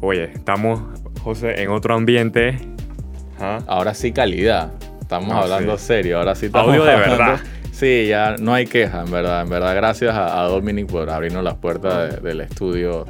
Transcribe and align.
Oye, 0.00 0.24
estamos, 0.34 0.80
José, 1.22 1.62
en 1.62 1.70
otro 1.70 1.94
ambiente. 1.94 2.58
¿Ah? 3.40 3.60
Ahora 3.66 3.94
sí 3.94 4.12
calidad. 4.12 4.72
Estamos 5.00 5.28
No, 5.28 5.38
hablando 5.38 5.76
sí. 5.78 5.86
serio. 5.86 6.18
Ahora 6.18 6.34
sí 6.34 6.46
estamos 6.46 6.68
Audio 6.68 6.84
de 6.84 6.92
hablando- 6.92 7.16
verdad. 7.18 7.40
Sí, 7.72 8.06
ya 8.08 8.34
no 8.40 8.54
hay 8.54 8.66
queja, 8.66 9.02
en 9.04 9.10
verdad. 9.10 9.42
En 9.42 9.50
verdad, 9.50 9.74
gracias 9.76 10.14
a, 10.14 10.42
a 10.42 10.48
Dominic 10.48 10.88
por 10.90 11.08
abrirnos 11.08 11.44
las 11.44 11.54
puertas 11.54 12.16
de- 12.22 12.28
del 12.28 12.40
estudio 12.40 13.04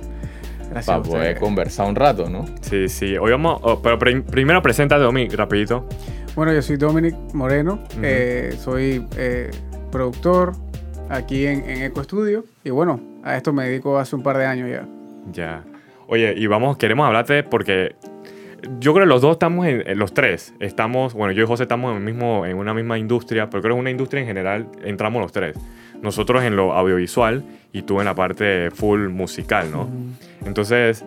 Gracias 0.70 0.84
para 0.86 0.98
a 0.98 1.02
poder 1.02 1.38
conversar 1.38 1.88
un 1.88 1.94
rato, 1.96 2.28
¿no? 2.28 2.44
Sí, 2.60 2.88
sí. 2.88 3.16
Hoy 3.16 3.30
vamos. 3.30 3.58
oh, 3.62 3.80
pero 3.82 3.98
prim- 3.98 4.22
primero 4.22 4.60
preséntate, 4.62 5.02
Domi, 5.02 5.26
rapidito. 5.28 5.86
Bueno, 6.34 6.52
yo 6.52 6.60
soy 6.62 6.76
Dominic 6.76 7.14
Moreno, 7.32 7.82
eh, 8.02 8.54
soy 8.60 9.06
eh, 9.16 9.50
productor 9.90 10.52
aquí 11.08 11.46
en, 11.46 11.68
en 11.68 11.82
Eco 11.84 12.04
Studio 12.04 12.44
y 12.62 12.70
bueno, 12.70 13.00
a 13.24 13.36
esto 13.36 13.52
me 13.52 13.64
dedico 13.66 13.98
hace 13.98 14.14
un 14.14 14.22
par 14.22 14.36
de 14.36 14.44
años 14.46 14.68
ya. 14.70 14.86
Ya. 15.32 15.64
Oye, 16.10 16.32
y 16.34 16.46
vamos, 16.46 16.78
queremos 16.78 17.06
hablarte 17.06 17.42
porque 17.42 17.94
yo 18.80 18.94
creo 18.94 19.04
que 19.04 19.10
los 19.10 19.20
dos 19.20 19.32
estamos 19.32 19.66
en, 19.66 19.98
los 19.98 20.14
tres. 20.14 20.54
Estamos, 20.58 21.12
bueno, 21.12 21.32
yo 21.32 21.44
y 21.44 21.46
José 21.46 21.64
estamos 21.64 21.90
en, 21.90 21.98
el 21.98 22.02
mismo, 22.02 22.46
en 22.46 22.56
una 22.56 22.72
misma 22.72 22.98
industria, 22.98 23.50
pero 23.50 23.62
creo 23.62 23.74
que 23.74 23.76
en 23.76 23.80
una 23.80 23.90
industria 23.90 24.22
en 24.22 24.26
general 24.26 24.68
entramos 24.82 25.20
los 25.20 25.32
tres. 25.32 25.54
Nosotros 26.00 26.44
en 26.44 26.56
lo 26.56 26.72
audiovisual 26.72 27.44
y 27.74 27.82
tú 27.82 28.00
en 28.00 28.06
la 28.06 28.14
parte 28.14 28.70
full 28.70 29.08
musical, 29.08 29.70
¿no? 29.70 29.86
Entonces, 30.46 31.04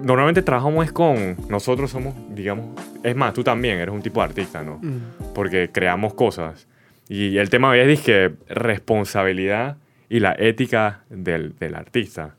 normalmente 0.00 0.42
trabajamos 0.42 0.86
es 0.86 0.92
con, 0.92 1.36
nosotros 1.48 1.90
somos, 1.90 2.14
digamos, 2.32 2.66
es 3.02 3.16
más, 3.16 3.34
tú 3.34 3.42
también 3.42 3.78
eres 3.78 3.92
un 3.92 4.02
tipo 4.02 4.20
de 4.20 4.26
artista, 4.26 4.62
¿no? 4.62 4.78
Mm. 4.80 5.34
Porque 5.34 5.70
creamos 5.72 6.14
cosas. 6.14 6.68
Y 7.08 7.38
el 7.38 7.50
tema 7.50 7.76
es 7.76 8.00
que 8.02 8.34
responsabilidad 8.48 9.78
y 10.08 10.20
la 10.20 10.36
ética 10.38 11.00
del, 11.10 11.58
del 11.58 11.74
artista. 11.74 12.36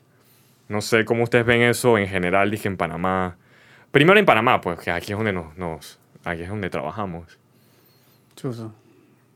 No 0.69 0.81
sé 0.81 1.03
cómo 1.03 1.23
ustedes 1.23 1.45
ven 1.45 1.61
eso 1.61 1.97
en 1.97 2.07
general, 2.07 2.49
dije 2.51 2.67
en 2.69 2.77
Panamá. 2.77 3.35
Primero 3.91 4.19
en 4.19 4.25
Panamá, 4.25 4.61
pues 4.61 4.79
que 4.79 4.91
aquí 4.91 5.11
es 5.11 5.17
donde 5.17 5.33
nos, 5.33 5.57
nos 5.57 5.99
aquí 6.23 6.43
es 6.43 6.49
donde 6.49 6.69
trabajamos. 6.69 7.37
Chuzo. 8.35 8.73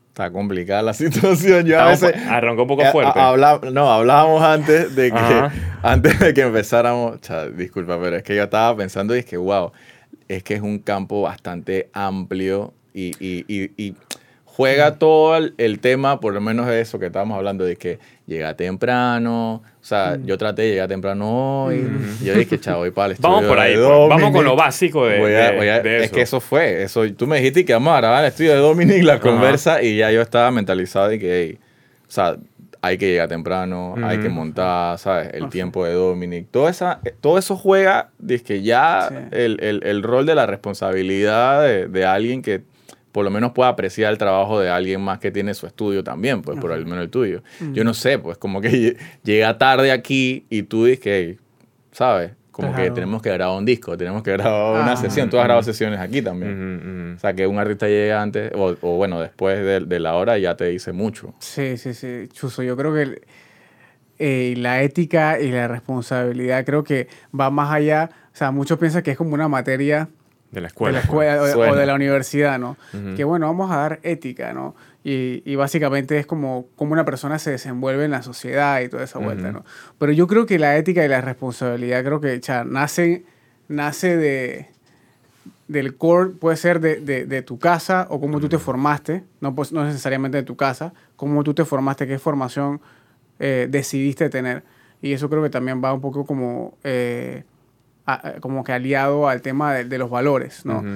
Está 0.08 0.30
complicada 0.30 0.80
la 0.82 0.94
situación. 0.94 1.66
Yo 1.66 1.76
a 1.80 1.92
Estamos- 1.92 2.12
veces. 2.14 2.28
arrancó 2.30 2.62
un 2.62 2.68
poco 2.68 2.82
Eh, 2.82 2.92
fuerte. 2.92 3.18
a- 3.18 3.28
habla- 3.28 3.60
no, 3.72 3.90
hablábamos 3.92 4.42
antes 4.42 4.94
de 4.94 5.10
que 5.10 5.18
Ajá. 5.18 5.52
antes 5.82 6.18
de 6.20 6.32
que 6.32 6.42
empezáramos, 6.42 7.20
cha, 7.20 7.48
disculpa, 7.48 7.98
pero 8.00 8.16
es 8.16 8.22
que 8.22 8.36
yo 8.36 8.44
estaba 8.44 8.76
pensando 8.76 9.14
y 9.16 9.18
es 9.20 9.24
que 9.26 9.36
wow, 9.36 9.72
es 10.28 10.42
que 10.44 10.54
es 10.54 10.60
un 10.62 10.78
campo 10.78 11.22
bastante 11.22 11.90
amplio 11.92 12.72
y, 12.94 13.06
y- 13.18 13.44
y- 13.48 13.72
y 13.76 13.96
juega 14.44 14.98
todo 15.00 15.36
el, 15.36 15.54
el 15.58 15.80
tema, 15.80 16.20
por 16.20 16.32
lo 16.32 16.40
menos 16.40 16.66
de 16.68 16.80
eso 16.80 17.00
que 17.00 17.06
estábamos 17.06 17.36
hablando, 17.36 17.64
de 17.64 17.74
que 17.74 17.98
llega 18.26 18.54
temprano, 18.54 19.62
o 19.84 19.86
sea, 19.86 20.16
yo 20.24 20.38
traté 20.38 20.62
de 20.62 20.70
llegar 20.70 20.88
temprano 20.88 21.64
hoy, 21.66 21.86
y 22.22 22.24
yo 22.24 22.32
dije, 22.34 22.58
chao, 22.58 22.78
voy 22.78 22.90
para 22.90 23.08
el 23.08 23.12
estudio 23.12 23.34
Vamos 23.34 23.48
por 23.50 23.58
ahí, 23.58 23.76
vamos 23.76 24.30
con 24.32 24.42
lo 24.42 24.56
básico 24.56 25.06
de, 25.06 25.18
Voy 25.18 25.34
a- 25.34 25.50
de- 25.50 25.56
voy 25.58 25.68
a- 25.68 25.80
de 25.82 25.96
es 25.98 26.02
eso. 26.04 26.14
que 26.14 26.22
eso 26.22 26.40
fue, 26.40 26.82
eso, 26.84 27.02
tú 27.12 27.26
me 27.26 27.36
dijiste 27.36 27.66
que 27.66 27.74
vamos 27.74 27.92
a 27.92 27.98
grabar 27.98 28.24
el 28.24 28.28
estudio 28.30 28.52
de 28.52 28.56
Dominic 28.60 29.02
la 29.04 29.20
conversa 29.20 29.82
y 29.82 29.98
ya 29.98 30.10
yo 30.10 30.22
estaba 30.22 30.50
mentalizado 30.50 31.12
y 31.12 31.18
que, 31.18 31.42
hey, 31.42 31.58
o 32.08 32.10
sea, 32.10 32.36
hay 32.80 32.96
que 32.96 33.08
llegar 33.10 33.28
temprano, 33.28 33.94
hay 34.02 34.18
que 34.20 34.28
Ujú. 34.28 34.36
montar, 34.36 34.98
¿sabes? 34.98 35.28
El 35.34 35.42
Ah, 35.44 35.46
sí. 35.48 35.52
tiempo 35.52 35.84
de 35.84 35.92
Dominic, 35.92 36.46
todo, 36.50 36.70
esa, 36.70 37.00
todo 37.20 37.36
eso 37.36 37.54
juega, 37.54 38.08
que 38.42 38.62
ya 38.62 39.08
Sí. 39.10 39.14
el, 39.32 39.58
el- 39.62 39.82
el 39.84 40.02
rol 40.02 40.24
de 40.24 40.34
la 40.34 40.46
responsabilidad 40.46 41.62
de, 41.62 41.88
de 41.88 42.06
alguien 42.06 42.40
que 42.40 42.62
por 43.14 43.24
lo 43.24 43.30
menos 43.30 43.52
pueda 43.52 43.68
apreciar 43.70 44.10
el 44.10 44.18
trabajo 44.18 44.58
de 44.58 44.68
alguien 44.70 45.00
más 45.00 45.20
que 45.20 45.30
tiene 45.30 45.54
su 45.54 45.68
estudio 45.68 46.02
también, 46.02 46.42
pues 46.42 46.58
por 46.58 46.70
lo 46.76 46.84
menos 46.84 46.98
el 47.04 47.10
tuyo. 47.10 47.44
Yo 47.72 47.84
no 47.84 47.94
sé, 47.94 48.18
pues 48.18 48.38
como 48.38 48.60
que 48.60 48.70
lle- 48.70 48.96
llega 49.22 49.56
tarde 49.56 49.92
aquí 49.92 50.46
y 50.50 50.64
tú 50.64 50.86
dices 50.86 50.98
que, 50.98 51.16
hey, 51.16 51.38
¿sabes? 51.92 52.32
Como 52.50 52.74
que 52.74 52.90
tenemos 52.90 53.22
que 53.22 53.30
grabar 53.30 53.56
un 53.56 53.64
disco, 53.64 53.96
tenemos 53.96 54.22
que 54.24 54.32
grabar 54.32 54.82
una 54.82 54.92
Ah. 54.92 54.96
sesión. 54.96 55.30
Tú 55.30 55.38
has 55.38 55.44
grabado 55.44 55.62
sesiones 55.62 56.00
aquí 56.00 56.22
también. 56.22 57.14
O 57.16 57.20
sea, 57.20 57.34
que 57.34 57.46
un 57.46 57.56
artista 57.58 57.86
llegue 57.86 58.12
antes, 58.12 58.50
o, 58.54 58.74
o 58.80 58.96
bueno, 58.96 59.20
después 59.20 59.58
de, 59.64 59.78
de 59.80 60.00
la 60.00 60.14
hora 60.14 60.36
ya 60.38 60.56
te 60.56 60.64
dice 60.66 60.90
mucho. 60.92 61.34
Sí, 61.38 61.76
sí, 61.76 61.94
sí, 61.94 62.28
Chuzo. 62.32 62.64
Yo 62.64 62.76
creo 62.76 62.92
que 62.94 63.02
el- 63.02 63.20
eh, 64.18 64.54
la 64.56 64.82
ética 64.82 65.40
y 65.40 65.50
la 65.50 65.66
responsabilidad 65.68 66.64
creo 66.64 66.84
que 66.84 67.08
va 67.38 67.50
más 67.50 67.72
allá. 67.72 68.10
O 68.32 68.36
sea, 68.36 68.50
muchos 68.50 68.78
piensan 68.78 69.02
que 69.02 69.12
es 69.12 69.16
como 69.16 69.34
una 69.34 69.48
materia 69.48 70.08
De 70.54 70.60
la 70.60 70.66
de 70.66 70.68
escuela. 70.68 70.92
la 70.98 71.04
escuela 71.04 71.42
o, 71.42 71.46
Suena. 71.48 71.72
o 71.72 71.76
de 71.76 71.86
la 71.86 71.94
universidad, 71.94 72.58
¿no? 72.58 72.76
Ujú. 72.94 73.14
Que 73.16 73.24
bueno, 73.24 73.46
vamos 73.46 73.70
a 73.70 73.76
dar 73.76 74.00
ética, 74.02 74.52
¿no? 74.54 74.74
Y, 75.04 75.42
y 75.44 75.56
básicamente 75.56 76.18
es 76.18 76.24
como, 76.26 76.66
como 76.76 76.92
una 76.94 77.04
persona 77.04 77.38
se 77.38 77.50
desenvuelve 77.50 78.04
en 78.06 78.10
la 78.12 78.22
sociedad 78.22 78.80
y 78.80 78.88
toda 78.88 79.04
esa 79.04 79.18
vuelta, 79.18 79.48
Ujú. 79.50 79.58
¿no? 79.58 79.64
Pero 79.98 80.12
yo 80.12 80.26
creo 80.26 80.46
que 80.46 80.58
la 80.58 80.76
ética 80.78 81.04
y 81.04 81.08
la 81.08 81.20
responsabilidad 81.20 82.02
creo 82.02 82.20
que 82.22 82.40
cha, 82.40 82.64
nace, 82.64 83.24
nace 83.68 84.16
de, 84.16 84.68
del 85.68 85.96
core, 85.96 86.30
puede 86.30 86.56
ser 86.56 86.80
de, 86.80 86.96
de- 87.00 87.26
de 87.26 87.42
tu 87.42 87.58
casa 87.58 88.06
o 88.10 88.20
cómo 88.20 88.40
tú 88.40 88.48
te 88.48 88.58
formaste, 88.58 89.24
no, 89.40 89.54
pues, 89.54 89.72
no 89.72 89.84
necesariamente 89.84 90.36
de 90.38 90.42
tu 90.42 90.56
casa, 90.56 90.92
cómo 91.16 91.42
tú 91.44 91.54
te 91.54 91.64
formaste, 91.64 92.06
qué 92.06 92.18
formación 92.18 92.80
eh, 93.40 93.66
decidiste 93.70 94.28
tener. 94.30 94.62
Y 95.02 95.12
eso 95.12 95.28
creo 95.28 95.42
que 95.42 95.50
también 95.50 95.82
va 95.84 95.92
un 95.92 96.00
poco 96.00 96.24
como, 96.24 96.78
eh, 96.84 97.44
a- 98.06 98.34
como 98.40 98.64
que 98.64 98.72
aliado 98.72 99.28
al 99.28 99.40
tema 99.42 99.72
de, 99.74 99.84
de 99.84 99.98
los 99.98 100.10
valores, 100.10 100.64
¿no? 100.64 100.78
Ujú. 100.78 100.88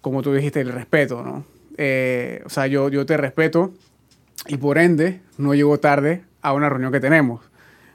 Como 0.00 0.22
tú 0.22 0.32
dijiste, 0.34 0.60
el 0.60 0.72
respeto, 0.72 1.22
¿no? 1.22 1.44
Eh, 1.78 2.42
o 2.44 2.48
sea, 2.50 2.66
yo, 2.66 2.88
yo 2.88 3.06
te 3.06 3.16
respeto 3.16 3.72
y 4.46 4.56
por 4.58 4.78
ende 4.78 5.20
no 5.38 5.54
llego 5.54 5.78
tarde 5.78 6.24
a 6.42 6.52
una 6.52 6.68
reunión 6.68 6.92
que 6.92 7.00
tenemos. 7.00 7.40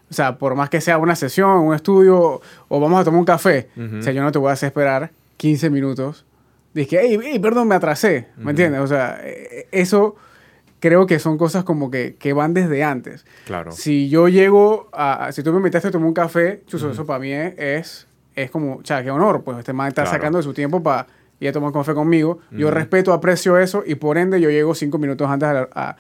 O 0.09 0.13
sea, 0.13 0.37
por 0.37 0.55
más 0.55 0.69
que 0.69 0.79
sea 0.81 0.97
una 0.97 1.15
sesión, 1.15 1.49
un 1.59 1.75
estudio 1.75 2.41
o 2.69 2.79
vamos 2.79 2.99
a 3.01 3.03
tomar 3.03 3.19
un 3.19 3.25
café, 3.25 3.69
Ujú. 3.75 3.97
o 3.97 4.01
sea, 4.01 4.13
yo 4.13 4.23
no 4.23 4.31
te 4.31 4.39
voy 4.39 4.49
a 4.49 4.53
hacer 4.53 4.67
esperar 4.67 5.11
15 5.35 5.69
minutos. 5.69 6.25
Dije, 6.73 6.99
hey, 7.01 7.19
hey, 7.21 7.39
perdón, 7.39 7.67
me 7.67 7.75
atrasé. 7.75 8.27
¿Me 8.37 8.43
Ujú. 8.43 8.49
entiendes? 8.51 8.81
O 8.81 8.87
sea, 8.87 9.19
eh, 9.23 9.67
eso 9.71 10.15
creo 10.79 11.05
que 11.07 11.19
son 11.19 11.37
cosas 11.37 11.63
como 11.65 11.91
que, 11.91 12.15
que 12.17 12.31
van 12.33 12.53
desde 12.53 12.83
antes. 12.83 13.25
Claro. 13.45 13.71
Si 13.71 14.07
yo 14.09 14.29
llego 14.29 14.89
a, 14.93 15.31
si 15.33 15.43
tú 15.43 15.51
me 15.51 15.57
invitaste 15.57 15.89
a 15.89 15.91
tomar 15.91 16.07
un 16.07 16.13
café, 16.13 16.63
chuzo, 16.67 16.89
eso 16.91 17.05
para 17.05 17.19
mí 17.19 17.31
es, 17.33 18.06
es, 18.37 18.51
como, 18.51 18.81
cha, 18.83 19.03
qué 19.03 19.09
honor, 19.11 19.43
pues 19.43 19.57
este 19.57 19.73
man 19.73 19.87
está 19.89 20.03
Claro. 20.03 20.15
sacando 20.17 20.37
de 20.37 20.43
su 20.43 20.53
tiempo 20.53 20.81
para 20.83 21.07
ir 21.39 21.49
a 21.49 21.51
tomar 21.51 21.73
café 21.73 21.93
conmigo. 21.93 22.39
Yo 22.51 22.69
respeto, 22.71 23.11
aprecio 23.11 23.57
eso 23.57 23.83
y 23.85 23.95
por 23.95 24.17
ende 24.17 24.39
yo 24.39 24.49
llego 24.49 24.73
cinco 24.75 24.97
minutos 24.99 25.27
antes 25.29 25.49
a 25.49 25.53
la, 25.53 25.69
a- 25.73 25.95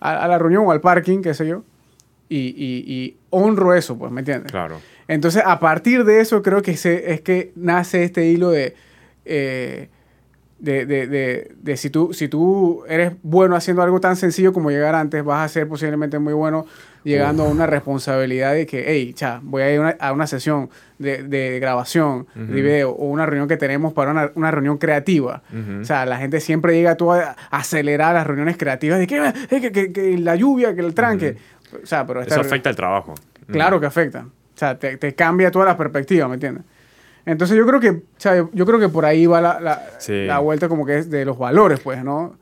a- 0.00 0.24
a 0.24 0.28
la 0.28 0.38
reunión 0.38 0.64
o 0.66 0.70
al 0.70 0.80
parking, 0.80 1.22
qué 1.22 1.32
sé 1.34 1.46
yo, 1.48 1.62
y, 2.28 2.38
y- 2.38 2.84
y 2.92 3.16
honro 3.30 3.74
eso, 3.74 3.96
pues, 3.98 4.12
¿me 4.12 4.20
entiendes? 4.20 4.52
Claro. 4.52 4.80
Entonces, 5.08 5.42
a 5.44 5.58
partir 5.60 6.04
de 6.04 6.20
eso, 6.20 6.42
creo 6.42 6.60
que 6.62 6.76
se, 6.76 7.12
es 7.14 7.22
que 7.22 7.52
nace 7.56 8.04
este 8.04 8.26
hilo 8.26 8.50
de, 8.50 8.74
eh, 9.24 9.88
de, 10.58 10.84
de, 10.86 11.06
de- 11.06 11.52
de 11.62 11.76
si, 11.76 11.88
tú, 11.88 12.12
si 12.12 12.28
tú 12.28 12.82
eres 12.88 13.12
bueno 13.22 13.56
haciendo 13.56 13.82
algo 13.82 14.00
tan 14.00 14.16
sencillo 14.16 14.52
como 14.52 14.70
llegar 14.70 14.94
antes, 14.94 15.24
vas 15.24 15.44
a 15.44 15.48
ser 15.48 15.68
posiblemente 15.68 16.18
muy 16.18 16.32
bueno 16.34 16.66
llegando 17.08 17.44
a 17.44 17.48
una 17.48 17.66
responsabilidad 17.66 18.52
de 18.52 18.66
que, 18.66 18.84
hey, 18.86 19.12
cha, 19.14 19.40
voy 19.42 19.62
a 19.62 19.72
ir 19.72 19.78
a 19.78 19.80
una, 19.82 19.96
a 19.98 20.12
una 20.12 20.26
sesión 20.26 20.70
de, 20.98 21.22
de 21.22 21.58
grabación, 21.60 22.26
de 22.34 22.60
video, 22.62 22.90
o 22.90 23.06
una 23.06 23.24
reunión 23.26 23.48
que 23.48 23.56
tenemos 23.56 23.92
para 23.92 24.10
una, 24.10 24.30
una 24.34 24.50
reunión 24.50 24.78
creativa. 24.78 25.42
O 25.80 25.84
sea, 25.84 26.04
la 26.06 26.18
gente 26.18 26.40
siempre 26.40 26.74
llega 26.74 26.96
tú 26.96 27.12
a, 27.12 27.36
acelerar 27.50 28.14
las 28.14 28.26
reuniones 28.26 28.56
creativas 28.56 28.98
de 28.98 29.06
que, 29.06 29.16
"Eh, 29.16 29.60
que, 29.60 29.72
que- 29.72 29.92
que 29.92 30.18
la 30.18 30.36
lluvia, 30.36 30.74
que 30.74 30.80
el 30.82 30.94
tranque. 30.94 31.36
O 31.82 31.86
sea, 31.86 32.06
pero 32.06 32.20
esta 32.20 32.34
Eso 32.34 32.40
afecta 32.42 32.70
el 32.70 32.76
trabajo. 32.76 33.14
Claro 33.50 33.80
que 33.80 33.86
afecta. 33.86 34.20
O 34.26 34.58
sea, 34.58 34.78
te, 34.78 34.96
te 34.96 35.14
cambia 35.14 35.50
toda 35.50 35.64
la 35.64 35.76
perspectiva, 35.76 36.28
¿me 36.28 36.34
entiendes? 36.34 36.64
Entonces 37.24 37.56
yo 37.56 37.66
creo 37.66 37.78
que, 37.78 37.90
o 37.90 38.00
sea, 38.16 38.36
yo, 38.36 38.50
yo 38.52 38.64
creo 38.66 38.78
que 38.80 38.88
por 38.88 39.04
ahí 39.04 39.26
va 39.26 39.40
la, 39.40 39.60
la, 39.60 39.82
Sí. 39.98 40.24
la 40.24 40.38
vuelta 40.38 40.68
como 40.68 40.84
que 40.86 40.98
es 40.98 41.10
de 41.10 41.24
los 41.24 41.38
valores, 41.38 41.78
pues, 41.80 42.02
¿no? 42.02 42.36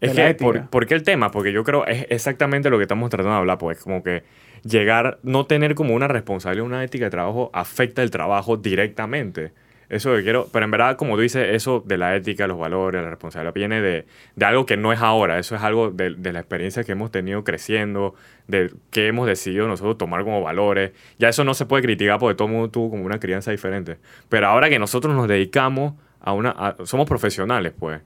Es 0.00 0.10
que, 0.16 0.22
por, 0.44 0.70
¿por 0.70 0.86
qué 0.86 0.94
el 0.94 1.02
tema? 1.02 1.30
Porque 1.30 1.52
yo 1.52 1.62
creo 1.64 1.86
es 1.86 2.06
exactamente 2.10 2.70
lo 2.70 2.78
que 2.78 2.82
estamos 2.84 3.10
tratando 3.10 3.32
de 3.34 3.38
hablar, 3.38 3.58
pues 3.58 3.78
como 3.82 4.02
que 4.02 4.22
llegar, 4.64 5.18
no 5.22 5.46
tener 5.46 5.74
como 5.74 5.94
una 5.94 6.08
responsabilidad, 6.08 6.66
una 6.66 6.82
ética 6.84 7.04
de 7.06 7.10
trabajo 7.10 7.50
afecta 7.52 8.02
el 8.02 8.10
trabajo 8.10 8.56
directamente. 8.56 9.52
Eso 9.88 10.14
que 10.14 10.22
quiero, 10.22 10.46
pero 10.52 10.64
en 10.64 10.70
verdad, 10.70 10.96
como 10.96 11.16
tú 11.16 11.22
dices, 11.22 11.48
eso 11.52 11.82
de 11.84 11.98
la 11.98 12.14
ética, 12.14 12.46
los 12.46 12.56
valores, 12.58 13.02
la 13.02 13.10
responsabilidad, 13.10 13.52
viene 13.52 13.80
de, 13.82 14.06
de 14.36 14.44
algo 14.46 14.64
que 14.64 14.76
no 14.76 14.92
es 14.92 15.00
ahora, 15.00 15.36
eso 15.40 15.56
es 15.56 15.62
algo 15.62 15.90
de, 15.90 16.14
de 16.14 16.32
la 16.32 16.38
experiencia 16.38 16.84
que 16.84 16.92
hemos 16.92 17.10
tenido 17.10 17.42
creciendo, 17.42 18.14
de 18.46 18.70
que 18.92 19.08
hemos 19.08 19.26
decidido 19.26 19.66
nosotros 19.66 19.98
tomar 19.98 20.22
como 20.22 20.42
valores. 20.42 20.92
Ya 21.18 21.28
eso 21.28 21.42
no 21.42 21.54
se 21.54 21.66
puede 21.66 21.82
criticar 21.82 22.20
porque 22.20 22.36
todo 22.36 22.46
mundo 22.46 22.70
tuvo 22.70 22.90
como 22.90 23.04
una 23.04 23.18
crianza 23.18 23.50
diferente. 23.50 23.96
Pero 24.28 24.46
ahora 24.46 24.68
que 24.68 24.78
nosotros 24.78 25.12
nos 25.12 25.26
dedicamos 25.26 25.94
a 26.20 26.34
una, 26.34 26.50
a- 26.50 26.76
somos 26.84 27.08
profesionales, 27.08 27.72
pues, 27.76 28.00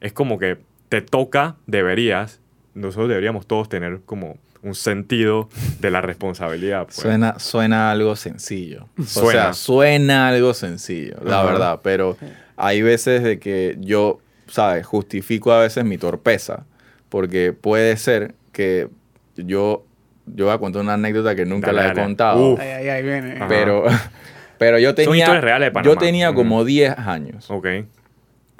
es 0.00 0.12
como 0.12 0.40
que 0.40 0.58
te 0.88 1.02
toca, 1.02 1.56
deberías, 1.66 2.40
nosotros 2.74 3.08
deberíamos 3.08 3.46
todos 3.46 3.68
tener 3.68 4.00
como 4.06 4.36
un 4.62 4.74
sentido 4.74 5.48
de 5.80 5.90
la 5.90 6.00
responsabilidad. 6.00 6.84
Pues. 6.84 6.96
Suena, 6.96 7.38
suena 7.38 7.90
algo 7.90 8.16
sencillo. 8.16 8.88
O 8.98 9.02
Suena. 9.04 9.30
sea, 9.30 9.52
suena 9.52 10.28
algo 10.28 10.54
sencillo, 10.54 11.16
la 11.24 11.42
verdad. 11.44 11.80
Pero 11.82 12.16
hay 12.56 12.82
veces 12.82 13.22
de 13.22 13.38
que 13.38 13.76
yo, 13.80 14.18
¿sabes? 14.48 14.84
Justifico 14.86 15.52
a 15.52 15.60
veces 15.60 15.84
mi 15.84 15.98
torpeza. 15.98 16.64
Porque 17.08 17.52
puede 17.52 17.96
ser 17.96 18.34
que 18.52 18.88
yo, 19.36 19.84
yo 20.26 20.44
voy 20.46 20.54
a 20.54 20.58
contar 20.58 20.82
una 20.82 20.94
anécdota 20.94 21.34
que 21.34 21.46
nunca 21.46 21.68
Dale, 21.68 21.78
la 21.78 21.84
he 21.84 21.88
dale. 21.88 22.02
contado. 22.02 22.52
Uf. 22.52 22.60
Ahí, 22.60 22.68
ahí, 22.68 22.88
ahí 22.88 23.02
viene. 23.02 23.40
Pero, 23.48 23.84
Pero 24.58 24.78
yo 24.78 24.94
tenía, 24.94 25.18
historias 25.24 25.44
reales 25.44 25.72
de 25.72 25.82
yo 25.84 25.96
tenía 25.96 26.34
como 26.34 26.64
10 26.64 26.98
años. 26.98 27.50
Ok. 27.50 27.66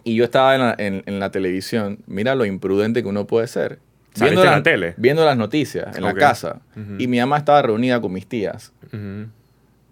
Y 0.09 0.15
yo 0.17 0.25
estaba 0.25 0.55
en 0.55 0.61
la, 0.61 0.75
en- 0.79 1.03
en 1.07 1.21
la 1.21 1.31
televisión. 1.31 1.99
Mira 2.07 2.35
lo 2.35 2.45
imprudente 2.45 3.03
que 3.03 3.09
uno 3.09 3.27
puede 3.27 3.47
ser. 3.47 3.79
¿Saliste 4.15 4.41
en 4.41 4.47
la 4.47 4.53
las- 4.53 4.63
tele? 4.63 4.95
Viendo 4.97 5.25
las 5.25 5.37
noticias 5.37 5.97
en 5.97 6.03
la 6.03 6.11
casa. 6.21 6.61
Y 6.99 7.07
mi 7.07 7.19
mamá 7.21 7.39
estaba 7.39 7.63
reunida 7.63 8.01
con 8.01 8.13
mis 8.13 8.27
tías 8.27 8.73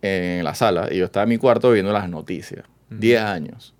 en 0.02 0.44
la 0.44 0.54
sala. 0.54 0.88
Y 0.90 0.98
yo 0.98 1.04
estaba 1.06 1.24
en 1.24 1.28
mi 1.30 1.38
cuarto 1.38 1.70
viendo 1.72 1.92
las 1.92 2.08
noticias. 2.08 2.64
10 2.90 3.20
años. 3.20 3.74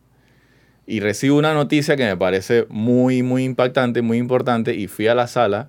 Y 0.86 1.00
recibo 1.00 1.36
una 1.38 1.52
noticia 1.54 1.96
que 1.96 2.04
me 2.04 2.16
parece 2.16 2.66
muy, 2.68 3.22
muy 3.22 3.44
impactante, 3.44 4.02
muy 4.02 4.18
importante. 4.18 4.74
Y 4.74 4.86
fui 4.88 5.08
a 5.08 5.14
la 5.14 5.26
sala 5.26 5.68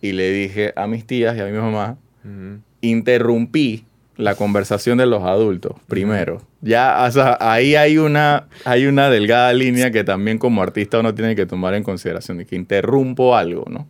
y 0.00 0.12
le 0.12 0.30
dije 0.30 0.72
a 0.76 0.86
mis 0.86 1.06
tías 1.06 1.36
y 1.36 1.40
a 1.40 1.46
mi 1.46 1.52
mamá, 1.58 1.96
interrumpí 2.80 3.84
la 4.16 4.34
conversación 4.34 4.98
de 4.98 5.06
los 5.06 5.22
adultos 5.22 5.72
primero. 5.88 6.42
Ya, 6.60 7.04
o 7.06 7.10
sea, 7.10 7.36
ahí 7.40 7.74
hay 7.74 7.98
una, 7.98 8.46
hay 8.64 8.86
una 8.86 9.10
delgada 9.10 9.52
línea 9.52 9.90
que 9.90 10.04
también 10.04 10.38
como 10.38 10.62
artista 10.62 11.00
uno 11.00 11.14
tiene 11.14 11.36
que 11.36 11.46
tomar 11.46 11.74
en 11.74 11.82
consideración, 11.82 12.38
de 12.38 12.46
que 12.46 12.56
interrumpo 12.56 13.36
algo, 13.36 13.64
¿no? 13.68 13.86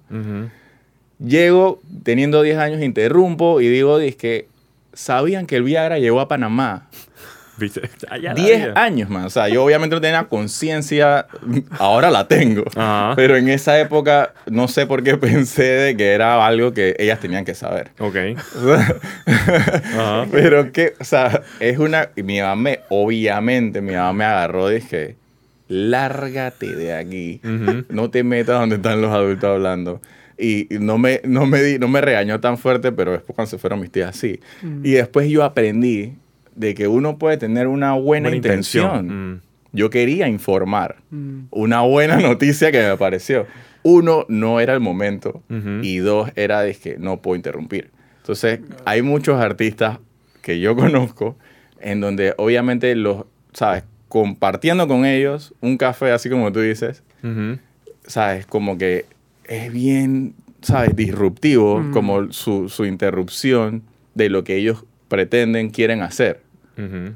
Llego, 1.18 1.80
teniendo 2.02 2.42
10 2.42 2.58
años, 2.58 2.82
interrumpo 2.82 3.60
y 3.60 3.68
digo, 3.68 4.00
es 4.00 4.16
que 4.16 4.48
sabían 4.92 5.46
que 5.46 5.56
el 5.56 5.62
Viagra 5.62 5.98
llegó 5.98 6.20
a 6.20 6.28
Panamá. 6.28 6.88
¿Viste? 7.56 7.82
Allá 8.10 8.30
la 8.30 8.34
10 8.34 8.58
vida. 8.58 8.72
años, 8.76 9.08
man. 9.10 9.24
O 9.24 9.30
sea, 9.30 9.48
yo 9.48 9.64
obviamente 9.64 9.94
no 9.94 10.00
tenía 10.00 10.24
conciencia, 10.24 11.26
ahora 11.78 12.10
la 12.10 12.26
tengo. 12.26 12.64
Ajá. 12.74 13.12
Pero 13.14 13.36
en 13.36 13.48
esa 13.48 13.78
época 13.78 14.32
no 14.46 14.66
sé 14.68 14.86
por 14.86 15.02
qué 15.02 15.16
pensé 15.16 15.62
de 15.62 15.96
que 15.96 16.12
era 16.12 16.44
algo 16.44 16.72
que 16.72 16.96
ellas 16.98 17.20
tenían 17.20 17.44
que 17.44 17.54
saber. 17.54 17.90
Ok. 17.98 18.16
Ajá. 19.26 20.26
Pero 20.30 20.72
que, 20.72 20.94
o 21.00 21.04
sea, 21.04 21.42
es 21.60 21.78
una. 21.78 22.10
Mi 22.16 22.40
mamá, 22.40 22.56
me, 22.56 22.80
obviamente, 22.88 23.80
mi 23.80 23.92
mamá 23.94 24.12
me 24.12 24.24
agarró 24.24 24.70
y 24.70 24.76
dije: 24.76 25.16
lárgate 25.68 26.74
de 26.74 26.94
aquí. 26.94 27.40
No 27.88 28.10
te 28.10 28.22
metas 28.24 28.58
donde 28.58 28.76
están 28.76 29.00
los 29.00 29.10
adultos 29.12 29.48
hablando. 29.50 30.00
Y 30.36 30.66
no 30.70 30.98
me, 30.98 31.20
no 31.24 31.46
me, 31.46 31.62
di- 31.62 31.78
no 31.78 31.86
me 31.86 32.00
regañó 32.00 32.40
tan 32.40 32.58
fuerte, 32.58 32.90
pero 32.90 33.12
después 33.12 33.36
cuando 33.36 33.50
se 33.50 33.58
fueron 33.58 33.80
mis 33.80 33.92
tías, 33.92 34.16
sí. 34.16 34.40
Y 34.82 34.90
después 34.92 35.28
yo 35.28 35.44
aprendí 35.44 36.14
de 36.56 36.74
que 36.74 36.88
uno 36.88 37.18
puede 37.18 37.36
tener 37.36 37.66
una 37.66 37.92
buena, 37.94 38.28
Buena 38.28 38.36
intención. 38.36 39.32
Mm. 39.34 39.40
Yo 39.72 39.90
quería 39.90 40.28
informar. 40.28 40.96
Mm. 41.10 41.40
Una 41.50 41.80
buena 41.82 42.16
noticia 42.20 42.70
que 42.72 42.80
me 42.82 42.96
pareció. 42.96 43.46
Uno, 43.82 44.24
no 44.28 44.60
era 44.60 44.72
el 44.72 44.80
momento. 44.80 45.42
Y 45.82 45.98
dos, 45.98 46.30
era 46.36 46.62
de 46.62 46.74
que 46.74 46.96
no 46.98 47.20
puedo 47.20 47.36
interrumpir. 47.36 47.90
Entonces, 48.22 48.60
hay 48.86 49.02
muchos 49.02 49.40
artistas 49.40 49.98
que 50.42 50.58
yo 50.60 50.74
conozco 50.76 51.36
en 51.80 52.00
donde 52.00 52.32
obviamente 52.38 52.94
los, 52.94 53.24
¿sabes? 53.52 53.84
Compartiendo 54.08 54.86
con 54.88 55.04
ellos 55.04 55.52
un 55.60 55.76
café, 55.76 56.12
así 56.12 56.30
como 56.30 56.50
tú 56.52 56.60
dices. 56.60 57.02
¿sabes? 58.06 58.46
Como 58.46 58.78
que 58.78 59.06
es 59.44 59.72
bien, 59.72 60.34
¿sabes? 60.62 60.94
Disruptivo, 60.96 61.80
Mm. 61.80 61.92
como 61.92 62.32
su, 62.32 62.68
su 62.68 62.84
interrupción 62.86 63.82
de 64.14 64.28
lo 64.30 64.44
que 64.44 64.56
ellos 64.56 64.84
pretenden, 65.08 65.70
quieren 65.70 66.00
hacer. 66.00 66.40
Ujú. 66.78 67.14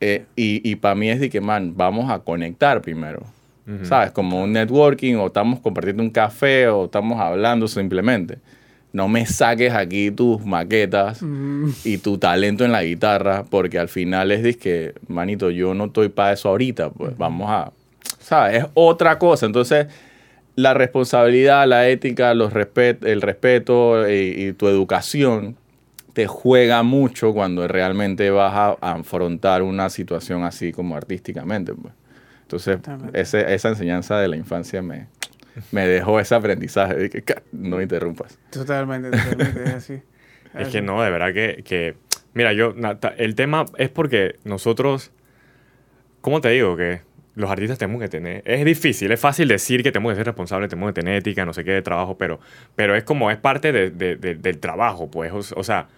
Eh, 0.00 0.24
y 0.36 0.60
y 0.68 0.76
para 0.76 0.94
mí 0.94 1.08
es 1.10 1.20
de 1.20 1.30
que, 1.30 1.40
man, 1.40 1.74
vamos 1.76 2.10
a 2.10 2.18
conectar 2.18 2.80
primero. 2.82 3.22
Ujú. 3.66 3.84
¿Sabes? 3.86 4.10
Como 4.10 4.42
un 4.42 4.52
networking 4.52 5.14
o 5.16 5.26
estamos 5.28 5.60
compartiendo 5.60 6.02
un 6.02 6.10
café 6.10 6.68
o 6.68 6.84
estamos 6.86 7.18
hablando 7.20 7.66
simplemente. 7.68 8.38
No 8.92 9.08
me 9.08 9.24
saques 9.26 9.72
aquí 9.72 10.10
tus 10.10 10.44
maquetas 10.44 11.20
Mm. 11.22 11.70
y 11.84 11.98
tu 11.98 12.18
talento 12.18 12.64
en 12.64 12.70
la 12.72 12.84
guitarra 12.84 13.44
porque 13.48 13.78
al 13.78 13.88
final 13.88 14.30
es 14.30 14.42
de 14.42 14.54
que, 14.56 14.92
manito, 15.08 15.50
yo 15.50 15.74
no 15.74 15.86
estoy 15.86 16.10
para 16.10 16.32
eso 16.34 16.48
ahorita. 16.50 16.90
Pues 16.90 17.16
vamos 17.16 17.50
a... 17.50 17.72
¿Sabes? 18.20 18.62
Es 18.64 18.66
otra 18.74 19.18
cosa. 19.18 19.46
Entonces, 19.46 19.86
la 20.56 20.74
responsabilidad, 20.74 21.66
la 21.66 21.88
ética, 21.88 22.34
los 22.34 22.52
respet 22.52 23.02
el 23.04 23.20
respeto 23.22 24.08
y, 24.08 24.14
y 24.48 24.52
tu 24.52 24.68
educación 24.68 25.56
te 26.14 26.26
juega 26.26 26.82
mucho 26.82 27.34
cuando 27.34 27.68
realmente 27.68 28.30
vas 28.30 28.54
a, 28.54 28.76
a 28.80 28.92
afrontar 28.94 29.62
una 29.62 29.90
situación 29.90 30.44
así 30.44 30.72
como 30.72 30.96
artísticamente. 30.96 31.74
Pues. 31.74 31.92
Entonces, 32.42 32.78
ese- 33.12 33.52
esa 33.54 33.68
enseñanza 33.68 34.18
de 34.18 34.28
la 34.28 34.36
infancia 34.36 34.80
me, 34.80 35.08
me 35.72 35.86
dejó 35.86 36.18
ese 36.20 36.34
aprendizaje 36.34 36.94
de 36.94 37.10
que 37.10 37.22
"Ca- 37.22 37.42
no 37.52 37.82
interrumpas. 37.82 38.38
Totalmente, 38.50 39.10
totalmente, 39.10 39.62
es 39.64 39.70
así. 39.74 40.02
Es 40.58 40.68
que 40.68 40.80
no, 40.82 41.02
de 41.02 41.10
verdad 41.10 41.32
que, 41.34 41.62
que- 41.64 41.96
mira, 42.32 42.52
yo, 42.52 42.74
el 43.18 43.34
tema 43.34 43.66
es 43.76 43.88
porque 43.90 44.36
nosotros, 44.44 45.10
¿cómo 46.20 46.40
te 46.40 46.50
digo? 46.50 46.76
Que 46.76 47.00
los 47.34 47.50
artistas 47.50 47.76
tenemos 47.78 48.00
que 48.00 48.08
tener, 48.08 48.42
es 48.46 48.64
difícil, 48.64 49.10
es 49.10 49.18
fácil 49.18 49.48
decir 49.48 49.82
que 49.82 49.90
tenemos 49.90 50.12
que 50.12 50.16
ser 50.18 50.26
responsables, 50.26 50.70
tenemos 50.70 50.90
que 50.90 51.00
tener 51.00 51.16
ética, 51.16 51.44
no 51.44 51.52
sé 51.52 51.64
qué, 51.64 51.72
de 51.72 51.82
trabajo, 51.82 52.16
pero, 52.16 52.38
pero 52.76 52.94
es 52.94 53.02
como, 53.02 53.32
es 53.32 53.36
parte 53.38 53.72
de- 53.72 53.90
de- 53.90 54.14
de- 54.14 54.36
del 54.36 54.58
trabajo, 54.60 55.10
pues, 55.10 55.32
o, 55.32 55.38
o 55.58 55.64
sea, 55.64 55.88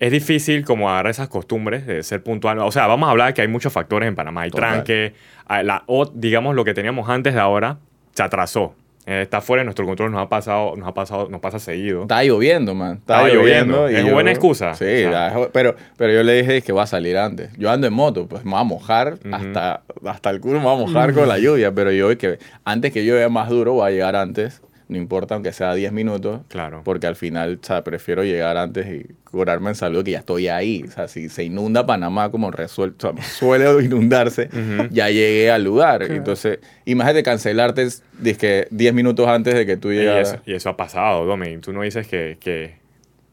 es 0.00 0.10
difícil 0.12 0.64
como 0.64 0.90
agarrar 0.90 1.10
esas 1.10 1.28
costumbres 1.28 1.86
de 1.86 2.02
ser 2.02 2.22
puntual. 2.22 2.58
O 2.58 2.70
sea, 2.72 2.86
vamos 2.86 3.06
a 3.06 3.10
hablar 3.10 3.32
que 3.34 3.42
hay 3.42 3.48
muchos 3.48 3.72
factores 3.72 4.08
en 4.08 4.14
Panamá. 4.14 4.42
Hay 4.42 4.50
Total. 4.50 4.72
tranque, 4.84 5.14
a- 5.46 5.62
la, 5.62 5.84
o, 5.86 6.04
digamos, 6.12 6.54
lo 6.54 6.64
que 6.64 6.74
teníamos 6.74 7.08
antes 7.08 7.34
de 7.34 7.40
ahora 7.40 7.78
se 8.12 8.22
atrasó. 8.22 8.74
Eh, 9.06 9.20
está 9.20 9.42
fuera 9.42 9.60
de 9.60 9.64
nuestro 9.66 9.84
control, 9.84 10.10
nos 10.12 10.22
ha 10.22 10.30
pasado, 10.30 10.76
nos 10.76 10.88
ha 10.88 10.94
pasado, 10.94 11.28
nos 11.28 11.38
pasa 11.42 11.58
seguido. 11.58 12.02
Estaba 12.02 12.24
lloviendo, 12.24 12.74
man. 12.74 12.96
Estaba 12.96 13.28
lloviendo. 13.28 13.86
Es 13.86 14.02
y 14.02 14.08
buena 14.10 14.30
excusa. 14.30 14.72
Sí, 14.74 14.84
O 14.84 15.10
sea. 15.10 15.10
la- 15.38 15.48
pero, 15.52 15.76
pero 15.98 16.12
yo 16.14 16.22
le 16.22 16.40
dije 16.40 16.62
que 16.62 16.72
va 16.72 16.84
a 16.84 16.86
salir 16.86 17.18
antes. 17.18 17.50
Yo 17.58 17.70
ando 17.70 17.86
en 17.86 17.92
moto, 17.92 18.26
pues 18.26 18.46
me 18.46 18.52
va 18.52 18.60
a 18.60 18.64
mojar 18.64 19.18
Ujú. 19.22 19.34
hasta, 19.34 19.82
hasta 20.06 20.30
el 20.30 20.40
culo, 20.40 20.58
me 20.58 20.64
va 20.64 20.72
a 20.72 20.76
mojar 20.76 21.12
con 21.12 21.28
la 21.28 21.38
lluvia. 21.38 21.70
Pero 21.74 21.92
yo 21.92 22.16
que 22.16 22.38
antes 22.64 22.92
que 22.92 23.02
llueva 23.04 23.28
más 23.28 23.50
duro, 23.50 23.74
voy 23.74 23.88
a 23.88 23.90
llegar 23.90 24.16
antes. 24.16 24.62
No 24.86 24.98
importa, 24.98 25.34
aunque 25.34 25.52
sea 25.52 25.72
10 25.74 25.92
minutos. 25.92 26.42
Claro. 26.48 26.82
Porque 26.84 27.06
al 27.06 27.16
final, 27.16 27.58
o 27.62 27.66
sea, 27.66 27.82
prefiero 27.82 28.22
llegar 28.22 28.58
antes 28.58 28.86
y 28.86 29.06
curarme 29.30 29.70
en 29.70 29.74
salud 29.74 30.04
que 30.04 30.10
ya 30.10 30.18
estoy 30.18 30.48
ahí. 30.48 30.84
O 30.86 30.90
sea, 30.90 31.08
si 31.08 31.30
se 31.30 31.42
inunda 31.42 31.86
Panamá 31.86 32.30
como 32.30 32.50
resuelto, 32.50 33.08
o 33.08 33.14
sea, 33.16 33.22
suele 33.30 33.82
inundarse, 33.82 34.50
ya 34.90 35.08
llegué 35.08 35.50
al 35.50 35.64
lugar. 35.64 36.00
Claro. 36.00 36.14
Entonces, 36.14 36.58
imagínate 36.84 37.22
cancelarte 37.22 37.88
dizque 38.18 38.68
10 38.70 38.92
minutos 38.92 39.26
antes 39.26 39.54
de 39.54 39.64
que 39.64 39.76
tú 39.78 39.90
Y 39.90 39.98
eso, 40.00 40.36
y 40.44 40.52
eso 40.54 40.68
ha 40.68 40.76
pasado, 40.76 41.24
Domi. 41.24 41.56
Tú 41.58 41.72
no 41.72 41.80
dices 41.82 42.06
que... 42.06 42.36
que- 42.38 42.76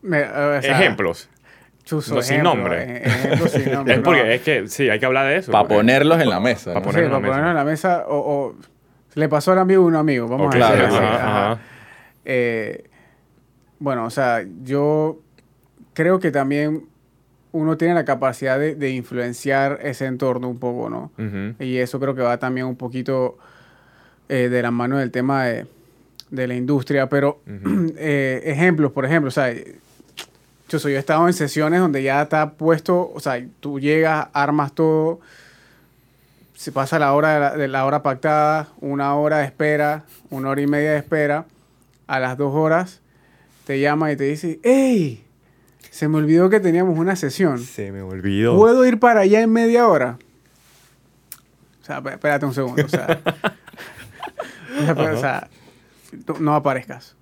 Me- 0.02 0.24
o 0.24 0.62
sea, 0.62 0.80
Ejemplos. 0.80 1.28
chuzo, 1.84 2.16
no 2.16 2.22
sin 2.22 2.44
nombre. 2.44 2.82
eh, 2.82 3.02
ejemplo 3.06 3.48
sin 3.50 3.72
nombre, 3.74 3.94
Es 3.94 4.00
no. 4.00 4.04
porque 4.06 4.36
es 4.36 4.42
que 4.42 4.68
sí, 4.70 4.90
hay 4.90 5.00
que 5.00 5.06
hablar 5.06 5.28
de 5.28 5.36
eso. 5.36 5.52
Para 5.52 5.68
ponerlos 5.68 6.22
en 6.22 6.30
la 6.30 6.40
mesa. 6.40 6.74
Para 6.74 6.86
ponerlo 6.86 7.20
mesa. 7.20 7.50
en 7.50 7.56
la 7.56 7.64
mesa 7.66 8.06
o, 8.08 8.16
o 8.18 8.56
le 9.16 9.30
pasó 9.30 9.52
al 9.52 9.60
amigo 9.60 9.86
un 9.86 9.96
amigo, 9.96 10.28
vamos 10.28 10.54
a 10.54 10.58
claro, 10.58 10.76
decir 10.76 10.88
así. 10.88 10.98
ajá, 10.98 11.16
ajá. 11.16 11.52
ajá. 11.52 11.62
Eh, 12.26 12.90
bueno, 13.80 14.06
o 14.06 14.10
sea, 14.10 14.46
yo 14.64 15.20
creo 15.94 16.20
que 16.20 16.32
también 16.32 16.86
uno 17.52 17.78
tiene 17.78 17.94
la 17.94 18.06
capacidad 18.06 18.58
de, 18.58 18.76
de 18.76 18.92
influenciar 18.92 19.80
ese 19.82 20.06
entorno 20.06 20.48
un 20.48 20.60
poco, 20.60 20.90
¿no? 20.90 21.12
Y 21.60 21.78
eso 21.78 22.00
creo 22.00 22.16
que 22.16 22.22
va 22.22 22.38
también 22.38 22.66
un 22.66 22.76
poquito 22.76 23.38
eh, 24.30 24.48
de 24.50 24.62
la 24.62 24.72
mano 24.72 24.98
del 24.98 25.12
tema 25.12 25.46
de, 25.46 25.66
de 26.30 26.48
la 26.48 26.56
industria. 26.56 27.10
Pero 27.10 27.42
eh, 27.98 28.42
ejemplos, 28.46 28.92
por 28.92 29.06
ejemplo, 29.06 29.28
o 29.28 29.32
sea, 29.32 29.54
yo, 30.70 30.80
soy, 30.80 30.94
yo 30.94 30.98
he 30.98 31.00
estado 31.00 31.28
en 31.28 31.34
sesiones 31.34 31.82
donde 31.82 32.04
ya 32.04 32.22
está 32.22 32.52
puesto, 32.54 33.12
o 33.14 33.20
sea, 33.20 33.44
tú 33.60 33.80
llegas, 33.80 34.28
armas 34.32 34.74
todo, 34.74 35.20
se 36.62 36.72
pasa 36.72 37.00
la 37.00 37.14
hora 37.14 37.34
de 37.34 37.40
la, 37.40 37.58
de 37.58 37.68
la 37.68 37.86
hora 37.86 38.04
pactada, 38.04 38.68
una 38.82 39.16
hora 39.16 39.40
de 39.40 39.46
espera, 39.46 40.04
una 40.30 40.50
hora 40.50 40.62
y 40.62 40.68
media 40.68 40.92
de 40.92 41.00
espera, 41.00 41.46
a 42.06 42.20
las 42.20 42.38
dos 42.38 42.54
horas 42.54 43.02
te 43.66 43.80
llama 43.80 44.12
y 44.12 44.16
te 44.16 44.26
dice, 44.26 44.60
¡Ey! 44.62 45.26
Se 45.90 46.08
me 46.08 46.18
olvidó 46.18 46.52
que 46.52 46.60
teníamos 46.60 47.00
una 47.00 47.16
sesión. 47.16 47.58
Se 47.58 47.92
me 47.92 48.04
olvidó. 48.04 48.56
¿Puedo 48.56 48.86
ir 48.86 49.00
para 49.00 49.22
allá 49.22 49.42
en 49.42 49.52
media 49.52 49.88
hora? 49.88 50.20
O 51.82 51.86
sea, 51.86 51.98
espé- 52.00 52.14
espérate 52.14 52.46
un 52.46 52.54
segundo. 52.54 52.86
O 52.86 52.88
sea, 52.88 53.18
o 56.16 56.24
tú 56.26 56.36
no 56.40 56.54
aparezcas. 56.54 57.16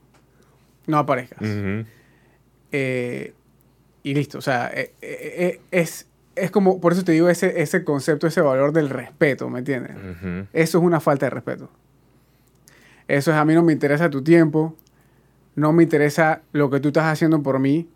No 0.86 0.98
aparezcas. 0.98 1.40
Eh, 2.74 3.34
y 4.04 4.14
listo. 4.14 4.38
O 4.38 4.42
sea, 4.42 4.70
eh, 4.74 4.94
eh, 5.02 5.62
es, 5.72 6.08
es 6.42 6.52
como, 6.52 6.80
por 6.82 6.94
eso 6.94 7.04
te 7.04 7.12
digo 7.12 7.30
ese, 7.30 7.62
ese 7.62 7.84
concepto, 7.84 8.28
ese 8.28 8.42
valor 8.42 8.72
del 8.74 8.90
respeto, 8.90 9.50
¿me 9.50 9.60
entiendes? 9.60 9.96
Eso 10.54 10.78
es 10.78 10.84
una 10.84 11.00
falta 11.00 11.26
de 11.26 11.30
respeto. 11.32 11.70
Eso 13.08 13.32
es, 13.32 13.38
a 13.38 13.46
mí 13.46 13.54
no 13.54 13.64
me 13.64 13.74
interesa 13.74 14.10
tu 14.10 14.24
tiempo, 14.24 14.76
no 15.56 15.74
me 15.74 15.84
interesa 15.84 16.42
lo 16.52 16.70
que 16.70 16.80
tú 16.80 16.90
estás 16.90 17.06
haciendo 17.06 17.42
por 17.42 17.60
mí 17.60 17.90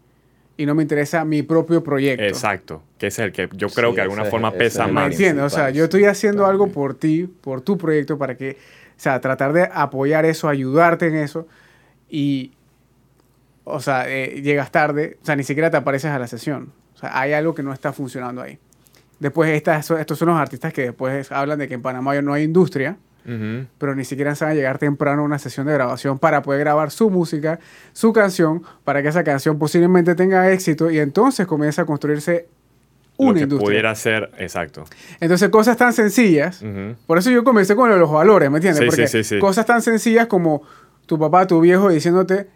y 0.57 0.65
no 0.65 0.75
me 0.75 0.81
interesa 0.83 1.23
mi 1.25 1.43
propio 1.43 1.83
proyecto. 1.83 2.23
Exacto. 2.23 2.83
Que 2.97 3.07
es 3.07 3.19
el 3.19 3.31
que 3.31 3.49
yo 3.53 3.69
creo 3.69 3.89
Sí, 3.89 3.95
que 3.95 4.01
de 4.01 4.01
alguna 4.03 4.25
forma 4.25 4.49
ese 4.49 4.57
pesa 4.57 4.83
es 4.83 4.87
el 4.89 4.93
¿Me 4.93 5.01
más. 5.01 5.11
entiendes? 5.11 5.45
O 5.45 5.49
sea, 5.49 5.69
yo 5.69 5.83
estoy 5.85 6.05
haciendo 6.05 6.45
algo 6.45 6.67
por 6.67 6.95
ti, 6.95 7.27
por 7.41 7.61
tu 7.61 7.77
proyecto, 7.77 8.17
para 8.17 8.35
que, 8.37 8.51
o 8.51 8.99
sea, 8.99 9.19
tratar 9.21 9.53
de 9.53 9.69
apoyar 9.71 10.25
eso, 10.25 10.49
ayudarte 10.49 11.07
en 11.07 11.15
eso. 11.15 11.47
Y, 12.09 12.51
o 13.63 13.79
sea, 13.79 14.09
eh, 14.09 14.41
llegas 14.41 14.71
tarde, 14.71 15.17
o 15.21 15.25
sea, 15.25 15.35
ni 15.35 15.43
siquiera 15.43 15.71
te 15.71 15.77
apareces 15.77 16.11
a 16.11 16.19
la 16.19 16.27
sesión. 16.27 16.71
Sea, 17.03 17.19
hay 17.19 17.33
algo 17.33 17.53
que 17.53 17.63
no 17.63 17.73
está 17.73 17.93
funcionando 17.93 18.41
ahí. 18.41 18.57
Después 19.19 19.49
estas, 19.51 19.89
estos 19.91 20.17
son 20.17 20.29
los 20.29 20.37
artistas 20.37 20.73
que 20.73 20.83
después 20.83 21.31
hablan 21.31 21.59
de 21.59 21.67
que 21.67 21.75
en 21.75 21.81
Panamá 21.81 22.19
no 22.21 22.33
hay 22.33 22.43
industria, 22.43 22.97
pero 23.77 23.95
ni 23.95 24.03
siquiera 24.03 24.35
saben 24.35 24.57
llegar 24.57 24.79
temprano 24.79 25.21
a 25.21 25.25
una 25.25 25.39
sesión 25.39 25.65
de 25.65 25.71
grabación 25.73 26.19
para 26.19 26.41
poder 26.41 26.59
grabar 26.59 26.91
su 26.91 27.09
música, 27.09 27.57
su 27.93 28.11
canción, 28.11 28.63
para 28.83 29.01
que 29.01 29.07
esa 29.07 29.23
canción 29.23 29.57
posiblemente 29.57 30.13
tenga 30.15 30.51
éxito 30.51 30.91
y 30.91 30.99
entonces 30.99 31.47
comienza 31.47 31.83
a 31.83 31.85
construirse 31.85 32.47
Lo 33.17 33.25
una 33.27 33.35
que 33.35 33.43
industria. 33.43 33.65
pudiera 33.65 33.95
ser, 33.95 34.29
exacto. 34.39 34.83
Entonces, 35.21 35.47
cosas 35.49 35.77
tan 35.77 35.93
sencillas. 35.93 36.61
Por 37.07 37.17
eso 37.17 37.31
yo 37.31 37.45
comencé 37.45 37.77
con 37.77 37.89
lo 37.89 37.97
los 37.97 38.11
valores, 38.11 38.51
¿me 38.51 38.57
entiendes? 38.57 38.81
Sí, 38.81 38.85
Porque 38.87 39.07
sí, 39.07 39.23
sí, 39.23 39.39
cosas 39.39 39.65
tan 39.65 39.81
sencillas 39.81 40.27
como 40.27 40.63
tu 41.05 41.17
papá, 41.17 41.47
tu 41.47 41.61
viejo 41.61 41.87
diciéndote, 41.89 42.47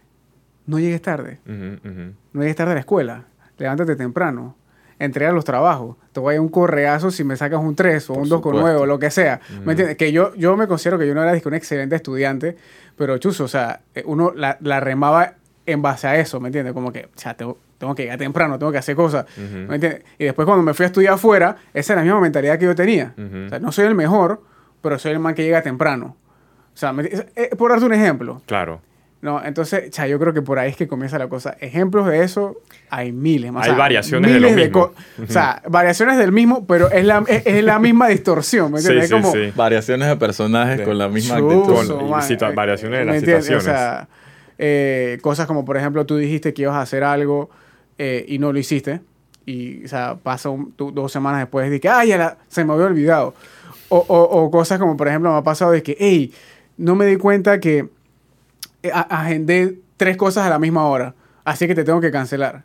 no 0.65 0.79
llegues 0.79 1.01
tarde, 1.01 1.39
no 1.45 2.41
llegues 2.41 2.57
tarde 2.57 2.71
a 2.71 2.75
la 2.75 2.81
escuela, 2.81 3.23
levántate 3.57 3.95
temprano, 3.95 4.55
entrega 4.99 5.31
los 5.31 5.45
trabajos, 5.45 5.95
te 6.11 6.19
voy 6.19 6.35
a 6.35 6.41
un 6.41 6.49
correazo 6.49 7.11
si 7.11 7.23
me 7.23 7.35
sacas 7.35 7.59
un 7.59 7.75
3 7.75 8.09
o 8.09 8.13
Por 8.13 8.23
un 8.23 8.29
2 8.29 8.41
con 8.41 8.51
supuesto. 8.53 8.67
9 8.73 8.79
o 8.81 8.85
lo 8.85 8.99
que 8.99 9.11
sea. 9.11 9.39
¿Me 9.63 9.73
entiendes? 9.73 9.97
Que 9.97 10.11
yo, 10.11 10.33
yo 10.35 10.57
me 10.57 10.67
considero 10.67 10.97
que 10.97 11.07
yo 11.07 11.13
no 11.13 11.23
era 11.23 11.39
un 11.45 11.53
excelente 11.53 11.95
estudiante, 11.95 12.57
pero 12.95 13.17
chuzo, 13.17 13.43
o 13.43 13.47
sea, 13.47 13.81
eh, 13.93 14.03
uno 14.05 14.31
la, 14.35 14.57
la 14.61 14.79
remaba 14.79 15.33
en 15.65 15.81
base 15.81 16.07
a 16.07 16.17
eso, 16.17 16.39
¿me 16.39 16.47
entiendes? 16.47 16.73
Como 16.73 16.91
que, 16.91 17.05
o 17.05 17.19
sea, 17.19 17.35
tengo, 17.35 17.57
tengo 17.77 17.93
que 17.93 18.03
llegar 18.03 18.17
temprano, 18.17 18.57
tengo 18.57 18.71
que 18.71 18.77
hacer 18.79 18.95
cosas. 18.95 19.25
¿me 19.37 19.75
entiendes? 19.75 20.03
Y 20.17 20.25
después 20.25 20.45
cuando 20.45 20.63
me 20.63 20.73
fui 20.73 20.83
a 20.83 20.87
estudiar 20.87 21.13
afuera, 21.13 21.57
esa 21.73 21.93
era 21.93 22.01
la 22.01 22.05
misma 22.05 22.21
mentalidad 22.21 22.57
que 22.57 22.65
yo 22.65 22.75
tenía. 22.75 23.13
O 23.17 23.49
sea, 23.49 23.59
no 23.59 23.71
soy 23.71 23.85
el 23.85 23.95
mejor, 23.95 24.41
pero 24.81 24.97
soy 24.97 25.11
el 25.11 25.19
man 25.19 25.35
que 25.35 25.43
llega 25.43 25.61
temprano. 25.61 26.15
O 26.73 26.77
sea. 26.77 26.93
Eh, 27.35 27.49
por 27.57 27.71
darte 27.71 27.85
un 27.85 27.93
ejemplo. 27.93 28.41
Claro. 28.45 28.81
No, 29.19 29.43
entonces, 29.43 29.89
cha, 29.89 30.05
yo 30.07 30.19
creo 30.19 30.31
que 30.31 30.43
por 30.43 30.59
ahí 30.59 30.69
es 30.69 30.77
que 30.77 30.87
comienza 30.87 31.17
la 31.17 31.27
cosa. 31.27 31.57
Ejemplos 31.59 32.05
de 32.05 32.23
eso 32.23 32.61
hay 32.89 33.11
miles. 33.11 33.51
más. 33.51 33.67
Hay 33.67 33.75
variaciones 33.75 34.31
de 34.31 34.39
lo 34.39 34.51
mismo. 34.51 34.71
co- 34.71 34.93
O 35.23 35.27
sea, 35.27 35.63
variaciones 35.67 36.17
del 36.17 36.31
mismo, 36.31 36.67
pero 36.67 36.91
es 36.91 37.03
la, 37.03 37.23
es, 37.27 37.41
es 37.45 37.63
la 37.63 37.79
misma 37.79 38.09
distorsión. 38.09 38.71
¿me 38.71 38.77
entiendes? 38.79 39.09
sí, 39.09 39.15
Es 39.15 39.21
como, 39.21 39.33
sí. 39.33 39.51
Variaciones 39.55 40.07
de 40.07 40.15
personajes 40.17 40.81
con 40.81 40.97
la 40.99 41.07
misma 41.09 41.37
actitud. 41.37 41.63
Con- 41.87 42.09
man, 42.09 42.55
variaciones 42.55 42.99
de 42.99 43.05
las 43.05 43.19
situaciones. 43.19 43.63
O 43.63 43.65
sea, 43.65 44.07
eh, 44.59 45.17
cosas 45.21 45.47
como, 45.47 45.65
por 45.65 45.77
ejemplo, 45.77 46.05
tú 46.05 46.17
dijiste 46.17 46.53
que 46.53 46.61
ibas 46.63 46.75
a 46.75 46.81
hacer 46.81 47.03
algo 47.03 47.49
eh, 47.97 48.23
y 48.27 48.37
no 48.37 48.53
lo 48.53 48.59
hiciste. 48.59 49.01
Y, 49.47 49.83
o 49.85 49.87
sea, 49.87 50.15
pasa 50.21 50.49
un- 50.49 50.73
tú- 50.73 50.91
dos 50.91 51.11
semanas 51.11 51.39
después 51.41 51.71
de 51.71 51.79
que, 51.79 51.89
ay, 51.89 52.09
ya 52.09 52.17
la- 52.17 52.37
se 52.49 52.63
me 52.63 52.73
había 52.73 52.85
olvidado. 52.85 53.33
O, 53.89 53.97
o- 53.97 54.43
o 54.43 54.51
cosas 54.51 54.77
como, 54.77 54.95
por 54.95 55.07
ejemplo, 55.07 55.31
me 55.31 55.37
ha 55.39 55.43
pasado 55.43 55.71
de 55.71 55.81
que, 55.81 55.95
hey, 55.99 56.31
no 56.77 56.93
me 56.95 57.05
di 57.07 57.15
cuenta 57.17 57.59
que 57.59 57.87
agendé 58.83 59.79
tres 59.97 60.17
cosas 60.17 60.45
a 60.45 60.49
la 60.49 60.59
misma 60.59 60.85
hora. 60.87 61.13
Así 61.43 61.67
que 61.67 61.75
te 61.75 61.83
tengo 61.83 62.01
que 62.01 62.11
cancelar. 62.11 62.63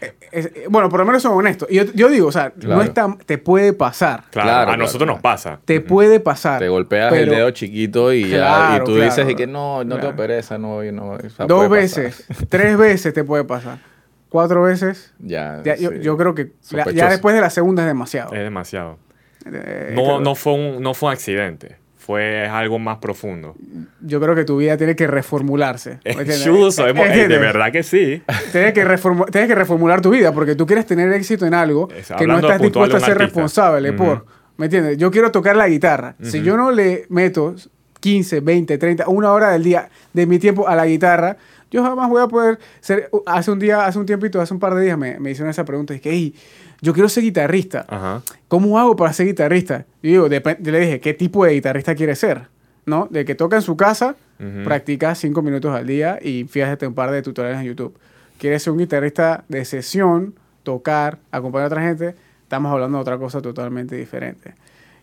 Eh, 0.00 0.14
es- 0.30 0.46
eh, 0.46 0.66
bueno, 0.70 0.88
por 0.88 1.00
lo 1.00 1.06
menos 1.06 1.22
son 1.22 1.32
honestos. 1.32 1.68
Y 1.70 1.76
yo, 1.76 1.84
yo 1.94 2.08
digo, 2.08 2.28
o 2.28 2.32
sea, 2.32 2.52
no 2.56 2.82
está, 2.82 3.16
te 3.26 3.36
puede 3.38 3.72
pasar. 3.72 4.24
Claro, 4.30 4.46
Claro, 4.48 4.60
a 4.60 4.64
claro, 4.66 4.78
nosotros 4.82 5.06
claro. 5.06 5.12
nos 5.14 5.22
pasa. 5.22 5.60
Te 5.64 5.80
puede 5.80 6.20
pasar. 6.20 6.60
Te 6.60 6.68
golpeas 6.68 7.12
el 7.14 7.28
dedo 7.30 7.50
chiquito 7.50 8.12
y 8.12 8.28
ya 8.28 8.76
y 8.76 8.78
tú 8.84 8.92
claro. 8.94 9.02
dices 9.02 9.28
y 9.28 9.34
que 9.34 9.46
no, 9.46 9.82
no 9.84 9.96
Claro. 9.96 10.10
te 10.10 10.14
pereza, 10.14 10.56
no, 10.58 10.82
no. 10.84 11.10
o 11.12 11.30
sea, 11.30 11.46
Dos 11.46 11.68
veces, 11.68 12.24
tres 12.48 12.76
veces 12.78 13.12
te 13.12 13.24
puede 13.24 13.44
pasar. 13.44 13.78
Cuatro 14.28 14.62
veces. 14.62 15.14
Ya, 15.18 15.62
ya- 15.64 15.76
yo, 15.76 15.90
sí. 15.90 16.00
yo 16.02 16.16
creo 16.18 16.34
que 16.34 16.52
la- 16.70 16.90
ya 16.92 17.08
después 17.08 17.34
de 17.34 17.40
la 17.40 17.50
segunda 17.50 17.82
es 17.82 17.88
demasiado. 17.88 18.34
Es 18.34 18.40
demasiado. 18.42 18.98
Eh, 19.50 19.94
No, 19.96 20.20
no, 20.20 20.34
fue 20.34 20.52
un, 20.52 20.82
no 20.82 20.92
fue 20.94 21.08
un 21.08 21.12
accidente. 21.14 21.76
Fue 22.08 22.46
algo 22.48 22.78
más 22.78 22.96
profundo. 23.00 23.54
Yo 24.00 24.18
creo 24.18 24.34
que 24.34 24.46
tu 24.46 24.56
vida 24.56 24.78
tiene 24.78 24.96
que 24.96 25.06
reformularse. 25.06 25.98
chuzo, 26.42 26.88
Eh, 26.88 27.28
de 27.28 27.36
verdad 27.36 27.70
que 27.70 27.82
sí. 27.82 28.22
Tienes 28.50 28.72
que, 28.72 28.82
reformu- 28.86 29.30
tienes 29.30 29.46
que 29.46 29.54
reformular 29.54 30.00
tu 30.00 30.08
vida 30.08 30.32
porque 30.32 30.54
tú 30.54 30.64
quieres 30.64 30.86
tener 30.86 31.12
éxito 31.12 31.44
en 31.44 31.52
algo 31.52 31.86
Es- 31.94 32.10
que 32.16 32.26
no 32.26 32.38
estás 32.38 32.62
dispuesto 32.62 32.96
a 32.96 33.00
ser 33.00 33.10
artista. 33.10 33.24
responsable 33.24 33.92
por. 33.92 34.24
¿Me 34.56 34.64
entiendes? 34.66 34.96
Yo 34.96 35.10
quiero 35.10 35.30
tocar 35.30 35.54
la 35.54 35.68
guitarra. 35.68 36.14
Si 36.22 36.40
yo 36.40 36.56
no 36.56 36.70
le 36.70 37.04
meto 37.10 37.54
15, 38.00 38.40
20, 38.40 38.78
30, 38.78 39.06
una 39.08 39.30
hora 39.32 39.50
del 39.50 39.62
día 39.64 39.90
de 40.14 40.24
mi 40.26 40.38
tiempo 40.38 40.66
a 40.66 40.74
la 40.74 40.86
guitarra, 40.86 41.36
yo 41.70 41.82
jamás 41.82 42.08
voy 42.08 42.22
a 42.22 42.28
poder 42.28 42.58
ser. 42.80 43.10
Hace 43.26 43.50
un 43.50 43.58
día, 43.58 43.84
hace 43.86 43.98
un 43.98 44.06
tiempito, 44.06 44.40
hace 44.40 44.54
un 44.54 44.60
par 44.60 44.74
de 44.74 44.82
días 44.82 44.98
me, 44.98 45.18
me 45.18 45.30
hicieron 45.30 45.50
esa 45.50 45.64
pregunta. 45.64 45.94
Y 45.94 46.00
que, 46.00 46.10
hey, 46.10 46.34
yo 46.80 46.92
quiero 46.92 47.08
ser 47.08 47.24
guitarrista. 47.24 47.84
Ajá. 47.88 48.22
¿Cómo 48.48 48.78
hago 48.78 48.96
para 48.96 49.12
ser 49.12 49.26
guitarrista? 49.26 49.86
Y 50.02 50.08
digo, 50.08 50.28
yo 50.28 50.72
le 50.72 50.80
dije, 50.80 51.00
¿qué 51.00 51.14
tipo 51.14 51.44
de 51.44 51.52
guitarrista 51.52 51.94
quiere 51.94 52.14
ser? 52.14 52.48
¿No? 52.86 53.08
De 53.10 53.24
que 53.24 53.34
toca 53.34 53.56
en 53.56 53.62
su 53.62 53.76
casa, 53.76 54.16
practica 54.64 55.14
cinco 55.14 55.42
minutos 55.42 55.74
al 55.74 55.86
día 55.86 56.18
y 56.22 56.44
fíjate 56.44 56.86
un 56.86 56.94
par 56.94 57.10
de 57.10 57.22
tutoriales 57.22 57.60
en 57.60 57.66
YouTube. 57.66 57.98
¿Quieres 58.38 58.62
ser 58.62 58.72
un 58.72 58.78
guitarrista 58.78 59.44
de 59.48 59.64
sesión, 59.64 60.34
tocar, 60.62 61.18
acompañar 61.32 61.64
a 61.64 61.66
otra 61.66 61.82
gente? 61.82 62.14
Estamos 62.44 62.72
hablando 62.72 62.98
de 62.98 63.02
otra 63.02 63.18
cosa 63.18 63.42
totalmente 63.42 63.96
diferente. 63.96 64.54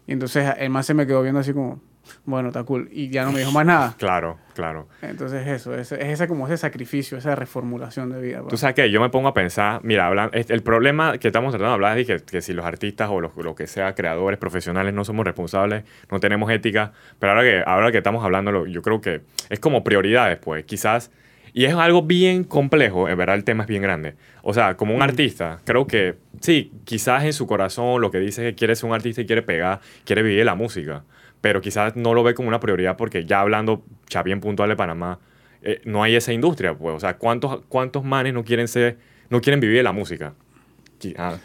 Y 0.08 0.14
entonces 0.14 0.52
el 0.58 0.70
man 0.70 0.84
se 0.84 0.94
me 0.94 1.06
quedó 1.06 1.22
viendo 1.22 1.42
así 1.42 1.54
como, 1.54 1.80
bueno, 2.26 2.50
está 2.50 2.64
cool. 2.64 2.90
Y 2.92 3.10
ya 3.10 3.24
no 3.26 3.32
me 3.32 3.40
dijo 3.40 3.52
más 3.52 3.66
nada. 3.66 3.96
Claro, 4.06 4.38
claro. 4.54 4.88
Entonces 5.02 5.48
eso, 5.48 5.74
es, 5.74 5.92
es 5.92 6.00
ese, 6.00 6.28
como 6.28 6.46
ese 6.46 6.58
sacrificio, 6.58 7.18
esa 7.18 7.36
reformulación 7.36 8.10
de 8.10 8.22
vida. 8.22 8.40
Tú 8.40 8.50
pues. 8.50 8.62
sabes 8.62 8.76
que 8.76 8.92
yo 8.92 9.02
me 9.02 9.10
pongo 9.10 9.28
a 9.28 9.34
pensar, 9.34 9.80
mira, 9.84 10.08
hablan, 10.08 10.30
el 10.34 10.64
problema 10.64 11.18
que 11.18 11.28
estamos 11.28 11.52
tratando 11.52 11.70
de 11.70 11.74
hablar 11.74 11.98
es 11.98 12.08
que, 12.08 12.20
que 12.20 12.42
si 12.42 12.54
los 12.54 12.66
artistas 12.66 13.10
o 13.10 13.20
los, 13.20 13.36
lo 13.36 13.56
que 13.56 13.68
sea, 13.68 13.96
creadores, 13.96 14.38
profesionales, 14.38 14.94
no 14.94 15.04
somos 15.04 15.26
responsables, 15.26 15.86
no 16.12 16.20
tenemos 16.20 16.52
ética, 16.52 16.92
pero 17.20 17.32
ahora 17.32 17.44
que, 17.44 17.64
ahora 17.66 17.92
que 17.92 17.98
estamos 17.98 18.24
hablando, 18.24 18.66
yo 18.68 18.82
creo 18.82 19.02
que 19.02 19.22
es 19.50 19.60
como 19.60 19.84
prioridades, 19.84 20.38
pues, 20.38 20.66
quizás, 20.66 21.12
y 21.54 21.66
es 21.66 21.74
algo 21.74 22.02
bien 22.02 22.44
complejo, 22.44 23.08
en 23.08 23.18
verdad 23.18 23.36
el 23.36 23.44
tema 23.44 23.64
es 23.64 23.70
bien 23.70 23.82
grande. 23.82 24.16
O 24.44 24.54
sea, 24.54 24.76
como 24.76 24.94
un 24.94 25.02
artista, 25.02 25.62
creo 25.64 25.88
que 25.88 26.16
sí, 26.42 26.72
quizás 26.84 27.24
en 27.24 27.34
su 27.34 27.48
corazón 27.48 28.02
lo 28.02 28.12
que 28.12 28.20
dice 28.20 28.46
es 28.46 28.52
que 28.52 28.56
quiere 28.58 28.76
ser 28.76 28.90
un 28.90 28.94
artista 28.94 29.22
y 29.22 29.26
quiere 29.26 29.42
pegar, 29.42 29.80
quiere 30.04 30.22
vivir 30.22 30.46
la 30.46 30.56
música, 30.56 31.04
pero 31.46 31.62
quizás 31.62 31.96
no 31.96 32.16
lo 32.16 32.24
ve 32.24 32.34
como 32.34 32.48
una 32.48 32.60
prioridad 32.60 32.98
porque 32.98 33.24
ya 33.24 33.42
hablando, 33.42 33.84
ya 34.10 34.24
bien 34.24 34.42
puntual 34.42 34.68
de 34.68 34.76
Panamá, 34.76 35.20
eh, 35.62 35.80
no 35.86 36.02
hay 36.02 36.16
esa 36.16 36.34
industria, 36.34 36.74
pues. 36.74 36.96
O 36.96 37.00
sea, 37.00 37.18
¿cuántos, 37.18 37.62
cuántos 37.70 38.04
manes 38.04 38.34
no 38.34 38.44
quieren 38.44 38.68
ser, 38.68 38.98
no 39.30 39.42
quieren 39.42 39.60
vivir 39.60 39.78
de 39.78 39.84
la 39.84 39.92
música? 39.92 40.34
Ah, 41.20 41.36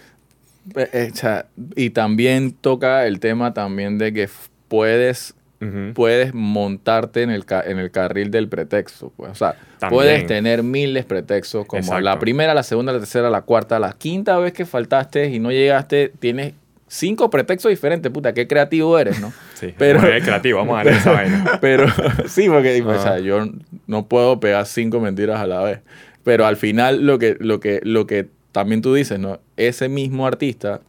Eh, 0.75 1.11
eh, 1.23 1.43
y 1.77 1.91
también 1.91 2.53
toca 2.53 3.07
el 3.07 3.21
tema 3.21 3.53
también 3.53 3.99
de 3.99 4.15
que 4.15 4.27
puedes 4.69 5.35
ujú. 5.61 5.93
puedes 5.93 6.33
montarte 6.33 7.23
en 7.23 7.29
el, 7.29 7.45
en 7.67 7.79
el 7.79 7.91
carril 7.91 8.31
del 8.31 8.49
pretexto. 8.49 9.13
Pues. 9.15 9.33
O 9.33 9.35
sea, 9.35 9.55
También. 9.79 9.99
puedes 9.99 10.27
tener 10.27 10.63
miles 10.63 11.05
pretextos, 11.05 11.67
como 11.67 11.81
Exacto. 11.81 12.01
la 12.01 12.19
primera, 12.19 12.55
la 12.55 12.63
segunda, 12.63 12.95
la 12.95 13.01
tercera, 13.01 13.29
la 13.29 13.43
cuarta, 13.43 13.79
la 13.79 13.93
quinta 13.93 14.39
vez 14.39 14.55
que 14.55 14.65
faltaste 14.65 15.27
y 15.29 15.39
no 15.41 15.51
llegaste, 15.51 16.11
tienes 16.19 16.55
cinco 16.93 17.31
pretextos 17.31 17.71
diferentes. 17.71 18.11
Puta, 18.11 18.35
qué 18.35 18.47
creativo 18.49 18.99
eres, 18.99 19.21
¿no? 19.21 19.33
Sí, 19.55 19.73
Pero- 19.79 20.03
es 20.07 20.25
creativo, 20.25 20.59
vamos 20.59 20.75
a 20.75 20.77
darle 20.85 20.99
esa 20.99 21.13
vaina. 21.13 21.59
Pero 21.61 21.87
sí, 22.27 22.49
porque 22.49 22.83
o 22.83 22.93
sea, 23.01 23.13
Ajá. 23.13 23.19
yo 23.21 23.45
no 23.87 24.07
puedo 24.09 24.41
pegar 24.41 24.67
cinco 24.67 24.99
mentiras 25.01 25.39
a 25.41 25.47
la 25.47 25.63
vez. 25.63 25.81
Pero 26.25 26.47
al 26.47 26.57
final 26.57 27.07
lo 27.07 27.19
que, 27.19 27.37
lo 27.41 27.61
que, 27.61 27.81
lo 27.83 28.07
que 28.07 28.29
también 28.53 28.83
tú 28.83 28.93
dices, 28.95 29.19
¿no? 29.19 29.39
Ese 29.57 29.89
mismo 29.89 30.27
artista 30.27 30.81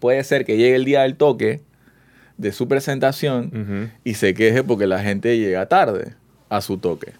puede 0.00 0.22
ser 0.24 0.44
que 0.44 0.56
llegue 0.56 0.74
el 0.76 0.84
día 0.84 1.02
del 1.02 1.16
toque 1.16 1.62
de 2.36 2.52
su 2.52 2.66
presentación 2.68 3.90
y 4.04 4.14
se 4.14 4.34
queje 4.34 4.62
porque 4.64 4.86
la 4.86 5.00
gente 5.00 5.38
llega 5.38 5.66
tarde 5.66 6.14
a 6.48 6.60
su 6.60 6.76
toque. 6.78 7.12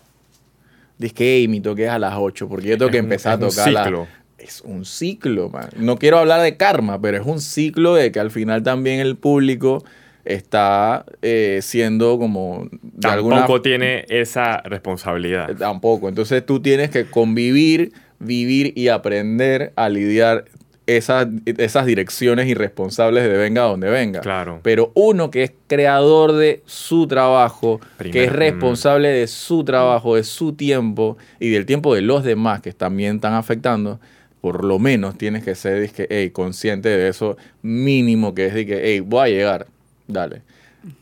Dice 0.99 1.15
que 1.15 1.37
"Ey, 1.37 1.49
mi 1.49 1.61
toque 1.61 1.85
es 1.85 1.91
a 1.91 1.99
las 1.99 2.15
8 2.17 2.49
porque 2.49 2.69
yo 2.69 2.79
tengo 2.79 2.91
que 2.91 2.99
Es 2.99 3.03
empezar 3.05 3.39
un 3.39 3.45
a 3.45 3.49
tocar 3.49 3.69
a 3.69 3.71
las- 3.71 3.85
ciclo. 3.85 4.07
Es 4.43 4.61
un 4.63 4.85
ciclo, 4.85 5.51
man. 5.51 5.69
No 5.77 5.97
quiero 5.97 6.19
hablar 6.19 6.43
de 6.43 6.57
karma, 6.57 7.01
pero 7.01 7.19
es 7.19 7.27
un 7.27 7.41
ciclo 7.41 7.95
de 7.95 8.11
que 8.11 8.21
al 8.21 8.31
final 8.31 8.63
también 8.63 9.01
el 9.01 9.17
público 9.17 9.85
está 10.25 11.05
eh, 11.21 11.61
siendo 11.63 12.19
como 12.19 12.69
de 12.83 13.09
alguna 13.09 13.39
Tampoco 13.39 13.63
tiene 13.63 14.05
esa 14.09 14.59
responsabilidad. 14.59 15.51
eh, 15.51 15.55
Tampoco. 15.55 16.09
Entonces 16.09 16.45
tú 16.45 16.61
tienes 16.61 16.91
que 16.91 17.07
convivir, 17.07 17.93
vivir 18.19 18.73
y 18.77 18.89
aprender 18.89 19.73
a 19.77 19.89
lidiar 19.89 20.45
esas, 20.87 21.29
esas 21.47 21.87
direcciones 21.87 22.47
irresponsables 22.47 23.25
de 23.25 23.37
venga 23.37 23.63
donde 23.63 23.91
venga. 23.91 24.21
Claro. 24.21 24.61
Pero 24.63 24.93
uno 24.95 25.31
que 25.31 25.45
es 25.45 25.53
creador 25.67 26.33
de 26.33 26.63
su 26.67 27.07
trabajo, 27.07 27.81
que 27.99 28.25
es 28.25 28.33
mm. 28.33 28.35
responsable 28.35 29.09
de 29.09 29.27
su 29.27 29.65
trabajo, 29.65 30.17
de 30.17 30.25
su 30.25 30.53
tiempo 30.55 31.17
y 31.39 31.51
del 31.51 31.67
tiempo 31.67 31.95
de 31.95 32.03
los 32.03 32.25
demás 32.25 32.61
que 32.61 32.73
también 32.73 33.17
están 33.17 33.35
afectando, 33.35 34.01
por 34.43 34.65
lo 34.65 34.79
menos 34.79 35.17
tienes 35.17 35.43
que 35.45 35.55
ser 35.55 35.81
dizque, 35.81 36.07
"Ey, 36.11 36.29
consciente 36.31 36.91
de 36.91 37.09
eso 37.09 37.39
mínimo 37.63 38.35
que 38.35 38.47
es 38.47 38.55
de 38.55 38.67
que, 38.67 38.81
hey, 38.85 39.01
voy 39.01 39.21
a 39.31 39.33
llegar, 39.33 39.67
dale. 40.09 40.43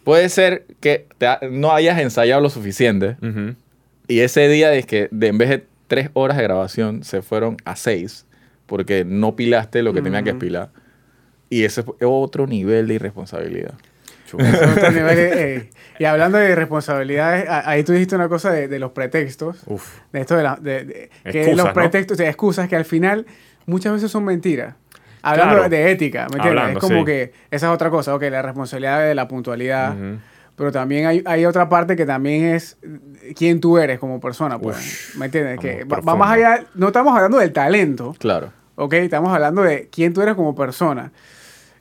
Puede 0.04 0.28
ser 0.28 0.66
que 0.80 1.06
te 1.18 1.26
ha- 1.26 1.40
no 1.50 1.73
hayas 1.73 1.99
ensayado 1.99 2.40
lo 2.40 2.50
suficiente 2.50 3.16
y 4.06 4.20
ese 4.20 4.47
día 4.49 4.73
es 4.75 4.87
que 4.87 5.09
de, 5.11 5.26
en 5.28 5.38
vez 5.38 5.49
de 5.49 5.64
tres 5.88 6.11
horas 6.12 6.37
de 6.37 6.42
grabación 6.44 7.02
se 7.02 7.23
fueron 7.23 7.56
a 7.64 7.75
seis 7.76 8.26
porque 8.66 9.04
no 9.04 9.35
pilaste 9.35 9.82
lo 9.82 9.92
que 9.92 10.02
tenía 10.02 10.23
que 10.23 10.30
Ujú. 10.30 10.38
pilar. 10.38 10.68
Y 11.49 11.64
ese 11.64 11.82
fue 11.82 11.94
otro 12.02 12.47
nivel 12.47 12.87
de 12.87 12.94
irresponsabilidad. 12.94 13.75
Chuta. 14.31 14.57
Son 14.59 14.71
otros 14.71 14.95
niveles, 14.95 15.37
eh, 15.37 15.71
y 15.99 16.05
hablando 16.05 16.39
de 16.39 16.55
responsabilidades, 16.55 17.47
ahí 17.49 17.83
tú 17.85 17.93
dijiste 17.93 18.15
una 18.15 18.29
cosa 18.29 18.51
de, 18.53 18.69
de 18.69 18.79
los 18.79 18.93
pretextos. 18.93 19.63
Uf. 19.67 19.99
De 20.13 20.21
esto 20.21 20.37
de, 20.37 20.43
la, 20.43 20.57
de- 20.57 20.85
de- 20.85 21.11
que 21.25 21.41
Excusas, 21.43 21.57
los 21.57 21.67
¿no? 21.67 21.73
pretextos, 21.73 22.19
de 22.19 22.27
excusas 22.29 22.69
que 22.69 22.77
al 22.77 22.85
final 22.85 23.27
muchas 23.67 23.93
veces 23.93 24.11
son 24.11 24.25
mentiras. 24.25 24.75
Hablando 25.23 25.55
Claro. 25.57 25.69
de 25.69 25.91
ética, 25.91 26.21
¿me 26.31 26.37
entiendes? 26.37 26.49
Hablando, 26.49 26.79
es 26.79 26.85
como 26.85 27.01
sí. 27.01 27.05
que 27.05 27.33
esa 27.51 27.67
es 27.67 27.73
otra 27.73 27.91
cosa, 27.91 28.15
ok, 28.15 28.23
la 28.31 28.41
responsabilidad 28.43 29.01
de 29.07 29.15
la 29.15 29.29
puntualidad, 29.29 29.95
pero 30.57 30.73
también 30.73 31.07
hay, 31.07 31.23
hay 31.27 31.45
otra 31.45 31.69
parte 31.69 31.95
que 31.97 32.07
también 32.07 32.45
es 32.55 32.79
eh, 32.83 33.35
quién 33.37 33.61
tú 33.61 33.77
eres 33.79 33.99
como 33.99 34.19
persona, 34.21 34.59
pues, 34.59 34.77
Uf, 34.79 35.17
¿me 35.17 35.27
entiendes? 35.27 35.59
Que 35.59 35.85
vamos 35.85 36.07
va, 36.07 36.13
va 36.13 36.19
más 36.19 36.29
profundo. 36.37 36.49
allá, 36.55 36.67
no 36.75 36.87
estamos 36.87 37.15
hablando 37.17 37.39
del 37.39 37.53
talento, 37.53 38.15
Claro. 38.19 38.51
ok, 38.77 38.93
estamos 38.95 39.31
hablando 39.35 39.63
de 39.63 39.89
quién 39.93 40.15
tú 40.15 40.23
eres 40.23 40.35
como 40.37 40.55
persona. 40.55 41.13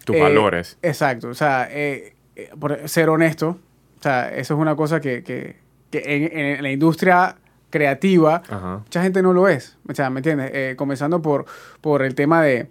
Tus 0.03 0.15
Eh, 0.17 0.21
valores. 0.21 0.77
Exacto, 0.81 1.29
o 1.29 1.33
sea, 1.33 1.67
eh, 1.71 1.93
eh, 2.07 2.13
por- 2.59 2.87
ser 2.89 3.09
honesto, 3.09 3.57
o 3.99 4.03
sea, 4.03 4.29
eso 4.35 4.53
es 4.53 4.59
una 4.59 4.75
cosa 4.75 4.99
que, 5.01 5.23
que- 5.23 5.57
que 5.91 6.03
en, 6.05 6.37
en 6.57 6.63
la 6.63 6.71
industria 6.71 7.35
creativa 7.71 8.41
Ajá. 8.49 8.77
mucha 8.83 9.01
gente 9.03 9.21
no 9.21 9.33
lo 9.33 9.47
es, 9.47 9.77
o 9.87 9.93
sea, 9.93 10.09
¿me 10.09 10.19
entiendes? 10.19 10.51
Eh, 10.53 10.73
comenzando 10.77 11.21
por, 11.21 11.45
por 11.81 12.01
el 12.03 12.15
tema 12.15 12.41
de, 12.43 12.67